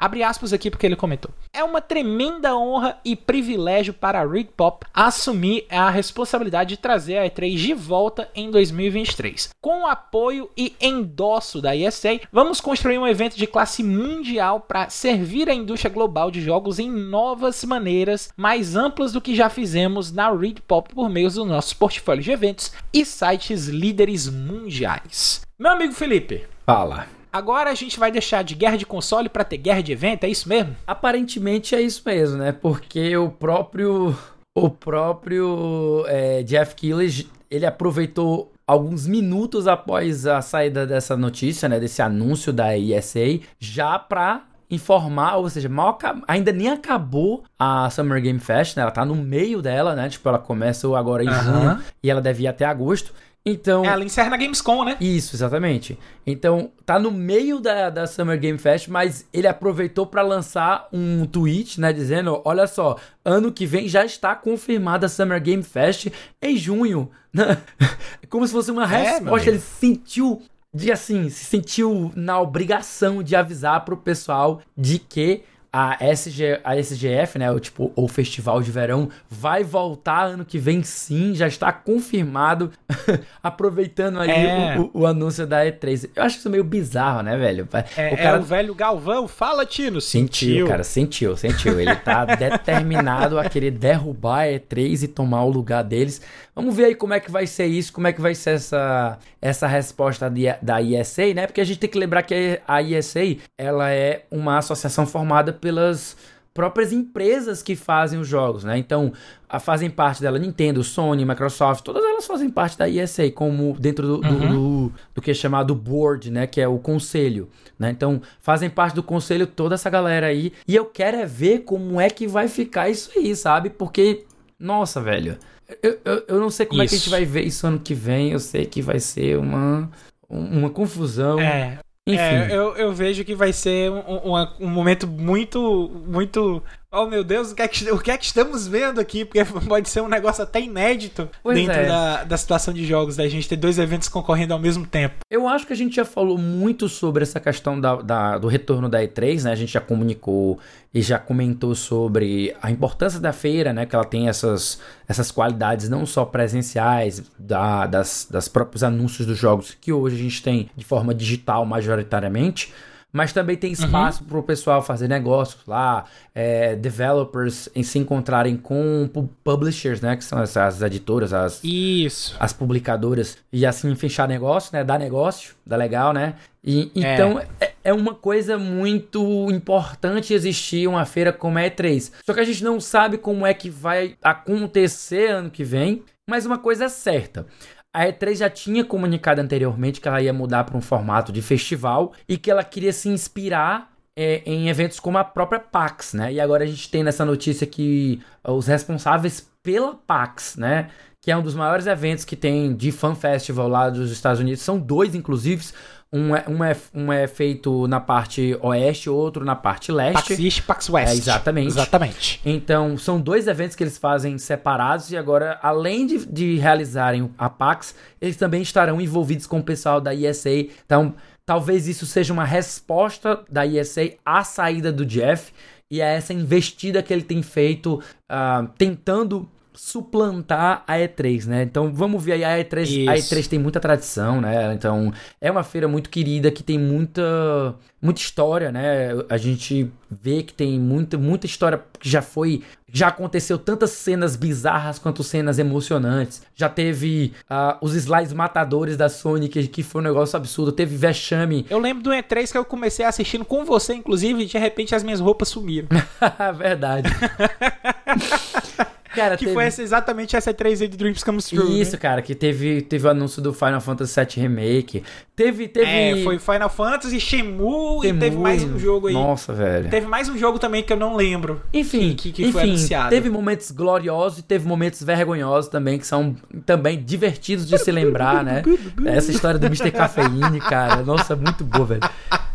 Abre 0.00 0.22
aspas 0.22 0.54
aqui 0.54 0.70
porque 0.70 0.86
ele 0.86 0.96
comentou. 0.96 1.30
É 1.52 1.62
uma 1.62 1.82
tremenda 1.82 2.56
honra 2.56 2.98
e 3.04 3.14
privilégio 3.14 3.92
para 3.92 4.22
a 4.22 4.26
Reed 4.26 4.48
Pop 4.56 4.86
assumir 4.94 5.66
a 5.68 5.90
responsabilidade 5.90 6.70
de 6.70 6.76
trazer 6.78 7.18
a 7.18 7.28
E3 7.28 7.54
de 7.54 7.74
volta 7.74 8.30
em 8.34 8.50
2023. 8.50 9.50
Com 9.60 9.82
o 9.82 9.86
apoio 9.86 10.48
e 10.56 10.74
endosso 10.80 11.60
da 11.60 11.76
ESA, 11.76 12.18
vamos 12.32 12.62
construir 12.62 12.96
um 12.96 13.06
evento 13.06 13.36
de 13.36 13.46
classe 13.46 13.82
mundial 13.82 14.60
para 14.60 14.88
servir 14.88 15.50
a 15.50 15.54
indústria 15.54 15.92
global 15.92 16.30
de 16.30 16.40
jogos 16.40 16.78
em 16.78 16.90
novas 16.90 17.62
maneiras 17.64 18.30
mais 18.34 18.74
amplas 18.74 19.12
do 19.12 19.20
que 19.20 19.34
já 19.34 19.50
fizemos 19.50 20.10
na 20.10 20.32
Reed 20.32 20.60
Pop 20.66 20.94
por 20.94 21.10
meio 21.10 21.30
do 21.30 21.44
nosso 21.44 21.76
portfólio 21.76 22.22
de 22.22 22.30
eventos 22.30 22.72
e 22.90 23.04
sites 23.04 23.66
líderes 23.66 24.28
mundiais. 24.28 25.42
Meu 25.58 25.72
amigo 25.72 25.92
Felipe. 25.92 26.46
Fala. 26.64 27.19
Agora 27.32 27.70
a 27.70 27.74
gente 27.74 27.98
vai 27.98 28.10
deixar 28.10 28.42
de 28.42 28.54
guerra 28.54 28.76
de 28.76 28.86
console 28.86 29.28
para 29.28 29.44
ter 29.44 29.56
guerra 29.56 29.82
de 29.82 29.92
evento, 29.92 30.24
é 30.24 30.28
isso 30.28 30.48
mesmo? 30.48 30.74
Aparentemente 30.86 31.74
é 31.74 31.80
isso 31.80 32.02
mesmo, 32.04 32.38
né? 32.38 32.52
Porque 32.52 33.16
o 33.16 33.30
próprio 33.30 34.16
o 34.56 34.68
próprio 34.68 36.04
é, 36.08 36.42
Jeff 36.42 36.74
Keighley 36.74 37.26
ele 37.50 37.66
aproveitou 37.66 38.52
alguns 38.66 39.06
minutos 39.06 39.66
após 39.66 40.26
a 40.26 40.40
saída 40.40 40.86
dessa 40.86 41.16
notícia, 41.16 41.68
né, 41.68 41.80
desse 41.80 42.00
anúncio 42.00 42.52
da 42.52 42.78
ESA, 42.78 43.40
já 43.58 43.98
para 43.98 44.44
informar, 44.70 45.36
ou 45.36 45.50
seja, 45.50 45.68
mal 45.68 45.98
ainda 46.28 46.52
nem 46.52 46.68
acabou 46.68 47.42
a 47.58 47.90
Summer 47.90 48.22
Game 48.22 48.38
Fest, 48.38 48.76
né? 48.76 48.82
Ela 48.82 48.92
tá 48.92 49.04
no 49.04 49.16
meio 49.16 49.60
dela, 49.60 49.96
né? 49.96 50.08
Tipo, 50.08 50.28
ela 50.28 50.38
começa 50.38 50.86
agora 50.96 51.24
em 51.24 51.28
uh 51.28 51.32
-huh. 51.32 51.42
junho 51.42 51.78
e 52.00 52.08
ela 52.08 52.20
deve 52.20 52.44
ir 52.44 52.46
até 52.46 52.64
agosto. 52.64 53.12
Então. 53.44 53.84
É, 53.84 53.88
ela 53.88 54.04
encerra 54.04 54.30
na 54.30 54.36
Gamescom, 54.36 54.84
né? 54.84 54.96
Isso, 55.00 55.34
exatamente. 55.34 55.98
Então, 56.26 56.70
tá 56.84 56.98
no 56.98 57.10
meio 57.10 57.58
da, 57.58 57.88
da 57.88 58.06
Summer 58.06 58.38
Game 58.38 58.58
Fest, 58.58 58.88
mas 58.88 59.26
ele 59.32 59.46
aproveitou 59.46 60.06
para 60.06 60.22
lançar 60.22 60.88
um 60.92 61.24
tweet, 61.24 61.80
né? 61.80 61.92
Dizendo: 61.92 62.40
olha 62.44 62.66
só, 62.66 62.96
ano 63.24 63.50
que 63.50 63.64
vem 63.64 63.88
já 63.88 64.04
está 64.04 64.34
confirmada 64.34 65.06
a 65.06 65.08
Summer 65.08 65.40
Game 65.40 65.62
Fest 65.62 66.08
em 66.42 66.56
junho. 66.56 67.10
Como 68.28 68.46
se 68.46 68.52
fosse 68.52 68.70
uma 68.70 68.84
é, 68.84 69.12
resposta. 69.12 69.48
Ele 69.48 69.60
sentiu. 69.60 70.42
De 70.72 70.92
assim, 70.92 71.28
se 71.28 71.46
sentiu 71.46 72.12
na 72.14 72.38
obrigação 72.38 73.24
de 73.24 73.34
avisar 73.34 73.84
pro 73.84 73.96
pessoal 73.96 74.62
de 74.76 75.00
que 75.00 75.42
a, 75.72 75.96
SG, 76.04 76.60
a 76.64 76.76
SGF, 76.76 77.38
né, 77.38 77.50
o, 77.50 77.60
tipo, 77.60 77.92
o 77.94 78.08
Festival 78.08 78.60
de 78.60 78.70
Verão, 78.72 79.08
vai 79.28 79.62
voltar 79.62 80.24
ano 80.24 80.44
que 80.44 80.58
vem 80.58 80.82
sim, 80.82 81.32
já 81.34 81.46
está 81.46 81.72
confirmado, 81.72 82.72
aproveitando 83.42 84.18
ali 84.18 84.32
é. 84.32 84.76
o, 84.78 84.82
o, 84.82 85.02
o, 85.02 85.06
anúncio 85.06 85.46
da 85.46 85.64
E3. 85.64 86.10
Eu 86.14 86.24
acho 86.24 86.38
isso 86.38 86.50
meio 86.50 86.64
bizarro, 86.64 87.22
né, 87.22 87.36
velho? 87.36 87.68
É 87.96 88.12
o, 88.12 88.16
cara... 88.16 88.36
é 88.36 88.40
o 88.40 88.42
velho 88.42 88.74
Galvão, 88.74 89.28
fala, 89.28 89.64
Tino, 89.64 90.00
sentiu. 90.00 90.48
sentiu. 90.48 90.66
cara, 90.66 90.82
sentiu, 90.82 91.36
sentiu. 91.36 91.80
Ele 91.80 91.94
tá 91.94 92.24
determinado 92.34 93.38
a 93.38 93.48
querer 93.48 93.70
derrubar 93.70 94.40
a 94.40 94.46
E3 94.46 95.04
e 95.04 95.08
tomar 95.08 95.44
o 95.44 95.50
lugar 95.50 95.84
deles. 95.84 96.20
Vamos 96.60 96.76
ver 96.76 96.84
aí 96.84 96.94
como 96.94 97.14
é 97.14 97.20
que 97.20 97.30
vai 97.30 97.46
ser 97.46 97.66
isso, 97.66 97.90
como 97.90 98.06
é 98.06 98.12
que 98.12 98.20
vai 98.20 98.34
ser 98.34 98.50
essa, 98.50 99.18
essa 99.40 99.66
resposta 99.66 100.28
de, 100.28 100.44
da 100.60 100.80
ISA, 100.82 101.32
né? 101.34 101.46
Porque 101.46 101.60
a 101.60 101.64
gente 101.64 101.78
tem 101.78 101.88
que 101.88 101.98
lembrar 101.98 102.22
que 102.22 102.60
a 102.68 102.82
ISA, 102.82 103.20
ela 103.56 103.90
é 103.90 104.26
uma 104.30 104.58
associação 104.58 105.06
formada 105.06 105.54
pelas 105.54 106.16
próprias 106.52 106.92
empresas 106.92 107.62
que 107.62 107.76
fazem 107.76 108.18
os 108.18 108.28
jogos, 108.28 108.64
né? 108.64 108.76
Então, 108.76 109.12
a, 109.48 109.58
fazem 109.58 109.88
parte 109.88 110.20
dela 110.20 110.38
Nintendo, 110.38 110.84
Sony, 110.84 111.24
Microsoft, 111.24 111.82
todas 111.82 112.04
elas 112.04 112.26
fazem 112.26 112.50
parte 112.50 112.76
da 112.76 112.88
ESA, 112.88 113.30
como 113.30 113.74
dentro 113.78 114.06
do, 114.06 114.14
uhum. 114.26 114.38
do, 114.38 114.48
do, 114.48 114.92
do, 115.14 115.22
que 115.22 115.30
é 115.30 115.34
chamado 115.34 115.74
board, 115.74 116.30
né? 116.30 116.46
Que 116.46 116.60
é 116.60 116.68
o 116.68 116.78
conselho, 116.78 117.48
né? 117.78 117.90
Então, 117.90 118.20
fazem 118.40 118.68
parte 118.68 118.94
do 118.94 119.02
conselho 119.02 119.46
toda 119.46 119.76
essa 119.76 119.88
galera 119.88 120.26
aí. 120.26 120.52
E 120.68 120.76
eu 120.76 120.84
quero 120.84 121.16
é 121.16 121.24
ver 121.24 121.60
como 121.60 121.98
é 121.98 122.10
que 122.10 122.26
vai 122.26 122.48
ficar 122.48 122.90
isso 122.90 123.10
aí, 123.16 123.34
sabe? 123.34 123.70
Porque, 123.70 124.24
nossa, 124.58 125.00
velho, 125.00 125.38
eu, 125.82 125.98
eu, 126.04 126.24
eu 126.28 126.40
não 126.40 126.50
sei 126.50 126.66
como 126.66 126.82
isso. 126.82 126.86
é 126.86 126.88
que 126.88 126.94
a 126.94 126.98
gente 126.98 127.10
vai 127.10 127.24
ver 127.24 127.44
isso 127.44 127.66
ano 127.66 127.78
que 127.78 127.94
vem. 127.94 128.32
Eu 128.32 128.38
sei 128.38 128.66
que 128.66 128.82
vai 128.82 129.00
ser 129.00 129.38
uma, 129.38 129.90
uma 130.28 130.70
confusão. 130.70 131.40
É, 131.40 131.78
enfim. 132.06 132.20
É, 132.20 132.48
eu, 132.50 132.76
eu 132.76 132.92
vejo 132.92 133.24
que 133.24 133.34
vai 133.34 133.52
ser 133.52 133.90
um, 133.90 134.32
um, 134.32 134.46
um, 134.60 134.68
momento 134.68 135.06
muito, 135.06 135.90
muito, 136.06 136.62
oh 136.92 137.06
meu 137.06 137.22
Deus, 137.22 137.52
o 137.52 137.54
que, 137.54 137.62
é 137.62 137.68
que, 137.68 137.90
o 137.90 137.98
que 137.98 138.10
é 138.10 138.18
que 138.18 138.24
estamos 138.24 138.66
vendo 138.66 139.00
aqui? 139.00 139.24
Porque 139.24 139.44
pode 139.68 139.88
ser 139.88 140.00
um 140.00 140.08
negócio 140.08 140.42
até 140.42 140.60
inédito 140.60 141.28
pois 141.42 141.56
dentro 141.56 141.80
é. 141.80 141.86
da, 141.86 142.24
da 142.24 142.36
situação 142.36 142.74
de 142.74 142.84
jogos, 142.84 143.16
da 143.16 143.28
gente 143.28 143.48
ter 143.48 143.56
dois 143.56 143.78
eventos 143.78 144.08
concorrendo 144.08 144.52
ao 144.52 144.58
mesmo 144.58 144.86
tempo. 144.86 145.16
Eu 145.30 145.46
acho 145.46 145.66
que 145.66 145.72
a 145.72 145.76
gente 145.76 145.96
já 145.96 146.04
falou 146.04 146.36
muito 146.36 146.88
sobre 146.88 147.22
essa 147.22 147.38
questão 147.38 147.80
da, 147.80 147.96
da, 147.96 148.38
do 148.38 148.48
retorno 148.48 148.88
da 148.88 149.00
E3, 149.00 149.44
né? 149.44 149.52
A 149.52 149.56
gente 149.56 149.72
já 149.72 149.80
comunicou 149.80 150.58
e 150.92 151.00
já 151.00 151.18
comentou 151.18 151.74
sobre 151.74 152.54
a 152.60 152.70
importância 152.70 153.20
da 153.20 153.32
feira, 153.32 153.72
né? 153.72 153.86
Que 153.86 153.94
ela 153.94 154.04
tem 154.04 154.28
essas, 154.28 154.80
essas 155.06 155.30
qualidades 155.30 155.88
não 155.88 156.04
só 156.04 156.24
presenciais, 156.24 157.22
da, 157.38 157.86
das, 157.86 158.26
das 158.30 158.48
próprios 158.48 158.82
anúncios 158.82 159.26
dos 159.26 159.38
jogos 159.38 159.76
que 159.80 159.92
hoje 159.92 160.16
a 160.16 160.18
gente 160.18 160.42
tem 160.42 160.70
de 160.76 160.84
forma 160.84 161.14
digital 161.14 161.64
majoritariamente, 161.64 162.72
mas 163.12 163.32
também 163.32 163.56
tem 163.56 163.72
espaço 163.72 164.22
uhum. 164.22 164.28
para 164.28 164.38
o 164.38 164.42
pessoal 164.42 164.82
fazer 164.82 165.08
negócios 165.08 165.62
lá, 165.66 166.04
é, 166.34 166.76
developers 166.76 167.68
em 167.74 167.82
se 167.82 167.98
encontrarem 167.98 168.56
com 168.56 169.08
publishers, 169.42 170.00
né, 170.00 170.16
que 170.16 170.24
são 170.24 170.38
as, 170.38 170.56
as, 170.56 170.80
editoras, 170.82 171.32
as 171.32 171.60
isso, 171.64 172.36
as 172.38 172.52
publicadoras 172.52 173.38
e 173.52 173.66
assim 173.66 173.94
fechar 173.94 174.28
negócio, 174.28 174.70
né, 174.72 174.84
dar 174.84 174.98
negócio, 174.98 175.54
dá 175.66 175.76
legal, 175.76 176.12
né? 176.12 176.34
E, 176.62 176.90
então 176.94 177.38
é. 177.38 177.46
é. 177.60 177.74
é 177.84 177.92
uma 177.92 178.14
coisa 178.14 178.58
muito 178.58 179.50
importante 179.50 180.34
existir 180.34 180.86
uma 180.86 181.06
feira 181.06 181.32
como 181.32 181.58
a 181.58 181.62
E3. 181.62 182.12
Só 182.24 182.34
que 182.34 182.40
a 182.40 182.44
gente 182.44 182.62
não 182.62 182.78
sabe 182.78 183.16
como 183.16 183.46
é 183.46 183.54
que 183.54 183.70
vai 183.70 184.16
acontecer 184.22 185.30
ano 185.30 185.50
que 185.50 185.64
vem, 185.64 186.02
mas 186.28 186.44
uma 186.44 186.58
coisa 186.58 186.84
é 186.84 186.88
certa. 186.88 187.46
A 187.92 188.06
E3 188.06 188.36
já 188.36 188.50
tinha 188.50 188.84
comunicado 188.84 189.40
anteriormente 189.40 190.00
que 190.00 190.06
ela 190.06 190.22
ia 190.22 190.32
mudar 190.32 190.64
para 190.64 190.76
um 190.76 190.80
formato 190.80 191.32
de 191.32 191.42
festival 191.42 192.12
e 192.28 192.36
que 192.38 192.50
ela 192.50 192.62
queria 192.62 192.92
se 192.92 193.08
inspirar 193.08 193.90
é, 194.16 194.42
em 194.46 194.68
eventos 194.68 195.00
como 195.00 195.18
a 195.18 195.24
própria 195.24 195.58
PAX, 195.58 196.14
né? 196.14 196.32
E 196.32 196.40
agora 196.40 196.62
a 196.64 196.66
gente 196.66 196.90
tem 196.90 197.02
nessa 197.02 197.24
notícia 197.24 197.66
que 197.66 198.20
os 198.44 198.66
responsáveis 198.66 199.50
pela 199.62 199.94
PAX, 199.94 200.56
né? 200.56 200.88
Que 201.20 201.30
é 201.30 201.36
um 201.36 201.42
dos 201.42 201.54
maiores 201.54 201.86
eventos 201.86 202.24
que 202.24 202.36
tem 202.36 202.74
de 202.74 202.92
Fan 202.92 203.14
Festival 203.14 203.68
lá 203.68 203.90
dos 203.90 204.10
Estados 204.10 204.40
Unidos, 204.40 204.62
são 204.62 204.78
dois, 204.78 205.14
inclusive. 205.14 205.64
Um 206.12 206.34
é, 206.34 206.44
um, 206.48 206.64
é, 206.64 206.76
um 206.92 207.12
é 207.12 207.28
feito 207.28 207.86
na 207.86 208.00
parte 208.00 208.58
oeste, 208.60 209.08
outro 209.08 209.44
na 209.44 209.54
parte 209.54 209.92
leste. 209.92 210.30
Pax 210.34 210.40
East, 210.40 210.62
Pax 210.62 210.90
West. 210.90 211.12
É, 211.12 211.16
exatamente. 211.16 211.68
Exatamente. 211.68 212.40
Então, 212.44 212.98
são 212.98 213.20
dois 213.20 213.46
eventos 213.46 213.76
que 213.76 213.84
eles 213.84 213.96
fazem 213.96 214.36
separados 214.36 215.12
e 215.12 215.16
agora, 215.16 215.60
além 215.62 216.06
de, 216.06 216.26
de 216.26 216.56
realizarem 216.56 217.30
a 217.38 217.48
Pax, 217.48 217.94
eles 218.20 218.36
também 218.36 218.60
estarão 218.60 219.00
envolvidos 219.00 219.46
com 219.46 219.60
o 219.60 219.62
pessoal 219.62 220.00
da 220.00 220.12
ESA. 220.12 220.50
Então, 220.84 221.14
talvez 221.46 221.86
isso 221.86 222.04
seja 222.06 222.32
uma 222.32 222.44
resposta 222.44 223.44
da 223.48 223.64
ESA 223.64 224.14
à 224.24 224.42
saída 224.42 224.90
do 224.90 225.06
Jeff 225.06 225.52
e 225.88 226.02
a 226.02 226.06
essa 226.06 226.32
investida 226.32 227.02
que 227.02 227.12
ele 227.12 227.22
tem 227.22 227.42
feito 227.42 228.02
uh, 228.30 228.68
tentando 228.76 229.48
suplantar 229.72 230.84
a 230.86 230.94
E3, 230.96 231.46
né? 231.46 231.62
Então 231.62 231.92
vamos 231.92 232.22
ver 232.22 232.32
aí 232.32 232.44
a 232.44 232.58
E3. 232.58 232.82
Isso. 232.82 233.10
A 233.10 233.14
E3 233.14 233.48
tem 233.48 233.58
muita 233.58 233.80
tradição, 233.80 234.40
né? 234.40 234.72
Então 234.74 235.12
é 235.40 235.50
uma 235.50 235.62
feira 235.62 235.86
muito 235.88 236.10
querida 236.10 236.50
que 236.50 236.62
tem 236.62 236.78
muita 236.78 237.74
muita 238.02 238.20
história, 238.20 238.72
né? 238.72 239.10
A 239.28 239.36
gente 239.36 239.90
vê 240.10 240.42
que 240.42 240.52
tem 240.52 240.78
muita 240.78 241.16
muita 241.16 241.46
história 241.46 241.82
que 241.98 242.08
já 242.08 242.22
foi 242.22 242.62
já 242.92 243.08
aconteceu 243.08 243.56
tantas 243.58 243.90
cenas 243.90 244.36
bizarras 244.36 244.98
quanto 244.98 245.22
cenas 245.22 245.58
emocionantes. 245.58 246.42
Já 246.54 246.68
teve 246.68 247.32
uh, 247.48 247.78
os 247.80 247.94
slides 247.94 248.32
matadores 248.32 248.96
da 248.96 249.08
Sony, 249.08 249.48
que, 249.48 249.68
que 249.68 249.82
foi 249.82 250.00
um 250.00 250.04
negócio 250.04 250.36
absurdo. 250.36 250.72
Teve 250.72 250.96
vexame. 250.96 251.66
Eu 251.70 251.78
lembro 251.78 252.02
do 252.02 252.10
E3 252.10 252.50
que 252.50 252.58
eu 252.58 252.64
comecei 252.64 253.04
assistindo 253.04 253.44
com 253.44 253.64
você, 253.64 253.94
inclusive, 253.94 254.42
e 254.42 254.46
de 254.46 254.58
repente 254.58 254.94
as 254.94 255.04
minhas 255.04 255.20
roupas 255.20 255.48
sumiram. 255.48 255.88
Verdade. 256.58 257.08
Cara, 259.20 259.36
que 259.36 259.44
teve... 259.44 259.54
foi 259.54 259.64
essa, 259.64 259.82
exatamente 259.82 260.36
essa 260.36 260.54
3 260.54 260.78
de 260.78 260.88
Dreams 260.88 261.22
Comes 261.22 261.46
True. 261.46 261.80
Isso, 261.80 261.92
né? 261.92 261.98
cara, 261.98 262.22
que 262.22 262.34
teve, 262.34 262.82
teve 262.82 263.06
o 263.06 263.10
anúncio 263.10 263.42
do 263.42 263.52
Final 263.52 263.80
Fantasy 263.80 264.18
VII 264.18 264.42
Remake. 264.42 265.02
Teve. 265.36 265.68
teve... 265.68 265.86
É, 265.86 266.22
foi 266.22 266.38
Final 266.38 266.68
Fantasy, 266.68 267.20
Shenmue, 267.20 268.06
e 268.06 268.12
teve 268.12 268.36
mais 268.36 268.62
um 268.62 268.78
jogo 268.78 269.08
aí. 269.08 269.14
Nossa, 269.14 269.52
velho. 269.52 269.90
Teve 269.90 270.06
mais 270.06 270.28
um 270.28 270.38
jogo 270.38 270.58
também 270.58 270.82
que 270.82 270.92
eu 270.92 270.96
não 270.96 271.16
lembro. 271.16 271.60
Enfim, 271.72 272.14
que, 272.14 272.32
que, 272.32 272.50
que 272.50 272.58
enfim, 272.58 272.76
Teve 273.08 273.30
momentos 273.30 273.70
gloriosos 273.70 274.38
e 274.38 274.42
teve 274.42 274.66
momentos 274.66 275.02
vergonhosos 275.02 275.70
também, 275.70 275.98
que 275.98 276.06
são 276.06 276.34
também 276.64 277.02
divertidos 277.02 277.66
de 277.66 277.78
se 277.78 277.90
lembrar, 277.90 278.44
né? 278.44 278.62
Essa 279.06 279.30
história 279.30 279.58
do 279.58 279.66
Mr. 279.66 279.90
Cafeine, 279.90 280.60
cara. 280.60 281.02
Nossa, 281.02 281.36
muito 281.36 281.64
boa, 281.64 281.86
velho. 281.86 282.02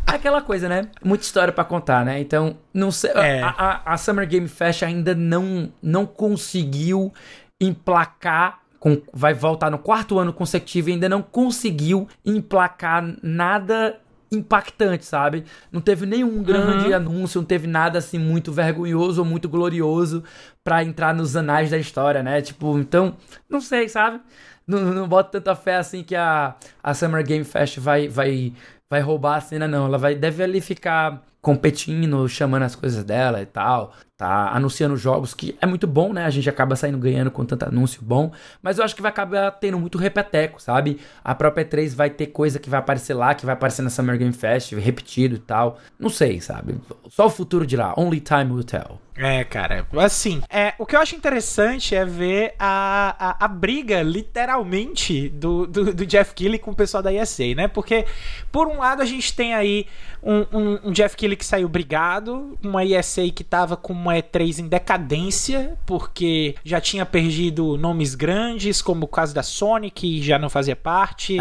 Aquela 0.05 0.41
coisa, 0.41 0.69
né? 0.69 0.89
Muita 1.03 1.23
história 1.23 1.51
para 1.51 1.63
contar, 1.63 2.05
né? 2.05 2.19
Então, 2.19 2.57
não 2.73 2.91
sei. 2.91 3.11
É. 3.11 3.41
A, 3.41 3.49
a, 3.49 3.93
a, 3.93 3.97
Summer 3.97 4.27
Game 4.27 4.47
Fest 4.47 4.83
ainda 4.83 5.15
não, 5.15 5.71
não 5.81 6.05
conseguiu 6.05 7.13
emplacar. 7.59 8.59
Com, 8.79 9.01
vai 9.11 9.33
voltar 9.33 9.71
no 9.71 9.79
quarto 9.79 10.19
ano 10.19 10.31
consecutivo 10.31 10.89
e 10.89 10.93
ainda 10.93 11.09
não 11.09 11.23
conseguiu 11.23 12.07
emplacar 12.23 13.03
nada 13.23 13.99
impactante, 14.31 15.05
sabe? 15.05 15.45
Não 15.71 15.81
teve 15.81 16.05
nenhum 16.05 16.43
grande 16.43 16.89
uhum. 16.89 16.95
anúncio, 16.95 17.41
não 17.41 17.45
teve 17.45 17.67
nada 17.67 17.99
assim 17.99 18.19
muito 18.19 18.51
vergonhoso 18.51 19.21
ou 19.21 19.25
muito 19.25 19.49
glorioso 19.49 20.23
para 20.63 20.83
entrar 20.83 21.13
nos 21.13 21.35
anais 21.35 21.71
da 21.71 21.77
história, 21.77 22.21
né? 22.21 22.41
Tipo, 22.41 22.77
então, 22.77 23.15
não 23.49 23.61
sei, 23.61 23.89
sabe? 23.89 24.19
Não, 24.67 24.79
não 24.79 25.07
boto 25.07 25.31
tanta 25.31 25.55
fé 25.55 25.75
assim 25.75 26.03
que 26.03 26.15
a, 26.15 26.55
a 26.83 26.93
Summer 26.93 27.23
Game 27.23 27.45
Fest 27.45 27.79
vai, 27.79 28.07
vai 28.07 28.51
vai 28.89 29.01
roubar 29.01 29.37
a 29.37 29.41
cena, 29.41 29.67
não. 29.67 29.85
Ela 29.85 29.97
vai, 29.97 30.15
deve 30.15 30.43
ali 30.43 30.61
ficar 30.61 31.23
competindo, 31.45 32.27
chamando 32.27 32.63
as 32.63 32.75
coisas 32.75 33.03
dela 33.03 33.39
e 33.39 33.45
tal. 33.45 33.93
Tá 34.17 34.49
anunciando 34.49 34.97
jogos 34.97 35.35
que 35.35 35.55
é 35.61 35.67
muito 35.67 35.85
bom, 35.85 36.11
né? 36.11 36.25
A 36.25 36.29
gente 36.31 36.49
acaba 36.49 36.75
saindo 36.75 36.97
ganhando 36.97 37.29
com 37.29 37.45
tanto 37.45 37.65
anúncio 37.65 38.01
bom. 38.01 38.31
Mas 38.63 38.79
eu 38.79 38.83
acho 38.83 38.95
que 38.95 39.01
vai 39.01 39.11
acabar 39.11 39.51
tendo 39.51 39.77
muito 39.77 39.99
repeteco, 39.99 40.59
sabe? 40.59 40.99
A 41.23 41.35
própria 41.35 41.63
E3 41.63 41.93
vai 41.93 42.09
ter 42.09 42.27
coisa 42.27 42.57
que 42.57 42.67
vai 42.67 42.79
aparecer 42.79 43.13
lá, 43.13 43.35
que 43.35 43.45
vai 43.45 43.53
aparecer 43.53 43.83
na 43.83 43.91
Summer 43.91 44.17
Game 44.17 44.33
Fest, 44.33 44.71
repetido 44.71 45.35
e 45.35 45.39
tal. 45.39 45.77
Não 45.99 46.09
sei, 46.09 46.41
sabe? 46.41 46.79
Só 47.09 47.27
o 47.27 47.29
futuro 47.29 47.67
de 47.67 47.77
lá. 47.77 47.93
Only 47.95 48.21
time 48.21 48.51
will 48.51 48.63
tell. 48.63 48.99
É, 49.17 49.45
cara, 49.45 49.87
assim, 49.99 50.41
é, 50.49 50.73
o 50.77 50.85
que 50.85 50.93
eu 50.93 50.99
acho 50.99 51.15
interessante 51.15 51.95
é 51.95 52.03
ver 52.03 52.53
a, 52.59 53.15
a, 53.17 53.45
a 53.45 53.47
briga, 53.47 54.01
literalmente, 54.01 55.29
do, 55.29 55.65
do, 55.65 55.93
do, 55.93 56.05
Jeff 56.05 56.33
Keighley 56.33 56.59
com 56.59 56.71
o 56.71 56.75
pessoal 56.75 57.01
da 57.01 57.13
ESA, 57.13 57.55
né? 57.55 57.69
Porque, 57.69 58.05
por 58.51 58.67
um 58.67 58.79
lado, 58.79 59.01
a 59.01 59.05
gente 59.05 59.33
tem 59.33 59.53
aí 59.53 59.87
um, 60.21 60.45
um, 60.51 60.79
um 60.89 60.91
Jeff 60.91 61.15
Keighley 61.15 61.34
que 61.35 61.45
saiu 61.45 61.67
brigado, 61.67 62.57
uma 62.63 62.83
ESA 62.83 63.29
que 63.29 63.43
tava 63.43 63.75
com 63.75 63.93
uma 63.93 64.15
E3 64.15 64.59
em 64.59 64.67
decadência, 64.67 65.77
porque 65.85 66.55
já 66.63 66.79
tinha 66.81 67.05
perdido 67.05 67.77
nomes 67.77 68.15
grandes, 68.15 68.81
como 68.81 69.05
o 69.05 69.07
caso 69.07 69.33
da 69.33 69.43
Sony, 69.43 69.89
que 69.89 70.21
já 70.21 70.37
não 70.39 70.49
fazia 70.49 70.75
parte, 70.75 71.37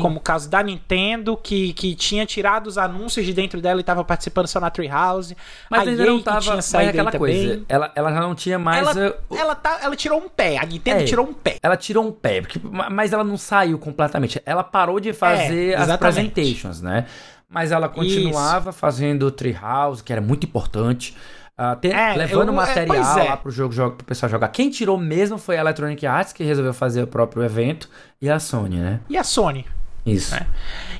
como 0.00 0.18
o 0.18 0.20
caso 0.20 0.48
da 0.48 0.62
Nintendo, 0.62 1.36
que, 1.36 1.72
que 1.72 1.94
tinha 1.94 2.24
tirado 2.26 2.66
os 2.66 2.78
anúncios 2.78 3.24
de 3.24 3.32
dentro 3.32 3.60
dela 3.60 3.80
e 3.80 3.84
tava 3.84 4.04
participando 4.04 4.46
só 4.46 4.60
na 4.60 4.70
Treehouse, 4.70 5.36
mas 5.70 5.86
a 5.86 5.90
EA 5.90 6.06
não 6.06 6.22
tava, 6.22 6.40
tinha 6.40 6.62
saído 6.62 7.18
coisa. 7.18 7.62
Ela, 7.68 7.92
ela 7.94 8.12
já 8.12 8.20
não 8.20 8.34
tinha 8.34 8.58
mais. 8.58 8.96
Ela, 8.96 9.18
ela, 9.30 9.54
tá, 9.54 9.80
ela 9.82 9.96
tirou 9.96 10.18
um 10.18 10.28
pé. 10.28 10.58
A 10.58 10.66
Nintendo 10.66 11.02
é, 11.02 11.04
tirou 11.04 11.26
um 11.26 11.32
pé. 11.32 11.58
Ela 11.62 11.76
tirou 11.76 12.06
um 12.06 12.12
pé, 12.12 12.40
porque, 12.40 12.60
mas 12.90 13.12
ela 13.12 13.24
não 13.24 13.36
saiu 13.36 13.78
completamente. 13.78 14.40
Ela 14.44 14.62
parou 14.62 15.00
de 15.00 15.12
fazer 15.12 15.72
é, 15.72 15.76
as 15.76 15.96
presentations, 15.96 16.80
né? 16.80 17.06
Mas 17.48 17.72
ela 17.72 17.88
continuava 17.88 18.70
Isso. 18.70 18.78
fazendo 18.78 19.30
Treehouse, 19.30 20.02
que 20.02 20.12
era 20.12 20.20
muito 20.20 20.46
importante. 20.46 21.16
Uh, 21.58 21.74
ter, 21.76 21.92
é, 21.92 22.14
levando 22.14 22.48
eu, 22.48 22.52
é, 22.52 22.56
material 22.56 23.18
é, 23.18 23.24
lá 23.24 23.36
pro 23.36 23.50
jogo, 23.50 23.72
jogo 23.72 23.96
pro 23.96 24.06
pessoal 24.06 24.30
jogar. 24.30 24.48
Quem 24.48 24.70
tirou 24.70 24.96
mesmo 24.96 25.38
foi 25.38 25.56
a 25.56 25.60
Electronic 25.60 26.06
Arts, 26.06 26.32
que 26.32 26.44
resolveu 26.44 26.72
fazer 26.72 27.02
o 27.02 27.06
próprio 27.06 27.42
evento, 27.42 27.88
e 28.20 28.30
a 28.30 28.38
Sony, 28.38 28.76
né? 28.76 29.00
E 29.08 29.16
a 29.16 29.24
Sony. 29.24 29.66
Isso. 30.06 30.34
Né? 30.34 30.46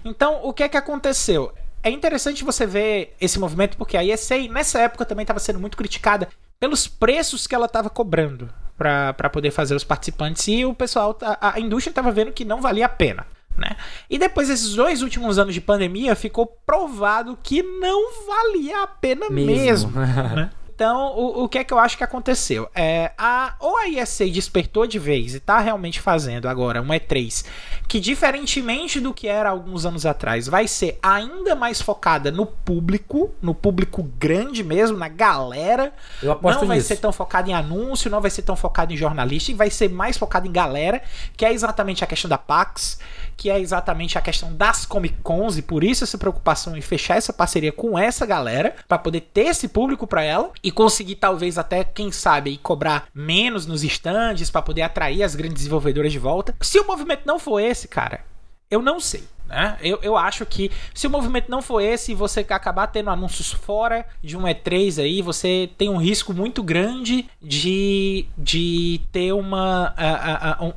Então, 0.05 0.41
o 0.43 0.53
que 0.53 0.63
é 0.65 0.69
que 0.69 0.77
aconteceu? 0.77 1.53
é 1.83 1.91
interessante 1.91 2.45
você 2.45 2.67
ver 2.67 3.15
esse 3.21 3.39
movimento 3.39 3.77
porque 3.77 3.97
a 3.97 4.05
ESA 4.05 4.37
nessa 4.51 4.81
época 4.81 5.05
também 5.05 5.23
estava 5.23 5.39
sendo 5.39 5.61
muito 5.61 5.77
criticada 5.77 6.29
pelos 6.59 6.89
preços 6.89 7.47
que 7.47 7.55
ela 7.55 7.67
estava 7.67 7.89
cobrando 7.89 8.51
para 8.77 9.31
poder 9.31 9.51
fazer 9.51 9.75
os 9.75 9.85
participantes 9.85 10.47
e 10.49 10.65
o 10.65 10.75
pessoal, 10.75 11.17
a, 11.21 11.55
a 11.55 11.61
indústria 11.61 11.91
estava 11.91 12.13
vendo 12.13 12.33
que 12.33 12.45
não 12.45 12.61
valia 12.61 12.87
a 12.87 12.89
pena. 12.89 13.27
Né? 13.59 13.77
E 14.09 14.19
depois 14.19 14.49
desses 14.49 14.75
dois 14.75 15.03
últimos 15.03 15.39
anos 15.39 15.53
de 15.53 15.61
pandemia, 15.61 16.15
ficou 16.15 16.47
provado 16.47 17.37
que 17.43 17.63
não 17.63 18.27
valia 18.27 18.85
a 18.85 18.87
pena 18.87 19.29
mesmo. 19.29 19.91
mesmo 19.91 20.01
né? 20.01 20.51
Então, 20.79 21.13
o, 21.17 21.43
o 21.43 21.49
que 21.49 21.59
é 21.59 21.65
que 21.65 21.75
eu 21.75 21.79
acho 21.81 21.99
que 21.99 22.05
aconteceu? 22.05 22.71
É, 22.73 23.11
a, 23.19 23.57
ou 23.59 23.77
a 23.79 23.89
ESA 23.89 24.27
despertou 24.27 24.87
de 24.87 24.97
vez 24.97 25.35
e 25.35 25.39
está 25.39 25.59
realmente 25.59 26.01
fazendo 26.01 26.47
agora 26.47 26.81
uma 26.81 26.95
E3 26.95 27.45
que, 27.89 27.99
diferentemente 27.99 29.01
do 29.01 29.13
que 29.13 29.27
era 29.27 29.51
alguns 29.51 29.85
anos 29.85 30.07
atrás, 30.07 30.47
vai 30.47 30.69
ser 30.69 30.97
ainda 31.03 31.57
mais 31.57 31.83
focada 31.83 32.31
no 32.31 32.47
público, 32.47 33.35
no 33.43 33.57
público 33.57 34.05
grande 34.21 34.63
mesmo, 34.63 34.97
na 34.97 35.09
galera. 35.09 35.93
Eu 36.23 36.31
aposto 36.31 36.61
não 36.61 36.69
vai 36.69 36.77
nisso. 36.77 36.89
ser 36.89 36.99
tão 36.99 37.11
focado 37.11 37.51
em 37.51 37.55
anúncio, 37.55 38.09
não 38.09 38.21
vai 38.21 38.31
ser 38.31 38.43
tão 38.43 38.55
focado 38.55 38.93
em 38.93 38.97
jornalista, 38.97 39.51
e 39.51 39.55
vai 39.55 39.71
ser 39.71 39.91
mais 39.91 40.17
focado 40.17 40.47
em 40.47 40.53
galera, 40.53 41.03
que 41.37 41.45
é 41.45 41.53
exatamente 41.53 42.05
a 42.05 42.07
questão 42.07 42.29
da 42.29 42.39
PAX, 42.39 43.01
que 43.39 43.49
é 43.49 43.59
exatamente 43.59 44.19
a 44.19 44.21
questão 44.21 44.53
das 44.53 44.85
Comic 44.85 45.15
Cons, 45.23 45.57
e 45.57 45.63
por 45.63 45.85
isso 45.85 46.03
essa 46.03 46.19
preocupação 46.19 46.77
em 46.77 46.81
fechar 46.81 47.17
essa 47.17 47.33
parceria 47.33 47.73
com 47.73 47.97
essa 47.97 48.27
galera, 48.27 48.75
para 48.89 48.99
poder 48.99 49.21
ter 49.21 49.47
esse 49.47 49.69
público 49.69 50.07
para 50.07 50.25
ela. 50.25 50.51
e 50.63 50.73
conseguir 50.73 51.15
talvez 51.17 51.57
até, 51.57 51.85
quem 51.85 52.11
sabe, 52.11 52.51
aí, 52.51 52.59
cobrar 52.59 53.07
menos 53.15 53.65
nos 53.65 53.85
estandes 53.85 54.51
para 54.51 54.61
poder 54.61 54.83
atrair 54.83 55.23
as 55.23 55.37
grandes 55.37 55.59
desenvolvedoras 55.59 56.11
de 56.11 56.19
volta. 56.19 56.55
Se 56.61 56.81
o 56.81 56.87
movimento 56.87 57.23
não 57.25 57.39
for 57.39 57.61
esse, 57.61 57.87
cara, 57.87 58.25
eu 58.71 58.83
não 58.83 58.99
sei. 58.99 59.23
Né? 59.49 59.79
Eu, 59.81 59.99
eu 60.03 60.17
acho 60.17 60.45
que 60.45 60.71
se 60.93 61.07
o 61.07 61.11
movimento 61.11 61.51
não 61.51 61.63
for 61.63 61.81
esse 61.81 62.15
você 62.15 62.41
acabar 62.41 62.87
tendo 62.89 63.09
anúncios 63.09 63.51
fora 63.51 64.07
de 64.23 64.37
um 64.37 64.43
E3 64.43 65.03
aí, 65.03 65.23
você 65.23 65.71
tem 65.79 65.89
um 65.89 65.97
risco 65.97 66.35
muito 66.35 66.63
grande 66.63 67.27
de, 67.41 68.27
de 68.37 69.01
ter 69.11 69.33
uma, 69.33 69.95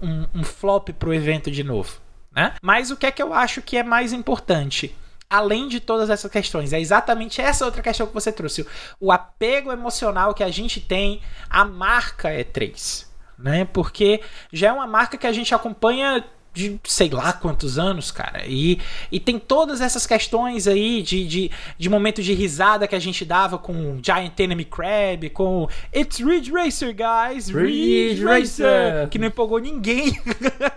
um, 0.01 0.39
um 0.39 0.43
flop 0.43 0.89
pro 0.91 1.13
evento 1.13 1.51
de 1.51 1.63
novo. 1.63 1.99
Né? 2.31 2.53
Mas 2.61 2.91
o 2.91 2.97
que 2.97 3.05
é 3.05 3.11
que 3.11 3.21
eu 3.21 3.33
acho 3.33 3.61
que 3.61 3.77
é 3.77 3.83
mais 3.83 4.13
importante? 4.13 4.95
além 5.31 5.69
de 5.69 5.79
todas 5.79 6.09
essas 6.09 6.29
questões. 6.29 6.73
É 6.73 6.79
exatamente 6.81 7.39
essa 7.39 7.63
outra 7.63 7.81
questão 7.81 8.05
que 8.05 8.13
você 8.13 8.33
trouxe. 8.33 8.67
O 8.99 9.13
apego 9.13 9.71
emocional 9.71 10.33
que 10.33 10.43
a 10.43 10.51
gente 10.51 10.81
tem 10.81 11.21
à 11.49 11.63
marca 11.63 12.27
E3. 12.27 13.07
Né? 13.39 13.63
Porque 13.63 14.21
já 14.51 14.67
é 14.67 14.71
uma 14.73 14.85
marca 14.85 15.17
que 15.17 15.25
a 15.25 15.31
gente 15.31 15.55
acompanha 15.55 16.25
de 16.53 16.79
sei 16.83 17.09
lá 17.09 17.31
quantos 17.33 17.79
anos, 17.79 18.11
cara. 18.11 18.43
E, 18.45 18.79
e 19.11 19.19
tem 19.19 19.39
todas 19.39 19.81
essas 19.81 20.05
questões 20.05 20.67
aí 20.67 21.01
de, 21.01 21.25
de, 21.25 21.51
de 21.77 21.89
momento 21.89 22.21
de 22.21 22.33
risada 22.33 22.87
que 22.87 22.95
a 22.95 22.99
gente 22.99 23.23
dava 23.23 23.57
com 23.57 23.99
Giant 24.01 24.37
Enemy 24.37 24.65
Crab, 24.65 25.29
com 25.29 25.67
It's 25.95 26.19
Ridge 26.19 26.51
Racer, 26.51 26.93
guys! 26.95 27.49
Ridge, 27.49 28.23
Racer! 28.23 28.65
Racer! 28.65 29.09
Que 29.09 29.17
não 29.17 29.27
empolgou 29.27 29.59
ninguém. 29.59 30.19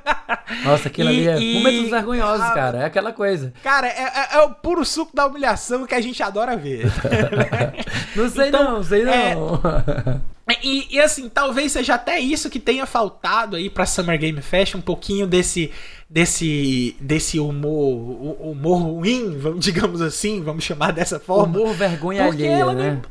Nossa, 0.64 0.88
aquilo 0.88 1.10
e, 1.10 1.28
ali 1.28 1.28
é 1.28 1.38
e, 1.40 1.54
momentos 1.54 1.90
vergonhosos, 1.90 2.46
a, 2.46 2.50
cara. 2.52 2.78
É 2.78 2.84
aquela 2.84 3.12
coisa. 3.12 3.52
Cara, 3.62 3.88
é, 3.88 4.02
é, 4.02 4.36
é, 4.36 4.40
o 4.42 4.50
puro 4.50 4.84
suco 4.84 5.14
da 5.14 5.26
humilhação 5.26 5.86
que 5.86 5.94
a 5.94 6.00
gente 6.00 6.22
adora 6.22 6.56
ver. 6.56 6.86
não 8.14 8.28
sei 8.28 8.48
então, 8.48 8.74
não, 8.74 8.82
sei 8.82 9.02
é, 9.02 9.34
não. 9.34 9.60
E, 10.62 10.96
e, 10.96 11.00
assim, 11.00 11.28
talvez 11.28 11.72
seja 11.72 11.94
até 11.94 12.20
isso 12.20 12.50
que 12.50 12.58
tenha 12.58 12.84
faltado 12.84 13.56
aí 13.56 13.70
pra 13.70 13.86
Summer 13.86 14.18
Game 14.18 14.42
Fest, 14.42 14.74
um 14.74 14.80
pouquinho 14.80 15.26
desse 15.26 15.70
desse 16.08 16.94
desse 17.00 17.40
humor 17.40 18.38
humor 18.40 18.82
ruim, 18.82 19.38
vamos 19.38 19.60
digamos 19.64 20.02
assim, 20.02 20.42
vamos 20.42 20.62
chamar 20.62 20.92
dessa 20.92 21.18
forma. 21.18 21.58
Humor 21.58 21.74
vergonha 21.74 22.26
alheia, 22.26 22.72
né? 22.74 22.90
Não, 22.90 23.02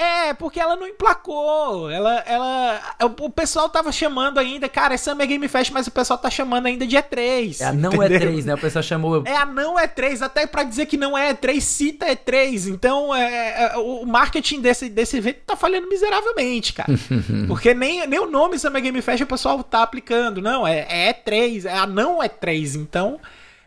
é, 0.00 0.32
porque 0.32 0.58
ela 0.58 0.76
não 0.76 0.86
emplacou. 0.86 1.90
Ela, 1.90 2.20
ela. 2.20 2.80
O 3.20 3.28
pessoal 3.28 3.68
tava 3.68 3.92
chamando 3.92 4.38
ainda, 4.38 4.66
cara, 4.66 4.94
é 4.94 4.96
Summer 4.96 5.26
Game 5.26 5.46
Fest, 5.46 5.70
mas 5.72 5.86
o 5.86 5.90
pessoal 5.90 6.18
tá 6.18 6.30
chamando 6.30 6.64
ainda 6.64 6.86
de 6.86 6.96
E3. 6.96 7.60
É 7.60 7.64
a 7.66 7.72
não 7.72 7.92
entendeu? 7.92 8.32
E3, 8.32 8.44
né? 8.46 8.54
O 8.54 8.58
pessoal 8.58 8.82
chamou. 8.82 9.22
É 9.26 9.36
a 9.36 9.44
não 9.44 9.74
E3, 9.74 10.22
até 10.22 10.46
pra 10.46 10.62
dizer 10.62 10.86
que 10.86 10.96
não 10.96 11.18
é 11.18 11.34
E3, 11.34 11.60
cita 11.60 12.06
E3. 12.06 12.68
Então, 12.70 13.14
é, 13.14 13.64
é, 13.64 13.76
o 13.76 14.06
marketing 14.06 14.62
desse, 14.62 14.88
desse 14.88 15.18
evento 15.18 15.40
tá 15.46 15.54
falhando 15.54 15.86
miseravelmente, 15.86 16.72
cara. 16.72 16.90
porque 17.46 17.74
nem, 17.74 18.06
nem 18.06 18.20
o 18.20 18.30
nome 18.30 18.58
Summer 18.58 18.80
Game 18.80 19.02
Fest 19.02 19.22
o 19.22 19.26
pessoal 19.26 19.62
tá 19.62 19.82
aplicando. 19.82 20.40
Não, 20.40 20.66
é, 20.66 20.86
é 20.88 21.12
E3, 21.12 21.66
é 21.66 21.76
a 21.76 21.86
não 21.86 22.20
E3. 22.20 22.76
Então. 22.76 23.20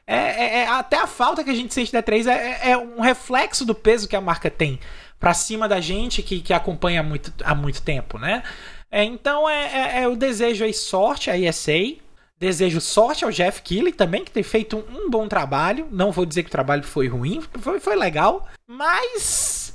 É, 0.06 0.18
é, 0.18 0.60
é, 0.60 0.68
até 0.68 0.98
a 0.98 1.08
falta 1.08 1.46
que 1.46 1.50
a 1.50 1.54
gente 1.54 1.74
sente 1.74 1.94
da 1.94 2.04
E3 2.04 2.28
é, 2.28 2.72
é 2.72 2.78
um 2.78 3.00
reflexo 3.00 3.64
do 3.64 3.74
peso 3.74 4.06
que 4.06 4.18
a 4.18 4.20
marca 4.20 4.50
tem 4.50 4.78
para 5.24 5.34
cima 5.34 5.70
da 5.70 5.80
gente 5.80 6.22
que, 6.22 6.42
que 6.42 6.52
acompanha 6.52 7.02
muito, 7.02 7.34
há 7.46 7.56
muito 7.56 7.82
tempo, 7.82 8.20
né? 8.20 8.44
É, 8.92 9.06
então 9.06 9.50
é, 9.50 9.68
é, 9.68 10.02
é, 10.02 10.08
o 10.10 10.18
desejo 10.18 10.66
aí 10.66 10.74
sorte 10.74 11.32
à 11.32 11.40
ESA, 11.40 11.96
desejo 12.38 12.82
sorte 12.82 13.24
ao 13.24 13.32
Jeff 13.32 13.62
Keighley 13.62 13.94
também, 13.94 14.26
que 14.26 14.32
tem 14.32 14.44
feito 14.44 14.76
um, 14.76 15.06
um, 15.06 15.10
bom 15.10 15.26
trabalho. 15.30 15.88
Não 15.90 16.12
vou 16.12 16.26
dizer 16.26 16.44
que 16.44 16.50
o 16.50 16.52
trabalho 16.52 16.84
foi 16.84 17.08
ruim, 17.08 17.42
foi, 17.62 17.80
foi 17.80 17.96
legal, 17.96 18.46
mas. 18.68 19.72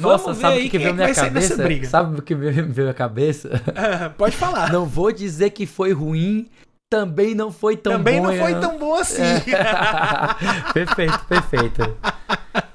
Nossa, 0.00 0.34
sabe 0.34 0.66
o 0.66 0.68
que, 0.68 0.78
veio 0.78 0.94
na 0.94 1.04
minha 1.04 1.14
cabeça? 1.14 1.88
Sabe 1.88 2.18
o 2.18 2.22
que 2.22 2.34
veio 2.34 2.86
na 2.88 2.92
cabeça? 2.92 3.50
pode 4.18 4.34
falar. 4.34 4.72
Não 4.72 4.84
vou 4.84 5.12
dizer 5.12 5.50
que 5.50 5.64
foi 5.64 5.92
ruim, 5.92 6.50
também 6.90 7.36
não 7.36 7.52
foi 7.52 7.76
tão 7.76 7.92
também 7.92 8.20
bom. 8.20 8.26
Também 8.26 8.40
não 8.40 8.46
foi 8.46 8.60
tão 8.60 8.78
bom 8.78 8.94
assim. 8.96 9.22
É. 9.22 10.72
perfeito, 10.74 11.20
perfeito. 11.28 11.96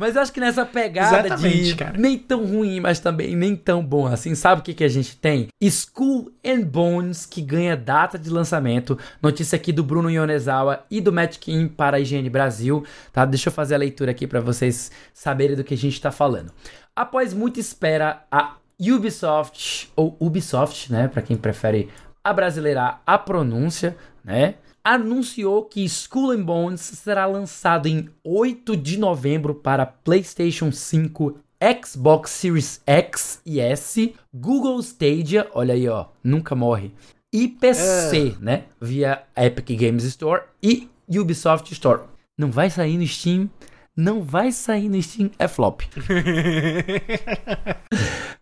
Mas 0.03 0.17
eu 0.17 0.21
acho 0.21 0.33
que 0.33 0.39
nessa 0.41 0.65
pegada 0.65 1.27
Exatamente, 1.27 1.63
de 1.63 1.75
cara. 1.75 1.97
nem 1.97 2.17
tão 2.17 2.45
ruim, 2.45 2.81
mas 2.81 2.99
também 2.99 3.37
nem 3.37 3.55
tão 3.55 3.81
bom 3.81 4.05
assim, 4.05 4.35
sabe 4.35 4.59
o 4.59 4.63
que, 4.63 4.73
que 4.73 4.83
a 4.83 4.89
gente 4.89 5.15
tem? 5.15 5.47
School 5.63 6.29
and 6.45 6.63
Bones, 6.63 7.25
que 7.25 7.41
ganha 7.41 7.77
data 7.77 8.19
de 8.19 8.29
lançamento. 8.29 8.99
Notícia 9.21 9.55
aqui 9.55 9.71
do 9.71 9.81
Bruno 9.81 10.11
Yonezawa 10.11 10.83
e 10.91 10.99
do 10.99 11.13
Matt 11.13 11.37
Kim 11.37 11.69
para 11.69 11.95
a 11.95 11.99
IGN 12.01 12.29
Brasil, 12.29 12.83
tá? 13.13 13.23
Deixa 13.23 13.47
eu 13.47 13.53
fazer 13.53 13.75
a 13.75 13.77
leitura 13.77 14.11
aqui 14.11 14.27
para 14.27 14.41
vocês 14.41 14.91
saberem 15.13 15.55
do 15.55 15.63
que 15.63 15.73
a 15.73 15.77
gente 15.77 15.93
está 15.93 16.11
falando. 16.11 16.51
Após 16.93 17.33
muita 17.33 17.61
espera, 17.61 18.25
a 18.29 18.57
Ubisoft, 18.77 19.89
ou 19.95 20.17
Ubisoft, 20.19 20.91
né, 20.91 21.07
para 21.07 21.21
quem 21.21 21.37
prefere 21.37 21.87
abrasileirar 22.21 23.01
a 23.07 23.17
pronúncia, 23.17 23.95
né? 24.21 24.55
Anunciou 24.85 25.63
que 25.63 25.81
Skull 25.85 26.31
and 26.31 26.43
Bones 26.43 26.81
será 26.81 27.25
lançado 27.25 27.87
em 27.87 28.09
8 28.21 28.75
de 28.75 28.97
novembro 28.97 29.55
para 29.55 29.85
PlayStation 29.85 30.73
5, 30.73 31.39
Xbox 31.81 32.31
Series 32.31 32.81
X 32.85 33.41
e 33.45 33.61
S, 33.61 34.13
Google 34.33 34.77
Stadia, 34.81 35.47
olha 35.53 35.73
aí, 35.73 35.87
ó, 35.87 36.07
nunca 36.21 36.53
morre, 36.53 36.91
e 37.31 37.47
PC, 37.47 38.35
é. 38.35 38.43
né? 38.43 38.63
Via 38.81 39.23
Epic 39.37 39.69
Games 39.79 40.03
Store 40.03 40.41
e 40.61 40.89
Ubisoft 41.09 41.71
Store. 41.71 42.01
Não 42.37 42.51
vai 42.51 42.69
sair 42.69 42.97
no 42.97 43.07
Steam, 43.07 43.49
não 43.95 44.21
vai 44.21 44.51
sair 44.51 44.89
no 44.89 45.01
Steam, 45.01 45.31
é 45.39 45.47
flop. 45.47 45.83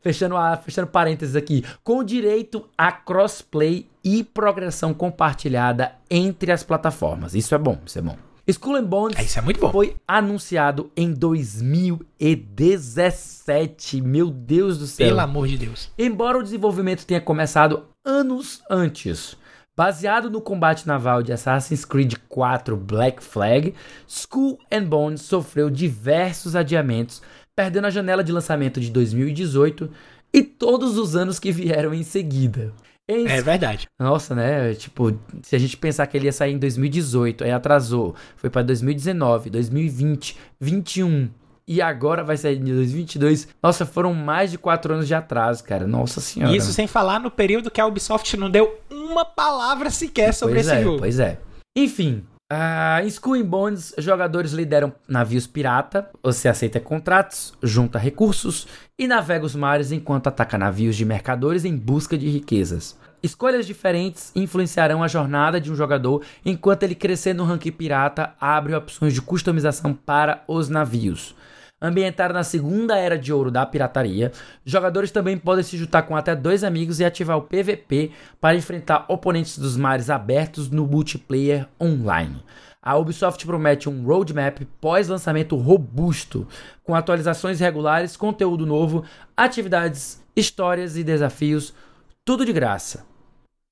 fechando, 0.01 0.35
a, 0.35 0.57
fechando 0.57 0.87
parênteses 0.87 1.35
aqui. 1.35 1.63
Com 1.83 2.03
direito 2.03 2.67
a 2.75 2.91
crossplay 2.91 3.90
e 4.03 4.23
progressão 4.23 4.91
compartilhada 4.93 5.93
entre 6.09 6.51
as 6.51 6.63
plataformas. 6.63 7.35
Isso 7.35 7.55
é 7.55 7.57
bom, 7.57 7.79
isso 7.85 7.99
é 7.99 8.01
bom. 8.01 8.17
Skull 8.47 8.75
and 8.75 8.85
Bones 8.85 9.17
é, 9.17 9.23
isso 9.23 9.37
é 9.37 9.41
muito 9.41 9.59
bom. 9.59 9.71
foi 9.71 9.95
anunciado 10.07 10.89
em 10.97 11.13
2017. 11.13 14.01
Meu 14.01 14.31
Deus 14.31 14.79
do 14.79 14.87
céu. 14.87 15.09
Pelo 15.09 15.19
amor 15.19 15.47
de 15.47 15.57
Deus. 15.57 15.91
Embora 15.97 16.39
o 16.39 16.43
desenvolvimento 16.43 17.05
tenha 17.05 17.21
começado 17.21 17.85
anos 18.03 18.63
antes, 18.69 19.37
Baseado 19.73 20.29
no 20.29 20.41
combate 20.41 20.85
naval 20.85 21.23
de 21.23 21.31
Assassin's 21.31 21.85
Creed 21.85 22.15
4 22.27 22.75
Black 22.75 23.23
Flag, 23.23 23.73
Skull 24.05 24.59
and 24.69 24.83
Bones 24.83 25.21
sofreu 25.21 25.69
diversos 25.69 26.57
adiamentos, 26.57 27.21
perdendo 27.55 27.87
a 27.87 27.89
janela 27.89 28.21
de 28.21 28.33
lançamento 28.33 28.81
de 28.81 28.91
2018 28.91 29.89
e 30.33 30.43
todos 30.43 30.97
os 30.97 31.15
anos 31.15 31.39
que 31.39 31.53
vieram 31.53 31.93
em 31.93 32.03
seguida. 32.03 32.73
Em... 33.11 33.27
É 33.27 33.41
verdade. 33.41 33.87
Nossa, 33.99 34.33
né? 34.33 34.73
Tipo, 34.73 35.17
se 35.41 35.55
a 35.55 35.59
gente 35.59 35.75
pensar 35.77 36.07
que 36.07 36.17
ele 36.17 36.25
ia 36.25 36.31
sair 36.31 36.53
em 36.53 36.57
2018, 36.57 37.43
aí 37.43 37.51
atrasou, 37.51 38.15
foi 38.37 38.49
para 38.49 38.61
2019, 38.61 39.49
2020, 39.49 40.37
21, 40.59 41.29
e 41.67 41.81
agora 41.81 42.23
vai 42.23 42.37
sair 42.37 42.57
em 42.57 42.63
2022. 42.63 43.47
Nossa, 43.61 43.85
foram 43.85 44.13
mais 44.13 44.51
de 44.51 44.57
quatro 44.57 44.93
anos 44.93 45.07
de 45.07 45.13
atraso, 45.13 45.63
cara. 45.63 45.85
Nossa 45.85 46.19
senhora. 46.19 46.55
Isso 46.55 46.71
sem 46.73 46.87
falar 46.87 47.19
no 47.19 47.29
período 47.29 47.69
que 47.69 47.79
a 47.79 47.85
Ubisoft 47.85 48.35
não 48.37 48.49
deu 48.49 48.79
uma 48.89 49.25
palavra 49.25 49.89
sequer 49.89 50.33
sobre 50.33 50.55
pois 50.55 50.67
esse 50.67 50.75
é, 50.75 50.83
jogo. 50.83 50.99
Pois 50.99 51.19
é. 51.19 51.37
Enfim, 51.75 52.23
Uh, 52.51 53.01
em 53.01 53.07
Skull 53.07 53.35
and 53.35 53.45
Bones, 53.45 53.93
jogadores 53.97 54.51
lideram 54.51 54.91
navios 55.07 55.47
pirata, 55.47 56.09
você 56.21 56.49
aceita 56.49 56.81
contratos, 56.81 57.53
junta 57.63 57.97
recursos 57.97 58.67
e 58.99 59.07
navega 59.07 59.45
os 59.45 59.55
mares 59.55 59.93
enquanto 59.93 60.27
ataca 60.27 60.57
navios 60.57 60.97
de 60.97 61.05
mercadores 61.05 61.63
em 61.63 61.77
busca 61.77 62.17
de 62.17 62.27
riquezas. 62.27 62.99
Escolhas 63.23 63.65
diferentes 63.65 64.33
influenciarão 64.35 65.01
a 65.01 65.07
jornada 65.07 65.61
de 65.61 65.71
um 65.71 65.75
jogador 65.75 66.23
enquanto 66.43 66.83
ele 66.83 66.93
crescer 66.93 67.33
no 67.33 67.45
ranking 67.45 67.71
pirata 67.71 68.33
abre 68.37 68.75
opções 68.75 69.13
de 69.13 69.21
customização 69.21 69.93
para 69.93 70.43
os 70.45 70.67
navios. 70.67 71.33
Ambientado 71.81 72.31
na 72.31 72.43
segunda 72.43 72.95
era 72.95 73.17
de 73.17 73.33
ouro 73.33 73.49
da 73.49 73.65
pirataria, 73.65 74.31
jogadores 74.63 75.09
também 75.09 75.35
podem 75.35 75.63
se 75.63 75.75
juntar 75.75 76.03
com 76.03 76.15
até 76.15 76.35
dois 76.35 76.63
amigos 76.63 76.99
e 76.99 77.05
ativar 77.05 77.37
o 77.39 77.41
PVP 77.41 78.11
para 78.39 78.55
enfrentar 78.55 79.05
oponentes 79.07 79.57
dos 79.57 79.75
mares 79.75 80.07
abertos 80.07 80.69
no 80.69 80.85
multiplayer 80.85 81.67
online. 81.81 82.43
A 82.83 82.95
Ubisoft 82.97 83.43
promete 83.47 83.89
um 83.89 84.03
roadmap 84.05 84.59
pós-lançamento 84.79 85.55
robusto, 85.55 86.47
com 86.83 86.93
atualizações 86.93 87.59
regulares, 87.59 88.15
conteúdo 88.15 88.65
novo, 88.65 89.03
atividades, 89.35 90.23
histórias 90.35 90.95
e 90.95 91.03
desafios, 91.03 91.73
tudo 92.23 92.45
de 92.45 92.53
graça. 92.53 93.10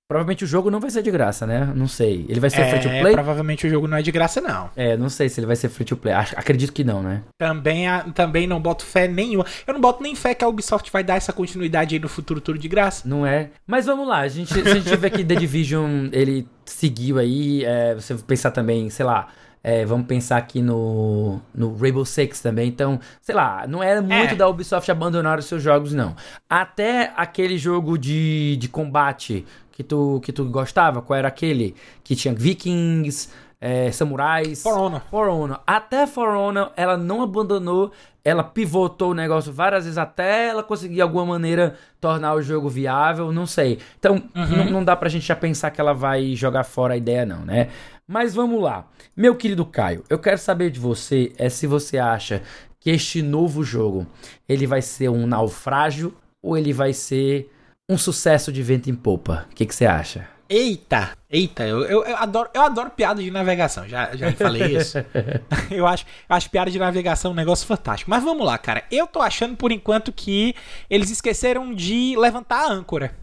Provavelmente 0.09 0.43
o 0.43 0.47
jogo 0.47 0.71
não 0.71 0.79
vai 0.79 0.89
ser 0.89 1.03
de 1.03 1.11
graça, 1.11 1.45
né? 1.45 1.71
Não 1.75 1.87
sei. 1.87 2.25
Ele 2.27 2.39
vai 2.39 2.49
ser 2.49 2.61
é, 2.61 2.69
free 2.71 2.81
to 2.81 2.89
play? 2.89 3.13
Provavelmente 3.13 3.67
o 3.67 3.69
jogo 3.69 3.87
não 3.87 3.95
é 3.95 4.01
de 4.01 4.11
graça, 4.11 4.41
não. 4.41 4.71
É, 4.75 4.97
não 4.97 5.07
sei 5.07 5.29
se 5.29 5.39
ele 5.39 5.45
vai 5.45 5.55
ser 5.55 5.69
free 5.69 5.85
to 5.85 5.95
play. 5.95 6.11
Acredito 6.15 6.73
que 6.73 6.83
não, 6.83 7.03
né? 7.03 7.21
Também, 7.37 7.85
também 8.15 8.47
não 8.47 8.59
boto 8.59 8.83
fé 8.83 9.07
nenhuma. 9.07 9.45
Eu 9.67 9.73
não 9.75 9.79
boto 9.79 10.01
nem 10.01 10.15
fé 10.15 10.33
que 10.33 10.43
a 10.43 10.47
Ubisoft 10.47 10.91
vai 10.91 11.03
dar 11.03 11.15
essa 11.15 11.31
continuidade 11.31 11.93
aí 11.93 12.01
no 12.01 12.09
futuro 12.09 12.41
tudo 12.41 12.57
de 12.57 12.67
graça. 12.67 13.07
Não 13.07 13.23
é? 13.23 13.51
Mas 13.67 13.85
vamos 13.85 14.07
lá. 14.07 14.21
A 14.21 14.27
gente, 14.27 14.51
se 14.51 14.59
a 14.59 14.73
gente 14.73 14.95
vê 14.97 15.11
que 15.11 15.23
The 15.23 15.35
Division 15.35 16.09
ele 16.11 16.47
seguiu 16.65 17.19
aí, 17.19 17.63
é, 17.63 17.93
você 17.93 18.15
pensar 18.15 18.49
também, 18.49 18.89
sei 18.89 19.05
lá, 19.05 19.27
É, 19.63 19.85
vamos 19.85 20.07
pensar 20.07 20.37
aqui 20.37 20.61
no, 20.61 21.39
no 21.53 21.75
Rainbow 21.75 22.05
Six 22.05 22.41
também. 22.41 22.69
Então, 22.69 22.99
sei 23.21 23.35
lá, 23.35 23.65
não 23.67 23.83
era 23.83 24.01
muito 24.01 24.33
é. 24.33 24.35
da 24.35 24.47
Ubisoft 24.47 24.89
abandonar 24.89 25.37
os 25.39 25.45
seus 25.45 25.61
jogos, 25.61 25.93
não. 25.93 26.15
Até 26.49 27.11
aquele 27.15 27.57
jogo 27.57 27.97
de, 27.97 28.55
de 28.57 28.69
combate 28.69 29.45
que 29.71 29.83
tu, 29.83 30.19
que 30.23 30.31
tu 30.31 30.45
gostava, 30.45 31.01
qual 31.01 31.17
era 31.17 31.27
aquele? 31.27 31.75
Que 32.03 32.15
tinha 32.15 32.33
Vikings, 32.33 33.29
é, 33.61 33.91
Samurais. 33.91 34.63
For 34.63 34.77
Honor. 34.77 35.01
For 35.09 35.27
Honor. 35.27 35.59
Até 35.67 36.07
For 36.07 36.29
Honor, 36.29 36.71
ela 36.75 36.97
não 36.97 37.21
abandonou, 37.21 37.91
ela 38.23 38.43
pivotou 38.43 39.11
o 39.11 39.13
negócio 39.13 39.51
várias 39.51 39.83
vezes 39.83 39.97
até 39.97 40.47
ela 40.47 40.63
conseguir 40.63 40.95
de 40.95 41.01
alguma 41.01 41.25
maneira 41.25 41.75
tornar 41.99 42.33
o 42.33 42.41
jogo 42.41 42.69
viável, 42.69 43.31
não 43.31 43.45
sei. 43.45 43.79
Então, 43.97 44.21
uhum. 44.35 44.69
não 44.69 44.83
dá 44.83 44.95
pra 44.95 45.09
gente 45.09 45.25
já 45.25 45.35
pensar 45.35 45.71
que 45.71 45.81
ela 45.81 45.93
vai 45.93 46.35
jogar 46.35 46.63
fora 46.63 46.93
a 46.93 46.97
ideia, 46.97 47.25
não, 47.25 47.45
né? 47.45 47.69
Mas 48.11 48.33
vamos 48.33 48.59
lá. 48.59 48.87
Meu 49.15 49.35
querido 49.35 49.63
Caio, 49.63 50.03
eu 50.09 50.17
quero 50.17 50.39
saber 50.39 50.71
de 50.71 50.79
você 50.79 51.31
é 51.37 51.47
se 51.47 51.67
você 51.67 51.99
acha 51.99 52.41
que 52.79 52.89
este 52.89 53.21
novo 53.21 53.63
jogo 53.63 54.07
ele 54.47 54.65
vai 54.65 54.81
ser 54.81 55.09
um 55.09 55.27
naufrágio 55.27 56.11
ou 56.41 56.57
ele 56.57 56.73
vai 56.73 56.91
ser 56.91 57.53
um 57.87 57.99
sucesso 57.99 58.51
de 58.51 58.63
vento 58.63 58.89
em 58.89 58.95
popa. 58.95 59.45
O 59.51 59.53
que, 59.53 59.63
que 59.63 59.75
você 59.75 59.85
acha? 59.85 60.27
Eita, 60.51 61.11
eita, 61.29 61.63
eu, 61.63 61.83
eu, 61.83 62.03
eu, 62.03 62.17
adoro, 62.17 62.49
eu 62.55 62.61
adoro 62.63 62.89
piada 62.89 63.21
de 63.21 63.29
navegação, 63.29 63.87
já, 63.87 64.15
já 64.15 64.31
falei 64.31 64.77
isso. 64.77 64.97
eu, 65.69 65.85
acho, 65.85 66.07
acho 66.27 66.49
piada 66.49 66.71
de 66.71 66.79
navegação 66.79 67.33
um 67.33 67.35
negócio 67.35 67.67
fantástico. 67.67 68.09
Mas 68.09 68.23
vamos 68.23 68.43
lá, 68.43 68.57
cara. 68.57 68.83
Eu 68.89 69.05
tô 69.05 69.21
achando 69.21 69.55
por 69.55 69.71
enquanto 69.71 70.11
que 70.11 70.55
eles 70.89 71.11
esqueceram 71.11 71.71
de 71.71 72.15
levantar 72.17 72.63
a 72.63 72.71
âncora. 72.71 73.15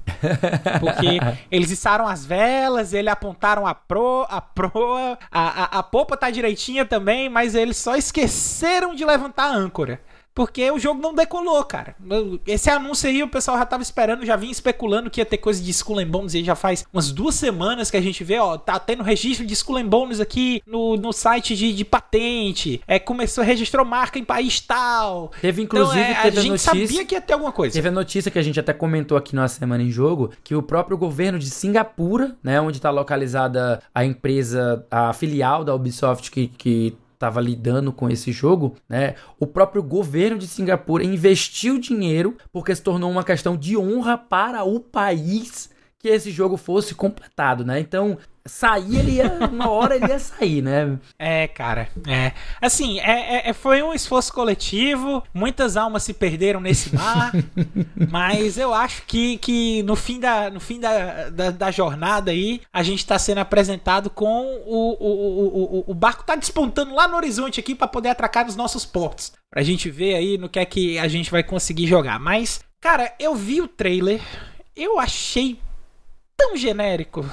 Porque 0.79 1.19
eles 1.51 1.73
içaram 1.73 2.07
as 2.07 2.25
velas, 2.25 2.93
eles 2.93 3.11
apontaram 3.11 3.67
a 3.67 3.75
pro, 3.75 4.25
a 4.29 4.41
proa, 4.41 5.19
a, 5.29 5.63
a, 5.63 5.79
a 5.81 5.83
popa 5.83 6.17
tá 6.17 6.31
direitinha 6.31 6.87
também, 6.87 7.29
mas 7.29 7.57
eles 7.57 7.77
só 7.77 7.97
esqueceram 7.97 8.95
de 8.95 9.05
levantar 9.05 9.47
a 9.47 9.53
âncora. 9.53 10.01
Porque 10.37 10.71
o 10.71 10.79
jogo 10.79 11.01
não 11.01 11.15
decolou, 11.15 11.65
cara. 11.65 11.97
Esse 12.47 12.69
anúncio 12.69 13.09
aí 13.09 13.23
o 13.23 13.29
pessoal 13.29 13.57
já 13.57 13.65
tava 13.65 13.83
esperando, 13.83 14.27
já 14.27 14.37
vinha 14.37 14.53
especulando 14.53 15.09
que 15.09 15.19
ia 15.19 15.25
ter 15.25 15.39
coisa 15.39 15.63
de 15.63 15.71
Skull 15.71 16.01
and 16.01 16.09
Bones 16.09 16.35
aí 16.35 16.45
já 16.45 16.55
faz 16.55 16.85
umas 16.93 17.11
duas 17.11 17.37
semanas 17.37 17.91
que 17.91 17.97
a 17.97 18.03
gente 18.03 18.23
vê, 18.23 18.39
ó, 18.39 18.59
tá 18.59 18.79
tendo 18.79 19.03
registro 19.03 19.47
de 19.47 19.55
Skull 19.55 19.79
and 19.79 19.87
Bones 19.87 20.21
aqui 20.21 20.63
no, 20.67 20.95
no 20.99 21.11
site 21.11 21.57
de, 21.57 21.73
de 21.73 21.85
patente. 21.87 22.83
É, 22.87 22.99
começou, 22.99 23.43
registrou 23.43 23.83
marca 23.83 24.19
em 24.19 24.25
país 24.25 24.61
tal. 24.61 25.31
Teve 25.41 25.63
inclusive, 25.63 26.03
então, 26.03 26.13
é, 26.13 26.23
teve 26.25 26.37
a, 26.37 26.41
a 26.41 26.43
gente 26.43 26.51
notícia, 26.51 26.87
sabia 26.87 27.05
que 27.07 27.15
ia 27.15 27.21
ter 27.23 27.33
alguma 27.33 27.53
coisa. 27.53 27.73
Teve 27.73 27.89
a 27.89 27.93
notícia 27.93 28.31
que 28.31 28.39
a 28.39 28.43
gente 28.43 28.61
até 28.61 28.75
comentou 28.75 29.17
aqui 29.17 29.35
na 29.35 29.49
Semana 29.49 29.83
em 29.83 29.91
Jogo, 29.91 30.33
que 30.45 30.55
o 30.55 30.63
próprio 30.63 30.99
governo 30.99 31.39
de 31.39 31.49
Singapura, 31.49 32.37
né, 32.43 32.61
onde 32.61 32.79
tá 32.79 32.91
localizada 32.91 33.83
a 33.95 34.05
empresa, 34.05 34.85
a 34.91 35.15
filial 35.15 35.65
da 35.65 35.75
Ubisoft 35.75 36.31
que, 36.31 36.49
que 36.49 36.95
estava 37.17 37.41
lidando 37.41 37.93
com 37.93 38.09
esse 38.09 38.31
jogo, 38.31 38.77
né? 38.89 39.15
O 39.41 39.47
próprio 39.47 39.83
governo 39.83 40.39
de 40.39 40.47
Singapura 40.47 41.03
investiu 41.03 41.79
dinheiro 41.79 42.37
porque 42.53 42.75
se 42.75 42.83
tornou 42.83 43.11
uma 43.11 43.25
questão 43.25 43.57
de 43.57 43.77
honra 43.77 44.17
para 44.17 44.63
o 44.63 44.79
país 44.79 45.71
que 45.99 46.09
esse 46.09 46.31
jogo 46.31 46.57
fosse 46.57 46.95
completado, 46.95 47.65
né? 47.65 47.81
Então, 47.81 48.19
sair, 48.47 48.99
ele 48.99 49.13
ia, 49.13 49.33
uma 49.51 49.69
hora 49.71 49.97
ele 49.97 50.07
ia 50.07 50.19
sair, 50.19 50.63
né? 50.63 50.99
É, 51.19 51.49
cara, 51.49 51.89
é. 52.07 52.33
Assim, 52.61 53.01
é, 53.01 53.37
é, 53.37 53.51
é, 53.51 53.53
foi 53.53 53.83
um 53.83 53.93
esforço 53.93 54.33
coletivo, 54.33 55.23
muitas 55.33 55.77
almas 55.77 56.03
se 56.03 56.13
perderam 56.13 56.61
nesse 56.61 56.95
mar, 56.95 57.33
mas 58.11 58.59
eu 58.59 58.73
acho 58.73 59.03
que, 59.07 59.39
que 59.39 59.83
no 59.83 59.97
fim, 59.97 60.21
da, 60.21 60.51
no 60.51 60.61
fim 60.61 60.81
da, 60.81 61.31
da, 61.31 61.51
da 61.51 61.71
jornada 61.71 62.31
aí, 62.31 62.61
a 62.73 62.83
gente 62.83 63.05
tá 63.05 63.19
sendo 63.19 63.39
apresentado 63.39 64.11
com 64.11 64.47
o, 64.67 64.97
o, 64.99 65.09
o, 65.09 65.79
o, 65.79 65.85
o 65.89 65.95
barco 65.95 66.25
tá 66.25 66.35
despontando 66.35 66.95
lá 66.95 67.09
no 67.09 67.17
horizonte 67.17 67.61
aqui 67.61 67.75
para 67.75 67.89
poder 67.89 68.11
atracar 68.11 68.47
nos 68.47 68.57
nossos 68.57 68.85
portos. 68.85 69.33
Pra 69.51 69.63
gente 69.63 69.91
ver 69.91 70.15
aí 70.15 70.39
no 70.39 70.49
que 70.49 70.59
é 70.59 70.65
que 70.65 70.99
a 70.99 71.09
gente 71.09 71.31
vai 71.31 71.43
conseguir 71.43 71.87
jogar. 71.87 72.19
Mas, 72.19 72.61
cara, 72.81 73.13
eu 73.19 73.35
vi 73.35 73.61
o 73.61 73.69
trailer, 73.69 74.21
eu 74.75 74.99
achei 74.99 75.59
tão 76.37 76.57
genérico 76.57 77.25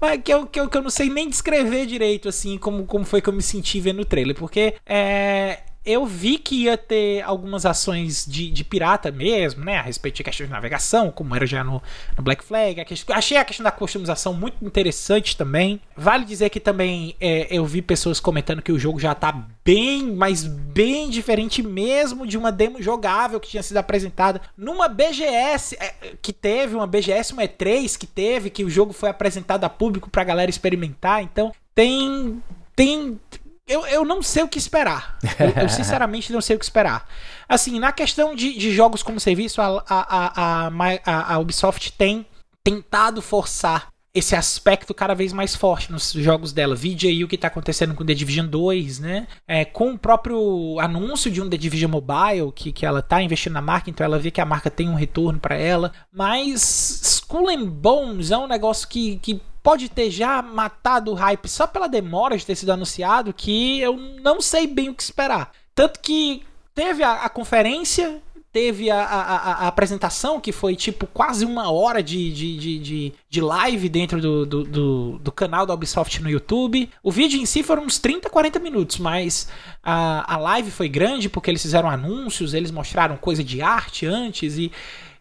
mas 0.00 0.20
que 0.22 0.32
eu, 0.32 0.46
que, 0.46 0.60
eu, 0.60 0.68
que 0.68 0.76
eu 0.76 0.82
não 0.82 0.90
sei 0.90 1.08
nem 1.08 1.28
descrever 1.28 1.86
direito, 1.86 2.28
assim, 2.28 2.58
como, 2.58 2.84
como 2.84 3.04
foi 3.04 3.20
que 3.20 3.28
eu 3.28 3.32
me 3.32 3.42
senti 3.42 3.80
vendo 3.80 4.02
o 4.02 4.04
trailer. 4.04 4.36
Porque 4.36 4.74
é, 4.84 5.60
eu 5.86 6.04
vi 6.04 6.36
que 6.36 6.64
ia 6.64 6.76
ter 6.76 7.22
algumas 7.22 7.64
ações 7.64 8.26
de, 8.26 8.50
de 8.50 8.64
pirata 8.64 9.12
mesmo, 9.12 9.64
né? 9.64 9.78
A 9.78 9.82
respeito 9.82 10.16
de 10.16 10.24
questão 10.24 10.44
de 10.44 10.52
navegação, 10.52 11.12
como 11.12 11.34
era 11.34 11.46
já 11.46 11.62
no, 11.62 11.80
no 12.16 12.22
Black 12.24 12.44
Flag. 12.44 12.80
A 12.80 12.84
questão, 12.84 13.14
achei 13.14 13.36
a 13.36 13.44
questão 13.44 13.62
da 13.62 13.70
customização 13.70 14.34
muito 14.34 14.64
interessante 14.64 15.36
também. 15.36 15.80
Vale 15.96 16.24
dizer 16.24 16.50
que 16.50 16.58
também 16.58 17.14
é, 17.20 17.46
eu 17.50 17.64
vi 17.64 17.80
pessoas 17.80 18.18
comentando 18.18 18.60
que 18.60 18.72
o 18.72 18.78
jogo 18.78 18.98
já 18.98 19.14
tá 19.14 19.32
bem, 19.64 20.12
mas 20.12 20.44
bem 20.44 21.08
diferente 21.08 21.62
mesmo 21.62 22.26
de 22.26 22.36
uma 22.36 22.50
demo 22.50 22.82
jogável 22.82 23.38
que 23.38 23.48
tinha 23.48 23.62
sido 23.62 23.76
apresentada 23.76 24.40
numa 24.56 24.88
BGS 24.88 25.76
é, 25.78 25.94
que 26.20 26.32
teve, 26.32 26.74
uma 26.74 26.86
BGS, 26.86 27.32
uma 27.32 27.44
E3 27.44 27.96
que 27.96 28.06
teve, 28.06 28.50
que 28.50 28.64
o 28.64 28.70
jogo 28.70 28.92
foi 28.92 29.08
apresentado 29.08 29.62
a 29.62 29.68
público 29.68 30.10
pra 30.10 30.24
galera 30.24 30.50
experimentar. 30.50 31.22
Então 31.22 31.52
tem. 31.74 32.42
Tem 32.74 33.18
eu, 33.66 33.84
eu 33.86 34.04
não 34.04 34.22
sei 34.22 34.42
o 34.42 34.48
que 34.48 34.58
esperar. 34.58 35.18
Eu, 35.38 35.62
eu, 35.62 35.68
sinceramente 35.70 36.32
não 36.32 36.40
sei 36.40 36.56
o 36.56 36.58
que 36.58 36.64
esperar. 36.64 37.08
Assim, 37.48 37.78
na 37.80 37.92
questão 37.92 38.34
de, 38.34 38.56
de 38.56 38.72
jogos 38.72 39.02
como 39.02 39.18
serviço, 39.18 39.60
a, 39.60 39.84
a, 39.88 40.68
a, 40.68 41.34
a, 41.34 41.38
Ubisoft 41.38 41.92
tem 41.92 42.24
tentado 42.62 43.20
forçar 43.20 43.88
esse 44.14 44.34
aspecto 44.34 44.94
cada 44.94 45.14
vez 45.14 45.30
mais 45.32 45.54
forte 45.54 45.92
nos 45.92 46.12
jogos 46.12 46.50
dela. 46.52 46.74
Vide 46.74 47.06
aí 47.06 47.22
o 47.22 47.28
que 47.28 47.34
está 47.34 47.48
acontecendo 47.48 47.94
com 47.94 48.04
The 48.04 48.14
Division 48.14 48.46
2, 48.46 48.98
né? 48.98 49.28
É, 49.46 49.64
com 49.64 49.92
o 49.92 49.98
próprio 49.98 50.80
anúncio 50.80 51.30
de 51.30 51.42
um 51.42 51.50
The 51.50 51.58
Division 51.58 51.90
Mobile, 51.90 52.50
que, 52.54 52.72
que 52.72 52.86
ela 52.86 53.00
está 53.00 53.20
investindo 53.20 53.52
na 53.52 53.60
marca, 53.60 53.90
então 53.90 54.04
ela 54.04 54.18
vê 54.18 54.30
que 54.30 54.40
a 54.40 54.46
marca 54.46 54.70
tem 54.70 54.88
um 54.88 54.94
retorno 54.94 55.38
para 55.38 55.56
ela. 55.56 55.92
Mas 56.10 57.02
Skull 57.02 57.50
and 57.50 57.66
Bones 57.66 58.30
é 58.30 58.38
um 58.38 58.46
negócio 58.46 58.88
que, 58.88 59.18
que 59.18 59.40
pode 59.66 59.88
ter 59.88 60.12
já 60.12 60.40
matado 60.40 61.10
o 61.10 61.14
hype 61.14 61.48
só 61.48 61.66
pela 61.66 61.88
demora 61.88 62.38
de 62.38 62.46
ter 62.46 62.54
sido 62.54 62.70
anunciado, 62.70 63.32
que 63.32 63.80
eu 63.80 63.96
não 64.22 64.40
sei 64.40 64.64
bem 64.64 64.90
o 64.90 64.94
que 64.94 65.02
esperar. 65.02 65.50
Tanto 65.74 65.98
que 65.98 66.44
teve 66.72 67.02
a, 67.02 67.24
a 67.24 67.28
conferência, 67.28 68.22
teve 68.52 68.88
a, 68.92 69.02
a, 69.02 69.36
a, 69.64 69.66
apresentação, 69.66 70.40
que 70.40 70.52
foi 70.52 70.76
tipo 70.76 71.04
quase 71.08 71.44
uma 71.44 71.68
hora 71.72 72.00
de, 72.00 72.32
de, 72.32 72.56
de, 72.56 72.78
de, 72.78 73.12
de 73.28 73.40
live 73.40 73.88
dentro 73.88 74.20
do, 74.20 74.46
do, 74.46 74.62
do, 74.62 75.18
do, 75.18 75.32
canal 75.32 75.66
da 75.66 75.74
Ubisoft 75.74 76.22
no 76.22 76.30
YouTube. 76.30 76.88
O 77.02 77.10
vídeo 77.10 77.40
em 77.40 77.44
si 77.44 77.64
foram 77.64 77.82
uns 77.82 77.98
30, 77.98 78.30
40 78.30 78.60
minutos, 78.60 78.98
mas 78.98 79.48
a, 79.82 80.32
a 80.32 80.36
live 80.36 80.70
foi 80.70 80.88
grande 80.88 81.28
porque 81.28 81.50
eles 81.50 81.62
fizeram 81.62 81.90
anúncios, 81.90 82.54
eles 82.54 82.70
mostraram 82.70 83.16
coisa 83.16 83.42
de 83.42 83.60
arte 83.60 84.06
antes 84.06 84.58
e. 84.58 84.70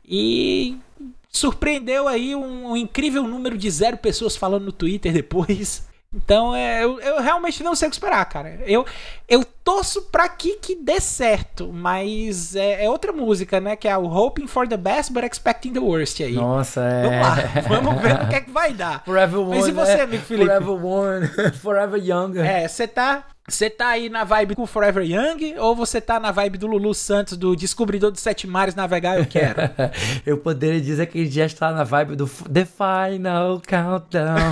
E 0.07 0.77
surpreendeu 1.37 2.07
aí 2.07 2.35
um, 2.35 2.71
um, 2.71 2.77
incrível 2.77 3.23
número 3.23 3.57
de 3.57 3.69
zero 3.69 3.97
pessoas 3.97 4.35
falando 4.35 4.65
no 4.65 4.71
Twitter 4.71 5.11
depois. 5.13 5.83
Então, 6.15 6.55
é, 6.55 6.81
eu, 6.81 6.97
eu, 7.01 7.21
realmente 7.21 7.61
não 7.61 7.75
sei 7.75 7.89
o 7.89 7.91
que 7.91 7.97
esperar, 7.97 8.23
cara. 8.25 8.61
Eu, 8.65 8.85
eu 9.27 9.43
torço 9.43 10.03
pra 10.03 10.29
que, 10.29 10.55
que 10.55 10.73
dê 10.73 11.01
certo, 11.01 11.73
mas 11.73 12.55
é, 12.55 12.85
é, 12.85 12.89
outra 12.89 13.11
música, 13.11 13.59
né? 13.59 13.75
Que 13.75 13.85
é 13.85 13.97
o 13.97 14.05
Hoping 14.05 14.47
for 14.47 14.65
the 14.65 14.77
Best 14.77 15.11
but 15.11 15.25
Expecting 15.25 15.73
the 15.73 15.79
Worst 15.79 16.21
aí. 16.21 16.31
Nossa, 16.31 16.81
é. 16.81 17.03
Vamos 17.03 17.19
lá, 17.19 17.61
vamos 17.67 18.01
ver 18.01 18.13
o 18.13 18.29
que 18.29 18.35
é 18.35 18.41
que 18.41 18.51
vai 18.51 18.73
dar. 18.73 19.03
Forever 19.05 19.39
One. 19.41 19.57
Mas 19.57 19.67
e 19.67 19.71
você, 19.71 19.97
né? 19.97 20.03
amigo 20.03 20.23
Felipe? 20.23 20.45
Forever 20.45 20.85
One, 20.85 21.27
Forever 21.61 22.01
Young. 22.01 22.37
É, 22.39 22.65
você 22.65 22.87
tá 22.87 23.25
você 23.47 23.69
tá 23.69 23.89
aí 23.89 24.09
na 24.09 24.23
vibe 24.23 24.55
com 24.55 24.65
Forever 24.65 25.03
Young 25.03 25.59
ou 25.59 25.75
você 25.75 26.01
tá 26.01 26.19
na 26.19 26.31
vibe 26.31 26.57
do 26.57 26.65
Lulu 26.65 26.95
Santos, 26.95 27.37
do 27.37 27.55
Descobridor 27.55 28.09
dos 28.09 28.21
Sete 28.21 28.47
Mares 28.47 28.73
Navegar 28.73 29.19
Eu 29.19 29.27
Quero? 29.27 29.61
eu 30.25 30.39
poderia 30.39 30.81
dizer 30.81 31.05
que 31.05 31.19
ele 31.19 31.29
já 31.29 31.45
está 31.45 31.71
na 31.71 31.83
vibe 31.83 32.15
do 32.15 32.27
The 32.27 32.65
Final 32.65 33.61
Countdown. 33.61 34.51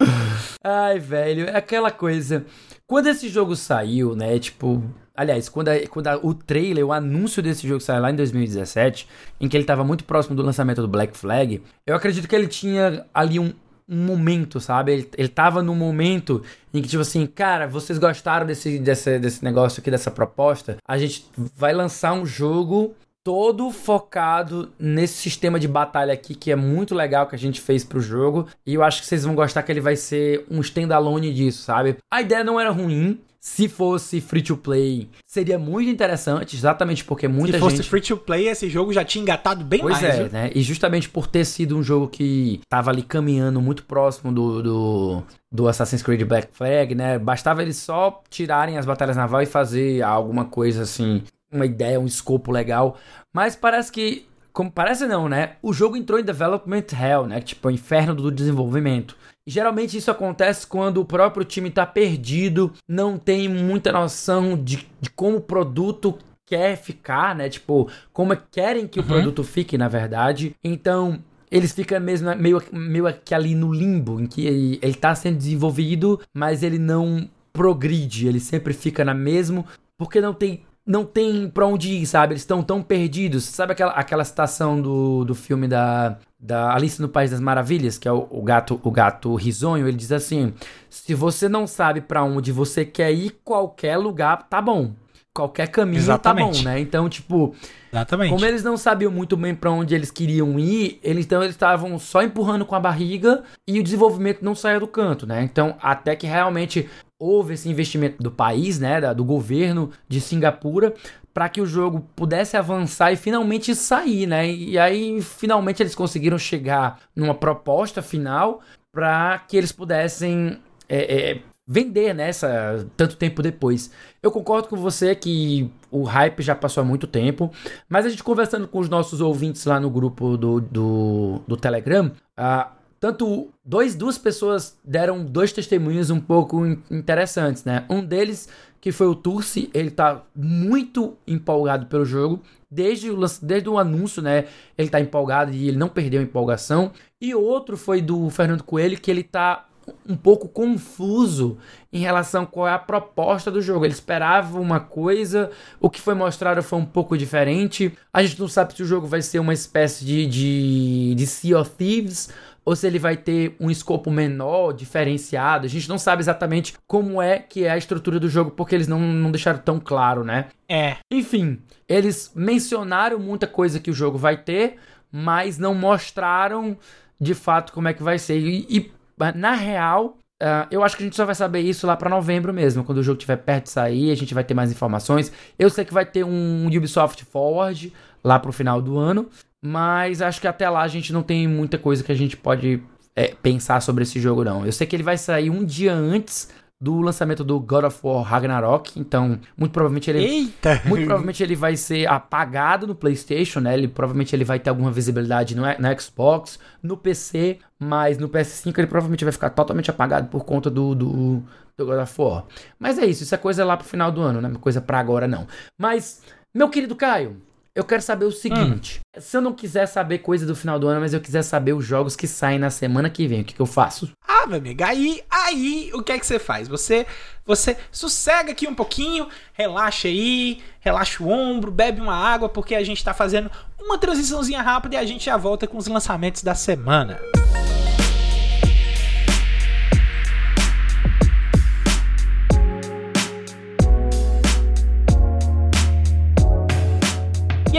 Ai, 0.62 1.00
velho, 1.00 1.48
é 1.48 1.56
aquela 1.56 1.90
coisa. 1.90 2.46
Quando 2.86 3.08
esse 3.08 3.28
jogo 3.28 3.56
saiu, 3.56 4.14
né, 4.14 4.38
tipo... 4.38 4.82
Aliás, 5.16 5.48
quando, 5.48 5.68
a, 5.68 5.86
quando 5.88 6.08
a, 6.08 6.16
o 6.16 6.34
trailer, 6.34 6.84
o 6.84 6.92
anúncio 6.92 7.40
desse 7.42 7.68
jogo 7.68 7.80
saiu 7.80 8.02
lá 8.02 8.10
em 8.10 8.16
2017, 8.16 9.08
em 9.40 9.48
que 9.48 9.56
ele 9.56 9.62
estava 9.62 9.84
muito 9.84 10.04
próximo 10.04 10.34
do 10.34 10.42
lançamento 10.42 10.82
do 10.82 10.88
Black 10.88 11.16
Flag, 11.16 11.62
eu 11.86 11.94
acredito 11.94 12.26
que 12.26 12.34
ele 12.34 12.48
tinha 12.48 13.06
ali 13.14 13.38
um, 13.38 13.52
um 13.88 14.04
momento, 14.04 14.60
sabe? 14.60 14.92
Ele, 14.92 15.10
ele 15.16 15.28
tava 15.28 15.62
num 15.62 15.74
momento 15.74 16.42
em 16.72 16.80
que, 16.80 16.88
tipo 16.88 17.02
assim, 17.02 17.26
cara, 17.26 17.66
vocês 17.66 17.98
gostaram 17.98 18.46
desse, 18.46 18.78
desse, 18.78 19.18
desse 19.18 19.44
negócio 19.44 19.80
aqui, 19.80 19.90
dessa 19.90 20.10
proposta? 20.10 20.76
A 20.86 20.98
gente 20.98 21.26
vai 21.56 21.72
lançar 21.72 22.12
um 22.12 22.24
jogo 22.24 22.94
todo 23.22 23.70
focado 23.70 24.70
nesse 24.78 25.14
sistema 25.14 25.58
de 25.58 25.66
batalha 25.66 26.12
aqui, 26.12 26.34
que 26.34 26.50
é 26.50 26.56
muito 26.56 26.94
legal 26.94 27.26
que 27.26 27.34
a 27.34 27.38
gente 27.38 27.60
fez 27.60 27.82
pro 27.82 28.00
jogo. 28.00 28.46
E 28.66 28.74
eu 28.74 28.82
acho 28.82 29.00
que 29.00 29.06
vocês 29.06 29.24
vão 29.24 29.34
gostar 29.34 29.62
que 29.62 29.72
ele 29.72 29.80
vai 29.80 29.96
ser 29.96 30.44
um 30.50 30.60
standalone 30.60 31.32
disso, 31.32 31.62
sabe? 31.62 31.96
A 32.10 32.20
ideia 32.20 32.44
não 32.44 32.60
era 32.60 32.70
ruim, 32.70 33.18
Se 33.44 33.68
fosse 33.68 34.22
free 34.22 34.40
to 34.40 34.56
play, 34.56 35.06
seria 35.26 35.58
muito 35.58 35.90
interessante, 35.90 36.56
exatamente 36.56 37.04
porque 37.04 37.28
muita 37.28 37.52
gente. 37.52 37.54
Se 37.56 37.60
fosse 37.60 37.76
gente... 37.76 37.90
free 37.90 38.00
to 38.00 38.16
play, 38.16 38.48
esse 38.48 38.70
jogo 38.70 38.90
já 38.90 39.04
tinha 39.04 39.20
engatado 39.20 39.62
bem 39.62 39.80
pois 39.80 40.00
mais. 40.00 40.16
Pois 40.16 40.32
é, 40.32 40.32
né? 40.32 40.50
E 40.54 40.62
justamente 40.62 41.10
por 41.10 41.26
ter 41.26 41.44
sido 41.44 41.76
um 41.76 41.82
jogo 41.82 42.08
que 42.08 42.62
tava 42.70 42.90
ali 42.90 43.02
caminhando 43.02 43.60
muito 43.60 43.84
próximo 43.84 44.32
do, 44.32 44.62
do, 44.62 45.22
do 45.52 45.68
Assassin's 45.68 46.02
Creed 46.02 46.22
Black 46.22 46.48
Flag, 46.52 46.94
né? 46.94 47.18
Bastava 47.18 47.60
eles 47.60 47.76
só 47.76 48.22
tirarem 48.30 48.78
as 48.78 48.86
batalhas 48.86 49.14
naval 49.14 49.42
e 49.42 49.46
fazer 49.46 50.00
alguma 50.00 50.46
coisa 50.46 50.82
assim, 50.82 51.22
uma 51.52 51.66
ideia, 51.66 52.00
um 52.00 52.06
escopo 52.06 52.50
legal. 52.50 52.96
Mas 53.30 53.54
parece 53.54 53.92
que 53.92 54.26
como 54.54 54.70
parece 54.70 55.06
não, 55.06 55.28
né? 55.28 55.56
O 55.60 55.72
jogo 55.72 55.98
entrou 55.98 56.18
em 56.18 56.24
development 56.24 56.86
hell, 56.98 57.26
né? 57.26 57.42
Tipo, 57.42 57.68
o 57.68 57.70
inferno 57.70 58.14
do 58.14 58.30
desenvolvimento. 58.30 59.14
Geralmente 59.46 59.96
isso 59.96 60.10
acontece 60.10 60.66
quando 60.66 60.98
o 60.98 61.04
próprio 61.04 61.44
time 61.44 61.68
está 61.68 61.84
perdido, 61.84 62.72
não 62.88 63.18
tem 63.18 63.48
muita 63.48 63.92
noção 63.92 64.56
de, 64.56 64.86
de 65.00 65.10
como 65.10 65.36
o 65.36 65.42
produto 65.42 66.16
quer 66.46 66.76
ficar, 66.76 67.34
né? 67.34 67.48
Tipo, 67.48 67.90
como 68.12 68.32
é 68.32 68.42
querem 68.50 68.86
que 68.86 68.98
uhum. 68.98 69.04
o 69.04 69.08
produto 69.08 69.44
fique, 69.44 69.76
na 69.76 69.88
verdade. 69.88 70.54
Então, 70.62 71.22
eles 71.50 71.72
ficam 71.72 72.00
mesmo 72.00 72.34
meio, 72.36 72.62
meio 72.72 73.12
que 73.24 73.34
ali 73.34 73.54
no 73.54 73.72
limbo, 73.72 74.20
em 74.20 74.26
que 74.26 74.46
ele, 74.46 74.78
ele 74.82 74.94
tá 74.94 75.14
sendo 75.14 75.36
desenvolvido, 75.36 76.20
mas 76.34 76.62
ele 76.62 76.78
não 76.78 77.28
progride, 77.52 78.26
ele 78.26 78.40
sempre 78.40 78.72
fica 78.72 79.04
na 79.04 79.14
mesmo, 79.14 79.64
porque 79.96 80.20
não 80.20 80.34
tem 80.34 80.64
não 80.86 81.04
tem 81.04 81.48
pra 81.48 81.66
onde 81.66 81.90
ir, 81.90 82.06
sabe? 82.06 82.34
Eles 82.34 82.42
estão 82.42 82.62
tão 82.62 82.82
perdidos. 82.82 83.44
Sabe 83.44 83.72
aquela, 83.72 83.92
aquela 83.92 84.24
citação 84.24 84.80
do, 84.80 85.24
do 85.24 85.34
filme 85.34 85.66
da, 85.66 86.18
da 86.38 86.74
Alice 86.74 87.00
no 87.00 87.08
País 87.08 87.30
das 87.30 87.40
Maravilhas, 87.40 87.96
que 87.96 88.06
é 88.06 88.12
o, 88.12 88.26
o 88.30 88.42
gato 88.42 88.80
o 88.82 88.90
gato 88.90 89.34
risonho? 89.34 89.88
Ele 89.88 89.96
diz 89.96 90.12
assim: 90.12 90.52
se 90.90 91.14
você 91.14 91.48
não 91.48 91.66
sabe 91.66 92.00
para 92.00 92.22
onde 92.22 92.52
você 92.52 92.84
quer 92.84 93.12
ir, 93.12 93.40
qualquer 93.42 93.96
lugar 93.96 94.46
tá 94.48 94.60
bom. 94.60 94.92
Qualquer 95.34 95.66
caminho 95.66 95.98
Exatamente. 95.98 96.58
tá 96.58 96.58
bom, 96.58 96.64
né? 96.64 96.78
Então, 96.78 97.08
tipo, 97.08 97.56
Exatamente. 97.92 98.30
como 98.30 98.46
eles 98.46 98.62
não 98.62 98.76
sabiam 98.76 99.10
muito 99.10 99.36
bem 99.36 99.52
para 99.52 99.68
onde 99.68 99.92
eles 99.92 100.08
queriam 100.08 100.60
ir, 100.60 101.00
eles 101.02 101.26
então 101.26 101.42
eles 101.42 101.56
estavam 101.56 101.98
só 101.98 102.22
empurrando 102.22 102.64
com 102.64 102.76
a 102.76 102.80
barriga 102.80 103.42
e 103.66 103.80
o 103.80 103.82
desenvolvimento 103.82 104.44
não 104.44 104.54
saía 104.54 104.78
do 104.78 104.86
canto, 104.86 105.26
né? 105.26 105.42
Então, 105.42 105.76
até 105.82 106.14
que 106.14 106.24
realmente 106.24 106.88
houve 107.18 107.54
esse 107.54 107.68
investimento 107.68 108.22
do 108.22 108.30
país, 108.30 108.78
né, 108.78 109.00
do 109.12 109.24
governo 109.24 109.90
de 110.08 110.20
Singapura, 110.20 110.94
para 111.32 111.48
que 111.48 111.60
o 111.60 111.66
jogo 111.66 112.08
pudesse 112.14 112.56
avançar 112.56 113.12
e 113.12 113.16
finalmente 113.16 113.74
sair, 113.74 114.26
né? 114.26 114.48
E 114.48 114.78
aí 114.78 115.20
finalmente 115.20 115.82
eles 115.82 115.96
conseguiram 115.96 116.38
chegar 116.38 117.00
numa 117.14 117.34
proposta 117.34 118.00
final 118.00 118.60
para 118.92 119.40
que 119.48 119.56
eles 119.56 119.72
pudessem 119.72 120.60
é, 120.88 121.32
é, 121.32 121.42
vender 121.66 122.14
nessa 122.14 122.76
né, 122.76 122.86
tanto 122.96 123.16
tempo 123.16 123.42
depois. 123.42 123.90
Eu 124.24 124.30
concordo 124.30 124.68
com 124.68 124.76
você 124.76 125.14
que 125.14 125.70
o 125.90 126.02
hype 126.02 126.42
já 126.42 126.54
passou 126.54 126.80
há 126.80 126.84
muito 126.84 127.06
tempo, 127.06 127.50
mas 127.86 128.06
a 128.06 128.08
gente 128.08 128.24
conversando 128.24 128.66
com 128.66 128.78
os 128.78 128.88
nossos 128.88 129.20
ouvintes 129.20 129.66
lá 129.66 129.78
no 129.78 129.90
grupo 129.90 130.38
do, 130.38 130.62
do, 130.62 131.42
do 131.46 131.58
Telegram, 131.58 132.10
uh, 132.40 132.70
tanto 132.98 133.50
dois, 133.62 133.94
duas 133.94 134.16
pessoas 134.16 134.78
deram 134.82 135.22
dois 135.22 135.52
testemunhos 135.52 136.08
um 136.08 136.18
pouco 136.18 136.64
interessantes, 136.90 137.64
né? 137.64 137.84
Um 137.90 138.02
deles, 138.02 138.48
que 138.80 138.90
foi 138.90 139.08
o 139.08 139.14
Turci, 139.14 139.68
ele 139.74 139.90
tá 139.90 140.22
muito 140.34 141.18
empolgado 141.26 141.84
pelo 141.84 142.06
jogo. 142.06 142.40
Desde 142.70 143.10
o, 143.10 143.20
desde 143.42 143.68
o 143.68 143.78
anúncio, 143.78 144.22
né? 144.22 144.46
Ele 144.78 144.88
tá 144.88 145.02
empolgado 145.02 145.52
e 145.52 145.68
ele 145.68 145.76
não 145.76 145.90
perdeu 145.90 146.22
a 146.22 146.24
empolgação. 146.24 146.92
E 147.20 147.34
outro 147.34 147.76
foi 147.76 148.00
do 148.00 148.30
Fernando 148.30 148.64
Coelho, 148.64 148.98
que 148.98 149.10
ele 149.10 149.22
tá 149.22 149.66
um 150.08 150.16
pouco 150.16 150.48
confuso 150.48 151.58
em 151.92 152.00
relação 152.00 152.42
a 152.42 152.46
qual 152.46 152.68
é 152.68 152.72
a 152.72 152.78
proposta 152.78 153.50
do 153.50 153.62
jogo. 153.62 153.84
Ele 153.84 153.92
esperava 153.92 154.60
uma 154.60 154.80
coisa, 154.80 155.50
o 155.80 155.88
que 155.88 156.00
foi 156.00 156.14
mostrado 156.14 156.62
foi 156.62 156.78
um 156.78 156.84
pouco 156.84 157.16
diferente. 157.16 157.92
A 158.12 158.22
gente 158.22 158.40
não 158.40 158.48
sabe 158.48 158.74
se 158.74 158.82
o 158.82 158.86
jogo 158.86 159.06
vai 159.06 159.22
ser 159.22 159.38
uma 159.38 159.54
espécie 159.54 160.04
de, 160.04 160.26
de, 160.26 161.14
de 161.14 161.26
Sea 161.26 161.58
of 161.58 161.70
Thieves 161.70 162.30
ou 162.64 162.74
se 162.74 162.86
ele 162.86 162.98
vai 162.98 163.16
ter 163.16 163.54
um 163.60 163.70
escopo 163.70 164.10
menor, 164.10 164.72
diferenciado. 164.72 165.66
A 165.66 165.68
gente 165.68 165.88
não 165.88 165.98
sabe 165.98 166.22
exatamente 166.22 166.74
como 166.86 167.20
é 167.20 167.38
que 167.38 167.64
é 167.64 167.70
a 167.70 167.76
estrutura 167.76 168.18
do 168.18 168.28
jogo, 168.28 168.50
porque 168.50 168.74
eles 168.74 168.88
não, 168.88 168.98
não 168.98 169.30
deixaram 169.30 169.58
tão 169.58 169.78
claro, 169.78 170.24
né? 170.24 170.46
É. 170.68 170.96
Enfim, 171.10 171.60
eles 171.86 172.32
mencionaram 172.34 173.18
muita 173.18 173.46
coisa 173.46 173.78
que 173.78 173.90
o 173.90 173.94
jogo 173.94 174.16
vai 174.16 174.36
ter, 174.36 174.76
mas 175.12 175.58
não 175.58 175.74
mostraram 175.74 176.76
de 177.20 177.34
fato 177.34 177.72
como 177.72 177.88
é 177.88 177.92
que 177.92 178.02
vai 178.02 178.18
ser. 178.18 178.38
E, 178.38 178.66
e 178.68 178.92
na 179.34 179.52
real, 179.52 180.18
Uh, 180.42 180.66
eu 180.68 180.82
acho 180.82 180.96
que 180.96 181.02
a 181.02 181.06
gente 181.06 181.16
só 181.16 181.24
vai 181.24 181.34
saber 181.34 181.60
isso 181.60 181.86
lá 181.86 181.96
para 181.96 182.10
novembro 182.10 182.52
mesmo, 182.52 182.84
quando 182.84 182.98
o 182.98 183.02
jogo 183.02 183.16
estiver 183.16 183.36
perto 183.36 183.64
de 183.64 183.70
sair, 183.70 184.10
a 184.10 184.16
gente 184.16 184.34
vai 184.34 184.42
ter 184.42 184.52
mais 184.52 184.70
informações. 184.70 185.32
Eu 185.58 185.70
sei 185.70 185.84
que 185.84 185.94
vai 185.94 186.04
ter 186.04 186.24
um 186.24 186.66
Ubisoft 186.66 187.24
Forward 187.24 187.92
lá 188.22 188.38
pro 188.38 188.52
final 188.52 188.82
do 188.82 188.98
ano, 188.98 189.28
mas 189.62 190.20
acho 190.20 190.40
que 190.40 190.48
até 190.48 190.68
lá 190.68 190.82
a 190.82 190.88
gente 190.88 191.12
não 191.12 191.22
tem 191.22 191.46
muita 191.46 191.78
coisa 191.78 192.02
que 192.02 192.10
a 192.10 192.16
gente 192.16 192.36
pode 192.36 192.82
é, 193.14 193.28
pensar 193.42 193.80
sobre 193.80 194.02
esse 194.02 194.20
jogo, 194.20 194.44
não. 194.44 194.66
Eu 194.66 194.72
sei 194.72 194.86
que 194.86 194.96
ele 194.96 195.02
vai 195.02 195.16
sair 195.16 195.50
um 195.50 195.64
dia 195.64 195.94
antes 195.94 196.50
do 196.84 197.00
lançamento 197.00 197.42
do 197.42 197.58
God 197.58 197.84
of 197.84 197.98
War 198.02 198.22
Ragnarok, 198.22 199.00
então 199.00 199.40
muito 199.56 199.72
provavelmente 199.72 200.10
ele 200.10 200.18
Eita. 200.18 200.82
muito 200.84 201.06
provavelmente 201.06 201.42
ele 201.42 201.56
vai 201.56 201.78
ser 201.78 202.06
apagado 202.06 202.86
no 202.86 202.94
PlayStation, 202.94 203.58
né? 203.60 203.72
Ele 203.72 203.88
provavelmente 203.88 204.36
ele 204.36 204.44
vai 204.44 204.58
ter 204.58 204.68
alguma 204.68 204.90
visibilidade 204.90 205.56
no, 205.56 205.62
no 205.62 206.00
Xbox, 206.00 206.58
no 206.82 206.94
PC, 206.94 207.58
mas 207.78 208.18
no 208.18 208.28
PS5 208.28 208.76
ele 208.76 208.86
provavelmente 208.86 209.24
vai 209.24 209.32
ficar 209.32 209.48
totalmente 209.48 209.90
apagado 209.90 210.28
por 210.28 210.44
conta 210.44 210.68
do, 210.68 210.94
do, 210.94 211.42
do 211.74 211.86
God 211.86 212.02
of 212.02 212.20
War. 212.20 212.44
Mas 212.78 212.98
é 212.98 213.06
isso, 213.06 213.22
isso 213.22 213.34
é 213.34 213.38
coisa 213.38 213.64
lá 213.64 213.78
pro 213.78 213.88
final 213.88 214.12
do 214.12 214.20
ano, 214.20 214.42
não 214.42 214.50
é 214.50 214.54
coisa 214.58 214.82
para 214.82 214.98
agora 214.98 215.26
não. 215.26 215.46
Mas 215.78 216.20
meu 216.54 216.68
querido 216.68 216.94
Caio, 216.94 217.40
eu 217.74 217.84
quero 217.84 218.02
saber 218.02 218.24
o 218.24 218.32
seguinte: 218.32 219.00
hum. 219.00 219.20
se 219.20 219.36
eu 219.36 219.40
não 219.40 219.52
quiser 219.52 219.86
saber 219.86 220.18
coisa 220.18 220.46
do 220.46 220.54
final 220.54 220.78
do 220.78 220.86
ano, 220.86 221.00
mas 221.00 221.12
eu 221.12 221.20
quiser 221.20 221.42
saber 221.42 221.72
os 221.72 221.84
jogos 221.84 222.14
que 222.14 222.26
saem 222.26 222.58
na 222.58 222.70
semana 222.70 223.10
que 223.10 223.26
vem, 223.26 223.40
o 223.40 223.44
que, 223.44 223.54
que 223.54 223.60
eu 223.60 223.66
faço? 223.66 224.10
Ah, 224.26 224.46
meu 224.46 224.58
amigo, 224.58 224.84
aí, 224.84 225.22
aí, 225.30 225.90
o 225.94 226.02
que 226.02 226.12
é 226.12 226.18
que 226.18 226.26
você 226.26 226.38
faz? 226.38 226.68
Você, 226.68 227.06
você 227.44 227.76
sossega 227.90 228.52
aqui 228.52 228.68
um 228.68 228.74
pouquinho, 228.74 229.28
relaxa 229.52 230.06
aí, 230.08 230.62
relaxa 230.80 231.22
o 231.22 231.28
ombro, 231.28 231.70
bebe 231.70 232.00
uma 232.00 232.14
água, 232.14 232.48
porque 232.48 232.74
a 232.74 232.84
gente 232.84 233.02
tá 233.02 233.12
fazendo 233.12 233.50
uma 233.80 233.98
transiçãozinha 233.98 234.62
rápida 234.62 234.96
e 234.96 234.98
a 234.98 235.04
gente 235.04 235.24
já 235.24 235.36
volta 235.36 235.66
com 235.66 235.76
os 235.76 235.86
lançamentos 235.86 236.42
da 236.42 236.54
semana. 236.54 237.18
Música 237.34 237.63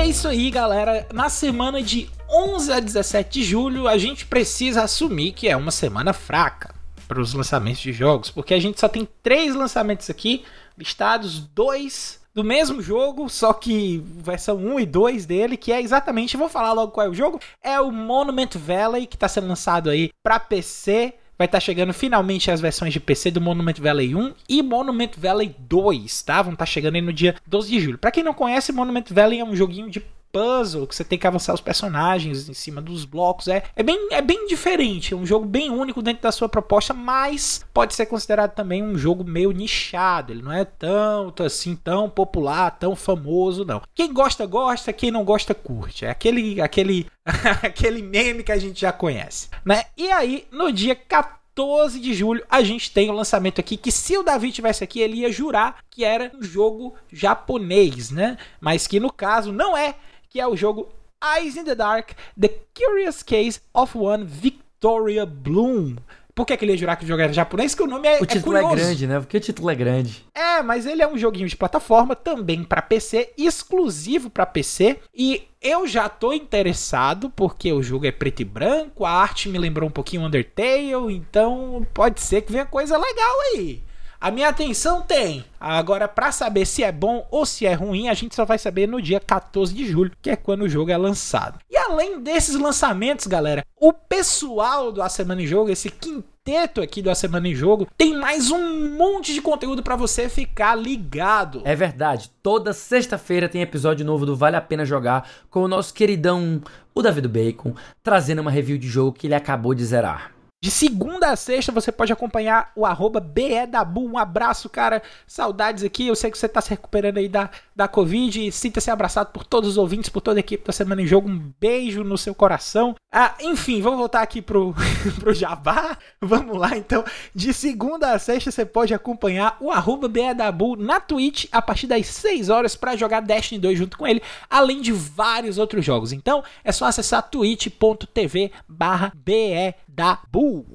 é 0.06 0.10
isso 0.10 0.28
aí, 0.28 0.52
galera. 0.52 1.08
Na 1.12 1.30
semana 1.30 1.82
de 1.82 2.08
11 2.30 2.72
a 2.72 2.80
17 2.80 3.40
de 3.40 3.44
julho, 3.44 3.88
a 3.88 3.98
gente 3.98 4.26
precisa 4.28 4.84
assumir 4.84 5.32
que 5.32 5.48
é 5.48 5.58
uma 5.58 5.72
semana 5.72 6.14
fraca 6.14 6.76
para 7.08 7.20
os 7.20 7.34
lançamentos 7.34 7.82
de 7.82 7.92
jogos, 7.92 8.30
porque 8.30 8.54
a 8.54 8.60
gente 8.60 8.80
só 8.80 8.88
tem 8.88 9.08
três 9.24 9.56
lançamentos 9.56 10.08
aqui 10.10 10.44
listados, 10.78 11.40
dois 11.40 12.20
do 12.36 12.44
mesmo 12.44 12.82
jogo, 12.84 13.30
só 13.30 13.52
que 13.52 14.04
versão 14.18 14.58
1 14.58 14.82
e 14.82 14.86
2 14.86 15.26
dele, 15.26 15.58
que 15.58 15.72
é 15.72 15.82
exatamente, 15.82 16.38
vou 16.38 16.50
falar 16.50 16.74
logo 16.74 16.92
qual 16.92 17.08
é 17.08 17.10
o 17.10 17.14
jogo, 17.14 17.40
é 17.64 17.80
o 17.80 17.92
Monument 17.92 18.50
Valley, 18.56 19.08
que 19.08 19.16
está 19.16 19.28
sendo 19.28 19.48
lançado 19.48 19.90
aí 19.90 20.12
para 20.22 20.40
PC, 20.40 21.16
vai 21.38 21.46
estar 21.46 21.58
tá 21.58 21.60
chegando 21.60 21.94
finalmente 21.94 22.50
as 22.50 22.62
versões 22.62 22.94
de 22.94 23.00
PC 23.00 23.32
do 23.32 23.42
Monument 23.42 23.76
Valley 23.80 24.16
1 24.16 24.34
e 24.48 24.62
Monument 24.62 25.12
Valley 25.18 25.56
2, 25.60 26.22
tá? 26.24 26.42
Vão 26.42 26.54
estar 26.54 26.66
tá 26.66 26.72
chegando 26.72 26.96
aí 26.96 27.02
no 27.02 27.14
dia 27.14 27.36
12 27.46 27.70
de 27.70 27.80
julho. 27.80 27.98
Para 27.98 28.12
quem 28.12 28.24
não 28.24 28.34
conhece, 28.34 28.72
Monument 28.72 29.06
Valley 29.10 29.40
é 29.40 29.46
um 29.46 29.56
joguinho 29.56 29.90
de 29.90 30.04
puzzle, 30.36 30.86
que 30.86 30.94
você 30.94 31.06
tem 31.06 31.18
que 31.18 31.26
avançar 31.26 31.54
os 31.54 31.62
personagens 31.62 32.50
em 32.50 32.54
cima 32.54 32.82
dos 32.82 33.06
blocos. 33.06 33.48
É, 33.48 33.64
é, 33.74 33.82
bem, 33.82 34.10
é 34.12 34.22
bem 34.22 34.46
diferente, 34.48 35.14
é 35.14 35.18
um 35.18 35.26
jogo 35.26 35.46
bem 35.46 35.70
único 35.70 36.02
dentro 36.02 36.24
da 36.24 36.32
sua 36.32 36.50
proposta, 36.50 36.94
mas 36.94 37.64
pode 37.74 37.96
ser 37.96 38.06
considerado 38.08 38.54
também 38.54 38.84
um 38.84 38.98
jogo 38.98 39.24
meio 39.24 39.52
nichado. 39.52 40.34
Ele 40.34 40.42
não 40.42 40.52
é 40.52 40.66
tanto 40.66 41.42
assim, 41.42 41.74
tão 41.74 42.10
popular, 42.10 42.72
tão 42.72 42.98
famoso, 42.98 43.64
não. 43.64 43.82
Quem 43.94 44.12
gosta, 44.12 44.46
gosta, 44.46 44.92
quem 44.92 45.10
não 45.10 45.24
gosta, 45.24 45.56
curte. 45.56 46.04
É 46.04 46.10
aquele, 46.10 46.60
aquele, 46.60 47.08
aquele 47.64 48.02
meme 48.02 48.44
que 48.44 48.52
a 48.52 48.58
gente 48.58 48.82
já 48.82 48.92
conhece, 48.92 49.48
né? 49.64 49.86
E 49.96 50.12
aí, 50.12 50.46
no 50.52 50.70
dia 50.70 50.96
14 50.96 51.46
14 51.56 52.02
de 52.02 52.14
julho, 52.14 52.46
a 52.50 52.62
gente 52.62 52.92
tem 52.92 53.10
o 53.10 53.14
um 53.14 53.16
lançamento 53.16 53.62
aqui 53.62 53.78
que 53.78 53.90
se 53.90 54.18
o 54.18 54.24
Davi 54.24 54.52
tivesse 54.52 54.84
aqui, 54.84 55.00
ele 55.00 55.20
ia 55.20 55.32
jurar 55.32 55.78
que 55.90 56.04
era 56.04 56.30
um 56.36 56.44
jogo 56.44 56.96
japonês, 57.10 58.12
né? 58.12 58.38
Mas 58.60 58.86
que 58.86 59.00
no 59.00 59.10
caso 59.10 59.54
não 59.54 59.76
é 59.76 59.96
que 60.36 60.42
é 60.42 60.46
o 60.46 60.54
jogo 60.54 60.90
Eyes 61.24 61.56
in 61.56 61.64
the 61.64 61.74
Dark: 61.74 62.12
The 62.38 62.50
Curious 62.74 63.24
Case 63.24 63.62
of 63.74 63.98
One 63.98 64.26
Victoria 64.26 65.26
Bloom. 65.26 65.96
Por 66.36 66.46
que, 66.46 66.58
que 66.58 66.66
ele 66.66 66.74
ia 66.74 66.78
jurar 66.78 66.98
que 66.98 67.06
o 67.06 67.08
jogo 67.08 67.22
era 67.22 67.32
japonês? 67.32 67.74
Que 67.74 67.82
o 67.82 67.88
nome 67.88 68.06
é. 68.06 68.22
O 68.22 68.26
título 68.26 68.58
é, 68.58 68.66
é, 68.66 68.76
grande, 68.76 69.08
né? 69.08 69.20
Porque 69.22 69.38
o 69.38 69.40
título 69.40 69.70
é 69.70 69.76
grande. 69.76 70.26
É, 70.36 70.62
mas 70.62 70.86
ele 70.86 71.02
é 71.02 71.08
um 71.08 71.18
joguinho 71.18 71.48
de 71.48 71.56
plataforma 71.56 72.18
também 72.18 72.66
para 72.66 72.82
PC, 72.82 73.32
exclusivo 73.38 74.30
para 74.30 74.46
PC. 74.46 75.00
E 75.16 75.48
eu 75.62 75.88
já 75.88 76.10
tô 76.10 76.34
interessado, 76.34 77.30
porque 77.30 77.72
o 77.72 77.82
jogo 77.82 78.06
é 78.06 78.12
preto 78.12 78.42
e 78.42 78.46
branco, 78.46 79.06
a 79.06 79.12
arte 79.12 79.48
me 79.48 79.58
lembrou 79.58 79.88
um 79.88 79.92
pouquinho 79.94 80.24
Undertale, 80.24 81.16
então 81.16 81.88
pode 81.94 82.20
ser 82.20 82.42
que 82.42 82.52
venha 82.52 82.66
coisa 82.66 82.98
legal 82.98 83.36
aí. 83.54 83.85
A 84.26 84.32
minha 84.32 84.50
atenção 84.50 85.04
tem. 85.04 85.46
Agora, 85.60 86.08
para 86.08 86.32
saber 86.32 86.66
se 86.66 86.84
é 86.84 86.92
bom 86.92 87.28
ou 87.30 87.46
se 87.46 87.64
é 87.64 87.76
ruim, 87.76 88.10
a 88.10 88.14
gente 88.16 88.34
só 88.34 88.44
vai 88.44 88.58
saber 88.58 88.88
no 88.88 89.00
dia 89.00 89.20
14 89.20 89.72
de 89.72 89.86
julho, 89.86 90.12
que 90.20 90.32
é 90.32 90.36
quando 90.36 90.64
o 90.64 90.68
jogo 90.68 90.90
é 90.90 90.98
lançado. 90.98 91.60
E 91.70 91.78
além 91.78 92.20
desses 92.20 92.56
lançamentos, 92.56 93.28
galera, 93.28 93.64
o 93.80 93.94
pessoal 93.94 94.92
do 94.92 95.04
A 95.04 95.10
Semana 95.10 95.44
em 95.44 95.46
Jogo, 95.46 95.70
esse 95.70 95.92
quinteto 95.92 96.82
aqui 96.82 97.04
do 97.04 97.12
A 97.12 97.14
Semana 97.14 97.48
em 97.48 97.54
Jogo, 97.54 97.88
tem 97.96 98.18
mais 98.18 98.50
um 98.50 98.98
monte 98.98 99.32
de 99.32 99.44
conteúdo 99.44 99.84
para 99.84 99.96
você 99.96 100.28
ficar 100.28 100.74
ligado. 100.74 101.62
É 101.64 101.76
verdade, 101.76 102.32
toda 102.42 102.74
sexta-feira 102.74 103.48
tem 103.48 103.62
episódio 103.62 104.04
novo 104.04 104.26
do 104.26 104.36
Vale 104.36 104.56
a 104.56 104.62
Pena 104.62 104.86
Jogar 104.86 105.30
com 105.52 105.62
o 105.62 105.68
nosso 105.68 105.94
queridão, 105.94 106.64
o 106.96 107.02
David 107.04 107.28
Bacon, 107.28 107.76
trazendo 108.02 108.42
uma 108.42 108.50
review 108.50 108.80
de 108.80 108.88
jogo 108.88 109.14
que 109.14 109.28
ele 109.28 109.36
acabou 109.36 109.76
de 109.76 109.86
zerar. 109.86 110.35
De 110.66 110.72
segunda 110.72 111.30
a 111.30 111.36
sexta 111.36 111.72
você 111.72 111.92
pode 111.92 112.12
acompanhar 112.12 112.72
o 112.76 112.88
arroba 112.88 113.20
BEDabu. 113.20 114.04
Um 114.04 114.18
abraço, 114.18 114.68
cara. 114.68 115.00
Saudades 115.28 115.84
aqui. 115.84 116.08
Eu 116.08 116.16
sei 116.16 116.32
que 116.32 116.40
você 116.40 116.48
está 116.48 116.60
se 116.60 116.72
recuperando 116.72 117.20
aí 117.20 117.30
da, 117.30 117.52
da 117.76 117.88
Covid. 117.88 118.52
Sinta-se 118.52 118.90
abraçado 118.90 119.32
por 119.32 119.44
todos 119.44 119.70
os 119.70 119.78
ouvintes, 119.78 120.10
por 120.10 120.22
toda 120.22 120.40
a 120.40 120.42
equipe 120.42 120.66
da 120.66 120.74
Semana 120.74 121.04
em 121.04 121.06
Jogo. 121.06 121.30
Um 121.30 121.54
beijo 121.60 122.04
no 122.04 122.18
seu 122.18 122.34
coração. 122.34 122.96
Ah, 123.14 123.36
enfim, 123.42 123.80
vamos 123.80 124.00
voltar 124.00 124.24
aqui 124.24 124.42
pro, 124.42 124.74
pro 125.22 125.36
Jabá. 125.36 126.00
Vamos 126.20 126.58
lá, 126.58 126.76
então. 126.76 127.06
De 127.36 127.54
segunda 127.54 128.14
a 128.14 128.18
sexta 128.18 128.50
você 128.50 128.66
pode 128.66 128.92
acompanhar 128.92 129.58
o 129.62 129.70
arroba 129.70 130.08
BEDabu 130.08 130.76
na 130.76 131.00
Twitch 131.00 131.46
a 131.52 131.62
partir 131.62 131.86
das 131.86 132.08
6 132.08 132.50
horas 132.50 132.76
para 132.76 132.96
jogar 132.96 133.20
Destiny 133.20 133.62
2 133.62 133.78
junto 133.78 134.00
com 134.00 134.08
ele, 134.08 134.24
além 134.50 134.82
de 134.82 134.92
vários 134.92 135.60
outros 135.60 135.86
jogos. 135.86 136.12
Então 136.12 136.44
é 136.64 136.72
só 136.72 136.86
acessar 136.86 137.30
twitch.tv 137.30 138.52
barra 138.68 139.14
BEDabu. 139.16 139.85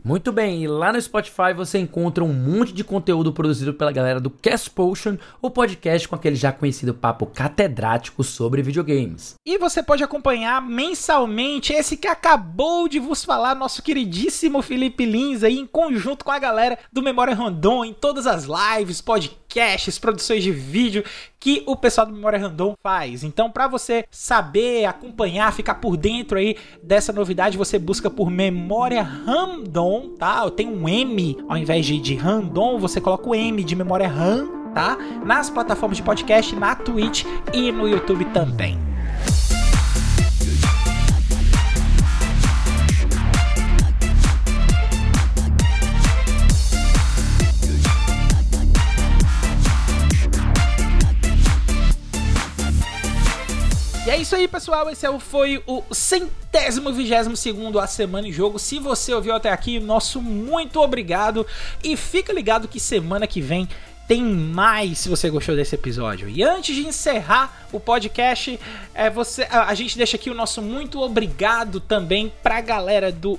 Muito 0.03 0.33
bem, 0.33 0.63
e 0.63 0.67
lá 0.67 0.93
no 0.93 1.01
Spotify 1.01 1.53
você 1.55 1.79
encontra 1.79 2.25
um 2.25 2.33
monte 2.33 2.73
de 2.73 2.83
conteúdo 2.83 3.33
produzido 3.33 3.75
pela 3.75 3.93
galera 3.93 4.19
do 4.19 4.31
Cast 4.31 4.71
Potion, 4.71 5.19
o 5.43 5.51
podcast 5.51 6.09
com 6.09 6.15
aquele 6.15 6.37
já 6.37 6.53
conhecido 6.53 6.95
papo 6.95 7.27
catedrático 7.27 8.25
sobre 8.25 8.63
videogames. 8.63 9.35
E 9.45 9.59
você 9.59 9.83
pode 9.83 10.03
acompanhar 10.03 10.63
mensalmente 10.63 11.73
esse 11.73 11.97
que 11.97 12.09
acabou 12.09 12.89
de 12.89 12.99
vos 12.99 13.23
falar, 13.25 13.55
nosso 13.55 13.83
queridíssimo 13.83 14.63
Felipe 14.63 15.05
Lins 15.05 15.43
aí, 15.43 15.59
em 15.59 15.67
conjunto 15.67 16.25
com 16.25 16.31
a 16.31 16.39
galera 16.39 16.79
do 16.91 17.03
Memória 17.03 17.35
Random, 17.35 17.85
em 17.85 17.93
todas 17.93 18.27
as 18.27 18.45
lives, 18.45 19.01
podcasts, 19.03 19.50
produções 19.99 20.43
de 20.43 20.51
vídeo 20.51 21.05
que 21.39 21.63
o 21.67 21.75
pessoal 21.75 22.07
do 22.07 22.13
Memória 22.13 22.39
Random 22.39 22.75
faz. 22.83 23.25
Então, 23.25 23.51
para 23.51 23.67
você 23.67 24.05
saber, 24.11 24.85
acompanhar, 24.85 25.53
ficar 25.53 25.77
por 25.77 25.97
dentro 25.97 26.39
aí 26.39 26.57
dessa 26.83 27.13
novidade, 27.13 27.57
você 27.57 27.79
busca 27.79 28.11
por 28.11 28.31
Memória 28.31 29.03
Random, 29.03 30.15
tá? 30.19 30.49
Tem 30.51 30.69
um 30.69 30.89
M 30.89 31.39
ao 31.49 31.57
invés 31.57 31.87
de, 31.87 31.99
de 31.99 32.15
Random, 32.15 32.79
você 32.79 33.01
coloca 33.01 33.29
o 33.29 33.35
M 33.35 33.65
de 33.65 33.75
Memória 33.75 34.09
RAM 34.09 34.61
tá? 34.75 34.97
Nas 35.25 35.51
plataformas 35.51 35.97
de 35.97 36.03
podcast, 36.03 36.55
na 36.55 36.75
Twitch 36.75 37.25
e 37.53 37.73
no 37.73 37.89
YouTube 37.89 38.25
também. 38.27 38.79
Aí, 54.41 54.49
pessoal. 54.49 54.89
Esse 54.91 55.07
é 55.07 55.19
foi 55.19 55.63
o 55.67 55.83
centésimo 55.93 56.93
vigésimo 56.93 57.37
segundo 57.37 57.79
A 57.79 57.87
Semana 57.87 58.27
em 58.27 58.33
Jogo. 58.33 58.59
Se 58.59 58.79
você 58.79 59.13
ouviu 59.13 59.35
até 59.35 59.51
aqui, 59.51 59.79
nosso 59.79 60.21
muito 60.21 60.81
obrigado. 60.81 61.47
E 61.85 61.97
fica 61.97 62.33
ligado 62.33 62.69
que 62.69 62.81
semana 62.81 63.27
que 63.27 63.41
vem 63.41 63.69
tem 64.09 64.25
mais 64.25 64.99
se 64.99 65.09
você 65.09 65.31
gostou 65.31 65.55
desse 65.55 65.75
episódio. 65.75 66.29
E 66.29 66.43
antes 66.43 66.75
de 66.75 66.87
encerrar 66.87 67.67
o 67.71 67.79
podcast, 67.79 68.59
é, 68.95 69.11
você, 69.11 69.47
a, 69.51 69.67
a 69.69 69.75
gente 69.75 69.97
deixa 69.97 70.17
aqui 70.17 70.31
o 70.31 70.35
nosso 70.35 70.61
muito 70.61 71.01
obrigado 71.01 71.79
também 71.79 72.33
pra 72.43 72.61
galera 72.61 73.13
do 73.13 73.39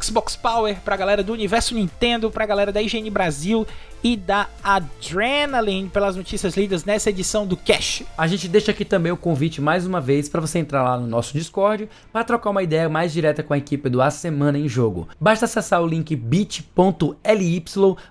Xbox 0.00 0.34
Power, 0.34 0.76
pra 0.84 0.96
galera 0.96 1.22
do 1.22 1.32
Universo 1.32 1.74
Nintendo, 1.74 2.30
pra 2.30 2.44
galera 2.44 2.72
da 2.72 2.82
IGN 2.82 3.08
Brasil 3.10 3.66
e 4.02 4.16
da 4.16 4.48
Adrenaline 4.62 5.88
pelas 5.88 6.16
notícias 6.16 6.56
lidas 6.56 6.84
nessa 6.84 7.10
edição 7.10 7.46
do 7.46 7.56
Cash. 7.56 8.02
A 8.16 8.26
gente 8.26 8.48
deixa 8.48 8.72
aqui 8.72 8.84
também 8.84 9.12
o 9.12 9.16
convite 9.16 9.60
mais 9.60 9.86
uma 9.86 10.00
vez 10.00 10.28
para 10.28 10.40
você 10.40 10.58
entrar 10.58 10.82
lá 10.82 10.98
no 10.98 11.06
nosso 11.06 11.32
Discord 11.32 11.88
para 12.12 12.24
trocar 12.24 12.50
uma 12.50 12.62
ideia 12.62 12.88
mais 12.88 13.12
direta 13.12 13.42
com 13.42 13.54
a 13.54 13.58
equipe 13.58 13.88
do 13.88 14.02
A 14.02 14.10
Semana 14.10 14.58
em 14.58 14.68
Jogo. 14.68 15.08
Basta 15.20 15.44
acessar 15.44 15.82
o 15.82 15.86
link 15.86 16.14
bit.ly 16.16 17.64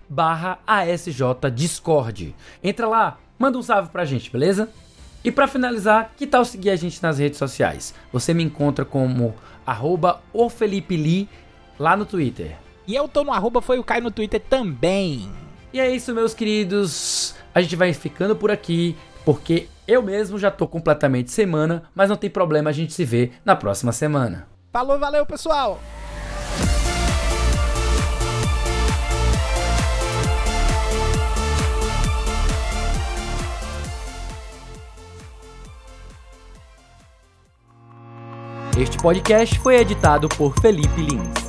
barra 0.10 0.60
ASJ 0.66 1.22
Discord. 1.54 2.36
Entra 2.64 2.88
lá, 2.88 3.18
manda 3.38 3.58
um 3.58 3.64
salve 3.64 3.90
pra 3.90 4.06
gente, 4.06 4.32
beleza? 4.32 4.70
E 5.24 5.32
para 5.32 5.48
finalizar, 5.48 6.12
que 6.16 6.28
tal 6.28 6.46
seguir 6.46 6.70
a 6.70 6.76
gente 6.76 7.02
nas 7.02 7.18
redes 7.18 7.40
sociais? 7.40 7.96
Você 8.14 8.34
me 8.34 8.44
encontra 8.44 8.86
como 8.86 9.34
arroba 9.66 10.22
o 10.32 10.50
Felipe 10.50 10.96
Lee 10.96 11.28
lá 11.80 11.96
no 11.96 12.06
Twitter. 12.06 12.56
E 12.88 12.96
eu 12.96 13.08
tô 13.08 13.24
no 13.24 13.32
arroba 13.32 13.62
foi 13.62 13.80
o 13.80 13.84
Caio 13.84 14.04
no 14.04 14.12
Twitter 14.12 14.40
também. 14.40 15.32
E 15.74 15.80
é 15.80 15.90
isso, 15.90 16.14
meus 16.14 16.34
queridos. 16.34 17.36
A 17.54 17.62
gente 17.62 17.76
vai 17.76 17.94
ficando 17.94 18.36
por 18.36 18.52
aqui, 18.52 18.96
porque 19.24 19.68
eu 19.88 20.02
mesmo 20.02 20.38
já 20.38 20.50
tô 20.52 20.68
completamente 20.68 21.32
semana, 21.32 21.84
mas 21.94 22.10
não 22.10 22.16
tem 22.16 22.30
problema, 22.30 22.70
a 22.70 22.74
gente 22.74 22.94
se 22.94 23.04
vê 23.04 23.32
na 23.44 23.56
próxima 23.56 23.92
semana. 23.92 24.48
Falou, 24.72 25.00
valeu, 25.00 25.26
pessoal! 25.26 25.80
Este 38.78 38.98
podcast 38.98 39.58
foi 39.60 39.78
editado 39.78 40.28
por 40.28 40.54
Felipe 40.60 41.00
Lins. 41.00 41.45